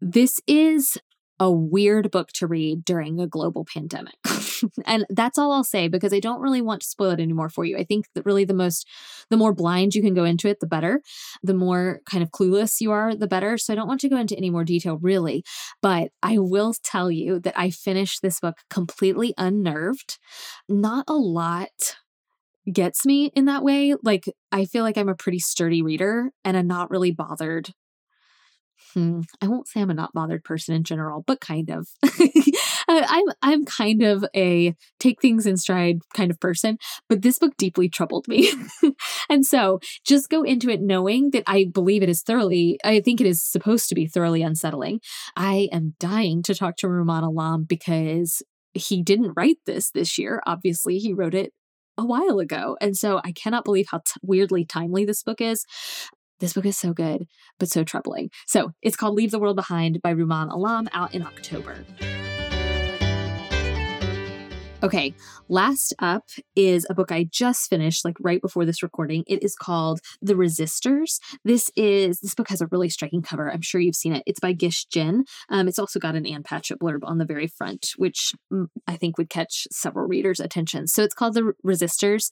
this 0.00 0.40
is 0.46 0.98
a 1.38 1.50
weird 1.50 2.10
book 2.10 2.28
to 2.32 2.46
read 2.46 2.82
during 2.82 3.20
a 3.20 3.26
global 3.26 3.66
pandemic. 3.66 4.14
and 4.86 5.04
that's 5.10 5.36
all 5.36 5.52
I'll 5.52 5.64
say 5.64 5.86
because 5.86 6.14
I 6.14 6.20
don't 6.20 6.40
really 6.40 6.62
want 6.62 6.80
to 6.80 6.86
spoil 6.86 7.10
it 7.10 7.20
anymore 7.20 7.50
for 7.50 7.66
you. 7.66 7.76
I 7.76 7.84
think 7.84 8.06
that 8.14 8.24
really 8.24 8.46
the 8.46 8.54
most, 8.54 8.88
the 9.28 9.36
more 9.36 9.52
blind 9.52 9.94
you 9.94 10.00
can 10.00 10.14
go 10.14 10.24
into 10.24 10.48
it, 10.48 10.60
the 10.60 10.66
better. 10.66 11.02
The 11.42 11.52
more 11.52 12.00
kind 12.10 12.22
of 12.22 12.30
clueless 12.30 12.80
you 12.80 12.90
are, 12.90 13.14
the 13.14 13.26
better. 13.26 13.58
So 13.58 13.72
I 13.72 13.76
don't 13.76 13.88
want 13.88 14.00
to 14.00 14.08
go 14.08 14.16
into 14.16 14.36
any 14.36 14.48
more 14.48 14.64
detail 14.64 14.98
really. 15.02 15.44
But 15.82 16.10
I 16.22 16.38
will 16.38 16.72
tell 16.82 17.10
you 17.10 17.38
that 17.40 17.58
I 17.58 17.68
finished 17.68 18.22
this 18.22 18.40
book 18.40 18.56
completely 18.70 19.34
unnerved. 19.36 20.18
Not 20.70 21.04
a 21.06 21.14
lot 21.14 21.96
gets 22.72 23.06
me 23.06 23.30
in 23.34 23.46
that 23.46 23.62
way. 23.62 23.94
Like, 24.02 24.24
I 24.52 24.64
feel 24.64 24.82
like 24.82 24.98
I'm 24.98 25.08
a 25.08 25.14
pretty 25.14 25.38
sturdy 25.38 25.82
reader 25.82 26.30
and 26.44 26.56
I'm 26.56 26.66
not 26.66 26.90
really 26.90 27.12
bothered. 27.12 27.70
Hmm, 28.94 29.20
I 29.42 29.48
won't 29.48 29.68
say 29.68 29.80
I'm 29.80 29.90
a 29.90 29.94
not 29.94 30.12
bothered 30.14 30.44
person 30.44 30.74
in 30.74 30.84
general, 30.84 31.22
but 31.26 31.40
kind 31.40 31.70
of. 31.70 31.88
I'm 32.88 33.24
I'm 33.42 33.64
kind 33.64 34.02
of 34.02 34.24
a 34.34 34.74
take 35.00 35.20
things 35.20 35.46
in 35.46 35.56
stride 35.56 35.98
kind 36.14 36.30
of 36.30 36.40
person, 36.40 36.78
but 37.08 37.22
this 37.22 37.38
book 37.38 37.52
deeply 37.58 37.88
troubled 37.88 38.28
me. 38.28 38.50
and 39.28 39.44
so 39.44 39.80
just 40.06 40.30
go 40.30 40.42
into 40.42 40.70
it 40.70 40.80
knowing 40.80 41.30
that 41.30 41.42
I 41.46 41.66
believe 41.72 42.02
it 42.02 42.08
is 42.08 42.22
thoroughly, 42.22 42.78
I 42.84 43.00
think 43.00 43.20
it 43.20 43.26
is 43.26 43.42
supposed 43.42 43.88
to 43.88 43.94
be 43.94 44.06
thoroughly 44.06 44.42
unsettling. 44.42 45.00
I 45.36 45.68
am 45.72 45.94
dying 45.98 46.42
to 46.44 46.54
talk 46.54 46.76
to 46.78 46.86
Rumaan 46.86 47.24
Alam 47.24 47.64
because 47.64 48.42
he 48.72 49.02
didn't 49.02 49.34
write 49.36 49.58
this 49.66 49.90
this 49.90 50.16
year. 50.16 50.42
Obviously, 50.46 50.98
he 50.98 51.12
wrote 51.12 51.34
it 51.34 51.52
a 51.98 52.04
while 52.04 52.38
ago. 52.38 52.76
And 52.80 52.96
so 52.96 53.20
I 53.24 53.32
cannot 53.32 53.64
believe 53.64 53.88
how 53.90 53.98
t- 53.98 54.20
weirdly 54.22 54.64
timely 54.64 55.04
this 55.04 55.22
book 55.22 55.40
is. 55.40 55.64
This 56.38 56.52
book 56.52 56.66
is 56.66 56.76
so 56.76 56.92
good, 56.92 57.26
but 57.58 57.70
so 57.70 57.82
troubling. 57.82 58.30
So 58.46 58.72
it's 58.82 58.96
called 58.96 59.14
Leave 59.14 59.30
the 59.30 59.38
World 59.38 59.56
Behind 59.56 60.02
by 60.02 60.12
Rumaan 60.12 60.52
Alam 60.52 60.88
out 60.92 61.14
in 61.14 61.22
October. 61.22 61.78
Okay, 64.86 65.14
last 65.48 65.94
up 65.98 66.28
is 66.54 66.86
a 66.88 66.94
book 66.94 67.10
I 67.10 67.24
just 67.24 67.68
finished, 67.68 68.04
like 68.04 68.14
right 68.20 68.40
before 68.40 68.64
this 68.64 68.84
recording. 68.84 69.24
It 69.26 69.42
is 69.42 69.56
called 69.56 69.98
The 70.22 70.36
Resisters. 70.36 71.18
This 71.44 71.72
is 71.74 72.20
this 72.20 72.36
book 72.36 72.48
has 72.50 72.60
a 72.60 72.68
really 72.68 72.88
striking 72.88 73.20
cover. 73.20 73.50
I'm 73.50 73.62
sure 73.62 73.80
you've 73.80 73.96
seen 73.96 74.14
it. 74.14 74.22
It's 74.26 74.38
by 74.38 74.52
Gish 74.52 74.84
Jen. 74.84 75.24
Um, 75.48 75.66
it's 75.66 75.80
also 75.80 75.98
got 75.98 76.14
an 76.14 76.24
Ann 76.24 76.44
Patchett 76.44 76.78
blurb 76.78 77.00
on 77.02 77.18
the 77.18 77.24
very 77.24 77.48
front, 77.48 77.94
which 77.96 78.32
mm, 78.52 78.68
I 78.86 78.94
think 78.94 79.18
would 79.18 79.28
catch 79.28 79.66
several 79.72 80.06
readers' 80.06 80.38
attention. 80.38 80.86
So 80.86 81.02
it's 81.02 81.14
called 81.14 81.34
The 81.34 81.52
Resisters. 81.64 82.30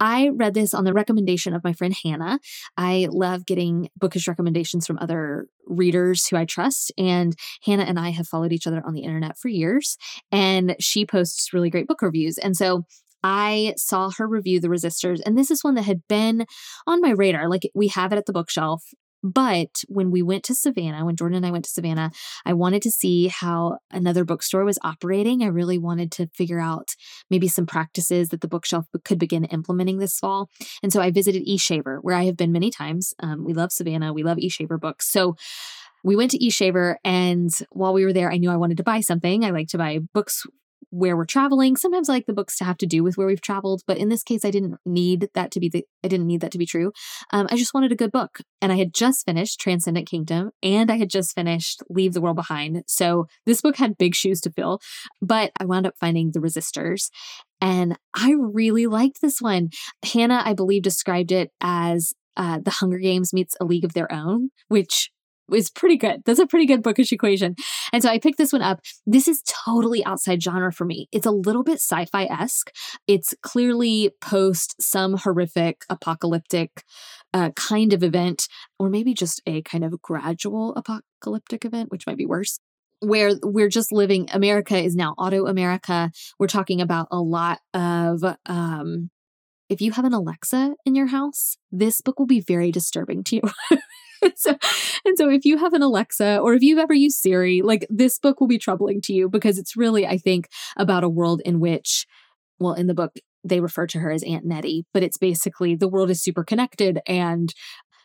I 0.00 0.30
read 0.30 0.54
this 0.54 0.72
on 0.72 0.84
the 0.84 0.94
recommendation 0.94 1.52
of 1.52 1.62
my 1.62 1.74
friend 1.74 1.94
Hannah. 2.02 2.38
I 2.78 3.08
love 3.10 3.44
getting 3.44 3.90
bookish 3.98 4.26
recommendations 4.26 4.86
from 4.86 4.96
other 5.02 5.48
readers 5.70 6.26
who 6.26 6.36
I 6.36 6.44
trust, 6.44 6.92
and 6.98 7.34
Hannah 7.64 7.84
and 7.84 7.98
I 7.98 8.10
have 8.10 8.26
followed 8.26 8.52
each 8.52 8.66
other 8.66 8.82
on 8.84 8.92
the 8.92 9.02
internet 9.02 9.38
for 9.38 9.48
years, 9.48 9.96
and 10.30 10.76
she 10.78 11.06
posts 11.06 11.52
really 11.52 11.70
great 11.70 11.86
book 11.86 12.02
reviews. 12.02 12.36
And 12.36 12.56
so 12.56 12.84
I 13.22 13.74
saw 13.76 14.10
her 14.16 14.26
review 14.26 14.60
The 14.60 14.70
Resisters, 14.70 15.20
and 15.20 15.36
this 15.36 15.50
is 15.50 15.62
one 15.62 15.74
that 15.74 15.82
had 15.82 16.02
been 16.08 16.46
on 16.86 17.00
my 17.00 17.10
radar. 17.10 17.48
Like 17.48 17.70
we 17.74 17.88
have 17.88 18.12
it 18.12 18.18
at 18.18 18.26
the 18.26 18.32
bookshelf. 18.32 18.82
But 19.22 19.82
when 19.88 20.10
we 20.10 20.22
went 20.22 20.44
to 20.44 20.54
Savannah, 20.54 21.04
when 21.04 21.16
Jordan 21.16 21.38
and 21.38 21.46
I 21.46 21.50
went 21.50 21.64
to 21.66 21.70
Savannah, 21.70 22.10
I 22.44 22.52
wanted 22.52 22.82
to 22.82 22.90
see 22.90 23.28
how 23.28 23.78
another 23.90 24.24
bookstore 24.24 24.64
was 24.64 24.78
operating. 24.82 25.42
I 25.42 25.46
really 25.46 25.78
wanted 25.78 26.10
to 26.12 26.28
figure 26.28 26.60
out 26.60 26.90
maybe 27.30 27.48
some 27.48 27.66
practices 27.66 28.30
that 28.30 28.40
the 28.40 28.48
bookshelf 28.48 28.86
could 29.04 29.18
begin 29.18 29.44
implementing 29.44 29.98
this 29.98 30.18
fall. 30.18 30.48
And 30.82 30.92
so 30.92 31.00
I 31.00 31.10
visited 31.10 31.46
eShaver, 31.46 31.98
where 32.00 32.16
I 32.16 32.24
have 32.24 32.36
been 32.36 32.52
many 32.52 32.70
times. 32.70 33.14
Um, 33.20 33.44
we 33.44 33.52
love 33.52 33.72
Savannah, 33.72 34.12
we 34.12 34.22
love 34.22 34.38
eShaver 34.38 34.80
books. 34.80 35.10
So 35.10 35.36
we 36.02 36.16
went 36.16 36.30
to 36.30 36.38
eShaver, 36.38 36.96
and 37.04 37.50
while 37.70 37.92
we 37.92 38.04
were 38.04 38.12
there, 38.12 38.32
I 38.32 38.38
knew 38.38 38.50
I 38.50 38.56
wanted 38.56 38.78
to 38.78 38.82
buy 38.82 39.00
something. 39.00 39.44
I 39.44 39.50
like 39.50 39.68
to 39.68 39.78
buy 39.78 39.98
books 40.14 40.46
where 40.90 41.16
we're 41.16 41.24
traveling. 41.24 41.76
Sometimes 41.76 42.08
I 42.08 42.14
like 42.14 42.26
the 42.26 42.32
books 42.32 42.56
to 42.58 42.64
have 42.64 42.78
to 42.78 42.86
do 42.86 43.02
with 43.02 43.16
where 43.16 43.26
we've 43.26 43.40
traveled, 43.40 43.82
but 43.86 43.98
in 43.98 44.08
this 44.08 44.22
case, 44.22 44.44
I 44.44 44.50
didn't 44.50 44.76
need 44.84 45.28
that 45.34 45.50
to 45.52 45.60
be 45.60 45.68
the. 45.68 45.84
I 46.02 46.08
didn't 46.08 46.26
need 46.26 46.40
that 46.40 46.52
to 46.52 46.58
be 46.58 46.66
true. 46.66 46.92
Um, 47.32 47.46
I 47.50 47.56
just 47.56 47.74
wanted 47.74 47.92
a 47.92 47.96
good 47.96 48.12
book, 48.12 48.40
and 48.60 48.72
I 48.72 48.76
had 48.76 48.94
just 48.94 49.24
finished 49.26 49.60
Transcendent 49.60 50.08
Kingdom, 50.08 50.50
and 50.62 50.90
I 50.90 50.96
had 50.96 51.10
just 51.10 51.34
finished 51.34 51.82
Leave 51.88 52.14
the 52.14 52.20
World 52.20 52.36
Behind. 52.36 52.82
So 52.86 53.26
this 53.46 53.60
book 53.60 53.76
had 53.76 53.98
big 53.98 54.14
shoes 54.14 54.40
to 54.42 54.50
fill, 54.50 54.80
but 55.20 55.52
I 55.60 55.64
wound 55.64 55.86
up 55.86 55.94
finding 56.00 56.32
The 56.32 56.40
Resisters, 56.40 57.10
and 57.60 57.98
I 58.14 58.34
really 58.38 58.86
liked 58.86 59.20
this 59.20 59.40
one. 59.40 59.70
Hannah, 60.02 60.42
I 60.44 60.54
believe, 60.54 60.82
described 60.82 61.32
it 61.32 61.50
as 61.60 62.14
uh, 62.36 62.58
the 62.62 62.70
Hunger 62.70 62.98
Games 62.98 63.32
meets 63.32 63.56
A 63.60 63.64
League 63.64 63.84
of 63.84 63.92
Their 63.92 64.10
Own, 64.12 64.50
which 64.68 65.10
is 65.54 65.70
pretty 65.70 65.96
good. 65.96 66.22
That's 66.24 66.38
a 66.38 66.46
pretty 66.46 66.66
good 66.66 66.82
bookish 66.82 67.12
equation. 67.12 67.54
And 67.92 68.02
so 68.02 68.08
I 68.08 68.18
picked 68.18 68.38
this 68.38 68.52
one 68.52 68.62
up. 68.62 68.80
This 69.06 69.28
is 69.28 69.42
totally 69.46 70.04
outside 70.04 70.42
genre 70.42 70.72
for 70.72 70.84
me. 70.84 71.08
It's 71.12 71.26
a 71.26 71.30
little 71.30 71.62
bit 71.62 71.76
sci 71.76 72.06
fi 72.06 72.24
esque. 72.24 72.70
It's 73.06 73.34
clearly 73.42 74.10
post 74.20 74.80
some 74.80 75.16
horrific 75.16 75.84
apocalyptic 75.88 76.84
uh, 77.32 77.50
kind 77.50 77.92
of 77.92 78.02
event, 78.02 78.48
or 78.78 78.90
maybe 78.90 79.14
just 79.14 79.40
a 79.46 79.62
kind 79.62 79.84
of 79.84 80.00
gradual 80.02 80.74
apocalyptic 80.74 81.64
event, 81.64 81.90
which 81.90 82.06
might 82.06 82.18
be 82.18 82.26
worse 82.26 82.58
where 83.02 83.32
we're 83.42 83.70
just 83.70 83.92
living 83.92 84.28
america 84.34 84.76
is 84.76 84.94
now 84.94 85.14
auto 85.16 85.46
america 85.46 86.10
we're 86.38 86.46
talking 86.46 86.82
about 86.82 87.08
a 87.10 87.18
lot 87.18 87.58
of 87.72 88.22
um 88.44 89.08
if 89.70 89.80
you 89.80 89.92
have 89.92 90.04
an 90.04 90.12
alexa 90.12 90.74
in 90.84 90.94
your 90.94 91.06
house 91.06 91.56
this 91.72 92.00
book 92.02 92.18
will 92.18 92.26
be 92.26 92.40
very 92.40 92.70
disturbing 92.70 93.24
to 93.24 93.36
you 93.36 93.78
so, 94.36 94.56
and 95.04 95.16
so 95.16 95.28
if 95.30 95.44
you 95.44 95.56
have 95.58 95.72
an 95.72 95.82
Alexa 95.82 96.38
or 96.38 96.54
if 96.54 96.62
you've 96.62 96.78
ever 96.78 96.94
used 96.94 97.18
Siri, 97.18 97.62
like 97.62 97.86
this 97.88 98.18
book 98.18 98.40
will 98.40 98.48
be 98.48 98.58
troubling 98.58 99.00
to 99.02 99.12
you 99.12 99.28
because 99.28 99.58
it's 99.58 99.76
really, 99.76 100.06
I 100.06 100.18
think, 100.18 100.48
about 100.76 101.04
a 101.04 101.08
world 101.08 101.40
in 101.44 101.60
which, 101.60 102.06
well, 102.58 102.74
in 102.74 102.86
the 102.86 102.94
book, 102.94 103.16
they 103.42 103.60
refer 103.60 103.86
to 103.88 103.98
her 103.98 104.10
as 104.10 104.22
Aunt 104.22 104.44
Nettie, 104.44 104.84
but 104.92 105.02
it's 105.02 105.16
basically 105.16 105.74
the 105.74 105.88
world 105.88 106.10
is 106.10 106.22
super 106.22 106.44
connected 106.44 107.00
and 107.06 107.54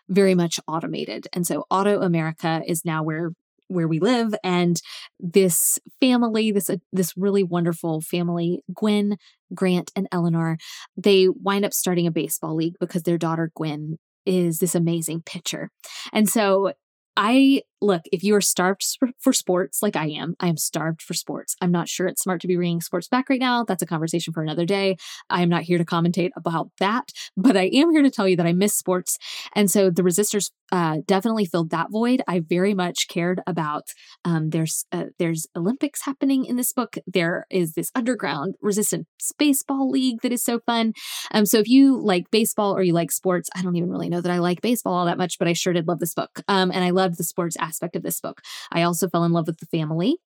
very 0.08 0.36
much 0.36 0.60
automated. 0.68 1.28
And 1.34 1.46
so 1.46 1.66
Auto 1.70 2.02
America 2.02 2.62
is 2.66 2.86
now 2.86 3.04
where 3.04 3.32
where 3.68 3.88
we 3.88 4.00
live 4.00 4.34
and 4.44 4.82
this 5.20 5.80
family 6.00 6.52
this 6.52 6.70
uh, 6.70 6.78
this 6.94 7.14
really 7.18 7.44
wonderful 7.44 8.02
family 8.02 8.62
Gwen 8.74 9.18
Grant 9.54 9.92
and 9.96 10.08
Eleanor 10.12 10.58
they 10.98 11.28
wind 11.30 11.66
up 11.66 11.74
starting 11.74 12.08
a 12.08 12.12
baseball 12.12 12.56
league 12.56 12.76
because 12.80 13.04
their 13.04 13.18
daughter 13.18 13.52
Gwen 13.56 13.98
is 14.26 14.60
this 14.60 14.76
amazing 14.76 15.22
pitcher. 15.26 15.70
And 16.12 16.28
so 16.28 16.74
I 17.18 17.62
look, 17.86 18.04
if 18.12 18.24
you 18.24 18.36
are 18.36 18.42
starved 18.42 18.84
for, 19.20 19.34
sports 19.34 19.82
like 19.84 19.96
I 19.96 20.08
am, 20.08 20.36
I 20.40 20.48
am 20.48 20.58
starved 20.58 21.02
for 21.02 21.14
sports. 21.14 21.56
I'm 21.62 21.72
not 21.72 21.88
sure 21.88 22.08
it's 22.08 22.24
smart 22.24 22.42
to 22.42 22.48
be 22.48 22.56
bringing 22.56 22.82
sports 22.82 23.08
back 23.08 23.30
right 23.30 23.40
now. 23.40 23.64
That's 23.64 23.84
a 23.84 23.86
conversation 23.86 24.34
for 24.34 24.42
another 24.42 24.66
day. 24.66 24.98
I 25.30 25.42
am 25.42 25.50
not 25.50 25.64
here 25.64 25.78
to 25.78 25.86
commentate 25.86 26.32
about 26.36 26.72
that, 26.80 27.12
but 27.38 27.56
I 27.56 27.70
am 27.74 27.92
here 27.92 28.02
to 28.02 28.10
tell 28.10 28.28
you 28.28 28.38
that 28.38 28.46
I 28.46 28.54
miss 28.54 28.74
sports. 28.74 29.18
And 29.54 29.70
so 29.70 29.90
the 29.90 30.04
Resisters 30.04 30.52
uh, 30.72 30.98
definitely 31.06 31.46
filled 31.46 31.70
that 31.70 31.92
void. 31.92 32.22
I 32.28 32.40
very 32.40 32.74
much 32.74 33.08
cared 33.08 33.42
about 33.46 33.84
um, 34.24 34.50
there's 34.50 34.86
uh, 34.92 35.06
there's 35.20 35.46
Olympics 35.56 36.04
happening 36.06 36.46
in 36.46 36.56
this 36.56 36.74
book. 36.74 36.98
There 37.06 37.46
is 37.52 37.74
this 37.74 37.92
underground 37.94 38.56
resistance 38.62 39.06
baseball 39.38 39.90
league 39.90 40.22
that 40.22 40.32
is 40.32 40.44
so 40.44 40.60
fun. 40.66 40.94
Um, 41.32 41.46
so 41.46 41.60
if 41.60 41.68
you 41.68 42.00
like 42.02 42.32
baseball 42.32 42.76
or 42.76 42.82
you 42.82 42.94
like 42.94 43.12
sports, 43.12 43.50
I 43.56 43.62
don't 43.62 43.76
even 43.76 43.90
really 43.90 44.10
know 44.10 44.22
that 44.22 44.32
I 44.32 44.40
like 44.40 44.62
baseball 44.62 44.94
all 44.94 45.06
that 45.06 45.18
much, 45.18 45.38
but 45.38 45.48
I 45.48 45.54
sure 45.54 45.74
did 45.74 45.88
love 45.88 46.00
this 46.00 46.14
book. 46.14 46.42
Um, 46.48 46.72
and 46.72 46.84
I 46.84 46.90
loved 46.90 47.18
the 47.18 47.24
sports 47.24 47.56
aspect 47.60 47.75
of 47.96 48.04
this 48.04 48.22
book. 48.22 48.42
I 48.72 48.84
also 48.84 49.08
fell 49.10 49.24
in 49.24 49.32
love 49.32 49.48
with 49.48 49.60
the 49.60 49.66
family. 49.66 50.18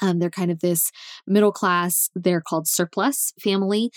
Um, 0.00 0.18
they're 0.18 0.30
kind 0.30 0.50
of 0.50 0.60
this 0.60 0.90
middle 1.26 1.52
class, 1.52 2.10
they're 2.14 2.40
called 2.40 2.68
surplus 2.68 3.32
family, 3.40 3.90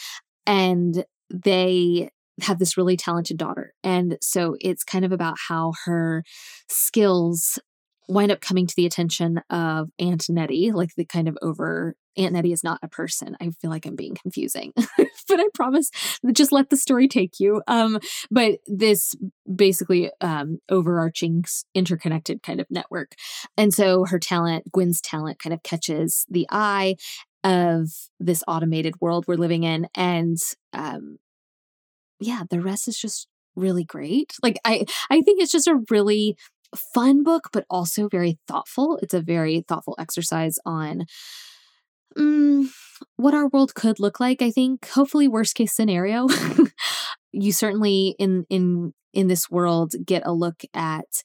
and 0.46 1.06
they 1.30 2.10
have 2.42 2.58
this 2.58 2.78
really 2.78 2.98
talented 2.98 3.38
daughter. 3.38 3.74
And 3.84 4.18
so 4.22 4.56
it's 4.60 4.84
kind 4.84 5.06
of 5.06 5.12
about 5.12 5.36
how 5.48 5.74
her 5.86 6.24
skills 6.68 7.60
wind 8.08 8.32
up 8.32 8.42
coming 8.42 8.68
to 8.68 8.76
the 8.76 8.86
attention 8.86 9.42
of 9.50 9.90
Aunt 10.00 10.30
Nettie, 10.30 10.72
like 10.72 10.96
the 10.96 11.06
kind 11.06 11.28
of 11.28 11.38
over 11.42 11.96
Aunt 12.18 12.34
Nettie 12.34 12.52
is 12.52 12.64
not 12.64 12.80
a 12.84 12.88
person. 12.88 13.36
I 13.42 13.50
feel 13.62 13.70
like 13.70 13.86
I'm 13.86 13.96
being 13.96 14.16
confusing, 14.16 14.74
but 14.78 15.40
I 15.40 15.48
promise 15.54 15.90
just 16.32 16.52
let 16.52 16.70
the 16.70 16.78
story 16.78 17.08
take 17.08 17.40
you. 17.40 17.62
Um, 17.68 18.00
but 18.30 18.60
this 18.68 19.16
basically 19.54 20.12
um, 20.22 20.60
overarching, 20.70 21.46
interconnected 21.74 22.44
kind 22.44 22.60
of 22.60 22.68
network. 22.70 23.14
And 23.58 23.74
so 23.74 24.06
her 24.06 24.20
talent, 24.20 24.72
Gwen's 24.72 25.02
talent, 25.02 25.40
kind 25.40 25.54
of 25.54 25.64
catches 25.64 26.26
the 26.30 26.48
eye 26.52 26.96
of 27.44 27.90
this 28.20 28.44
automated 28.48 28.96
world 29.02 29.26
we're 29.28 29.36
living 29.36 29.64
in. 29.64 29.88
And 29.96 30.38
um, 30.72 31.18
yeah, 32.20 32.44
the 32.50 32.62
rest 32.62 32.88
is 32.88 32.98
just 32.98 33.28
really 33.56 33.84
great. 33.84 34.34
Like 34.42 34.58
I, 34.66 34.86
I 35.10 35.22
think 35.22 35.42
it's 35.42 35.52
just 35.52 35.68
a 35.68 35.82
really 35.90 36.38
fun 36.76 37.24
book, 37.24 37.50
but 37.52 37.66
also 37.70 38.08
very 38.08 38.40
thoughtful. 38.48 39.00
It's 39.02 39.14
a 39.14 39.22
very 39.22 39.64
thoughtful 39.68 39.96
exercise 40.00 40.58
on 40.66 41.06
mm, 42.18 42.68
what 43.16 43.34
our 43.34 43.48
world 43.48 43.76
could 43.76 44.00
look 44.00 44.20
like. 44.20 44.42
I 44.42 44.52
think 44.52 44.88
hopefully 44.90 45.28
worst 45.28 45.56
case 45.56 45.76
scenario. 45.76 46.28
you 47.32 47.52
certainly 47.52 48.16
in 48.20 48.46
in 48.50 48.94
in 49.14 49.28
this 49.28 49.50
world 49.50 49.94
get 50.06 50.24
a 50.26 50.34
look 50.34 50.64
at 50.74 51.24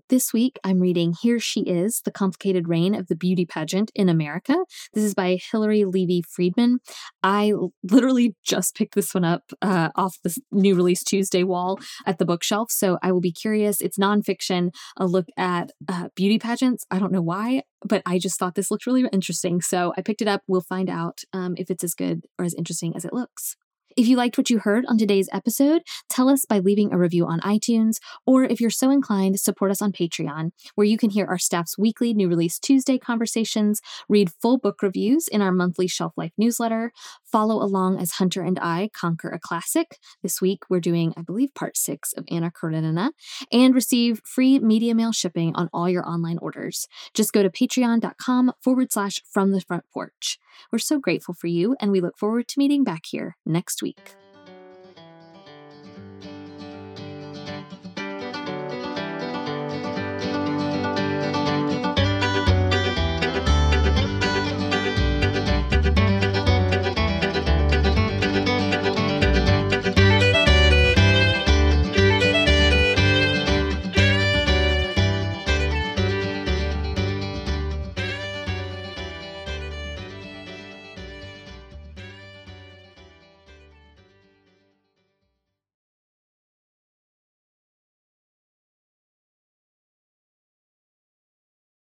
This 0.08 0.32
week, 0.32 0.60
I'm 0.62 0.78
reading 0.78 1.14
Here 1.20 1.40
She 1.40 1.62
Is 1.62 2.02
The 2.04 2.12
Complicated 2.12 2.68
Reign 2.68 2.94
of 2.94 3.08
the 3.08 3.16
Beauty 3.16 3.44
Pageant 3.44 3.90
in 3.92 4.08
America. 4.08 4.54
This 4.94 5.02
is 5.02 5.14
by 5.14 5.36
Hilary 5.50 5.84
Levey 5.84 6.22
Friedman. 6.22 6.78
I 7.24 7.52
literally 7.82 8.36
just 8.44 8.76
picked 8.76 8.94
this 8.94 9.12
one 9.12 9.24
up 9.24 9.42
uh, 9.60 9.88
off 9.96 10.16
the 10.22 10.32
new 10.52 10.76
release 10.76 11.02
Tuesday 11.02 11.42
wall 11.42 11.80
at 12.06 12.18
the 12.18 12.24
bookshelf, 12.24 12.70
so 12.70 13.00
I 13.02 13.10
will 13.10 13.20
be 13.20 13.32
curious. 13.32 13.80
It's 13.80 13.98
nonfiction, 13.98 14.70
a 14.96 15.06
look 15.06 15.26
at 15.36 15.72
uh, 15.88 16.10
beauty 16.14 16.38
pageants. 16.38 16.86
I 16.88 17.00
don't 17.00 17.10
know 17.10 17.20
why, 17.20 17.62
but 17.84 18.02
I 18.06 18.20
just 18.20 18.38
thought 18.38 18.54
this 18.54 18.70
looked 18.70 18.86
really 18.86 19.08
interesting. 19.12 19.60
So 19.60 19.92
I 19.98 20.02
picked 20.02 20.22
it 20.22 20.28
up. 20.28 20.42
We'll 20.46 20.60
find 20.60 20.88
out 20.88 21.22
um, 21.32 21.54
if 21.58 21.68
it's 21.68 21.82
as 21.82 21.94
good 21.94 22.26
or 22.38 22.44
as 22.44 22.54
interesting 22.54 22.94
as 22.94 23.04
it 23.04 23.12
looks. 23.12 23.56
If 23.96 24.06
you 24.06 24.18
liked 24.18 24.36
what 24.36 24.50
you 24.50 24.58
heard 24.58 24.84
on 24.88 24.98
today's 24.98 25.30
episode, 25.32 25.80
tell 26.10 26.28
us 26.28 26.44
by 26.44 26.58
leaving 26.58 26.92
a 26.92 26.98
review 26.98 27.24
on 27.24 27.40
iTunes, 27.40 27.96
or 28.26 28.44
if 28.44 28.60
you're 28.60 28.68
so 28.68 28.90
inclined, 28.90 29.40
support 29.40 29.70
us 29.70 29.80
on 29.80 29.90
Patreon, 29.90 30.50
where 30.74 30.84
you 30.84 30.98
can 30.98 31.08
hear 31.08 31.24
our 31.24 31.38
staff's 31.38 31.78
weekly 31.78 32.12
new 32.12 32.28
release 32.28 32.58
Tuesday 32.58 32.98
conversations, 32.98 33.80
read 34.06 34.30
full 34.42 34.58
book 34.58 34.82
reviews 34.82 35.28
in 35.28 35.40
our 35.40 35.50
monthly 35.50 35.86
Shelf 35.86 36.12
Life 36.14 36.32
newsletter, 36.36 36.92
follow 37.36 37.62
along 37.62 37.98
as 37.98 38.12
Hunter 38.12 38.40
and 38.40 38.58
I 38.62 38.88
conquer 38.94 39.28
a 39.28 39.38
classic. 39.38 39.98
This 40.22 40.40
week, 40.40 40.62
we're 40.70 40.80
doing, 40.80 41.12
I 41.18 41.20
believe, 41.20 41.52
part 41.54 41.76
six 41.76 42.14
of 42.14 42.24
Anna 42.30 42.50
Karenina, 42.50 43.10
and 43.52 43.74
receive 43.74 44.22
free 44.24 44.58
media 44.58 44.94
mail 44.94 45.12
shipping 45.12 45.54
on 45.54 45.68
all 45.70 45.86
your 45.86 46.08
online 46.08 46.38
orders. 46.38 46.88
Just 47.12 47.34
go 47.34 47.42
to 47.42 47.50
patreon.com 47.50 48.52
forward 48.62 48.90
slash 48.90 49.20
from 49.30 49.52
the 49.52 49.60
front 49.60 49.84
porch. 49.92 50.38
We're 50.72 50.78
so 50.78 50.98
grateful 50.98 51.34
for 51.34 51.48
you, 51.48 51.76
and 51.78 51.92
we 51.92 52.00
look 52.00 52.16
forward 52.16 52.48
to 52.48 52.58
meeting 52.58 52.84
back 52.84 53.02
here 53.04 53.36
next 53.44 53.82
week. 53.82 54.16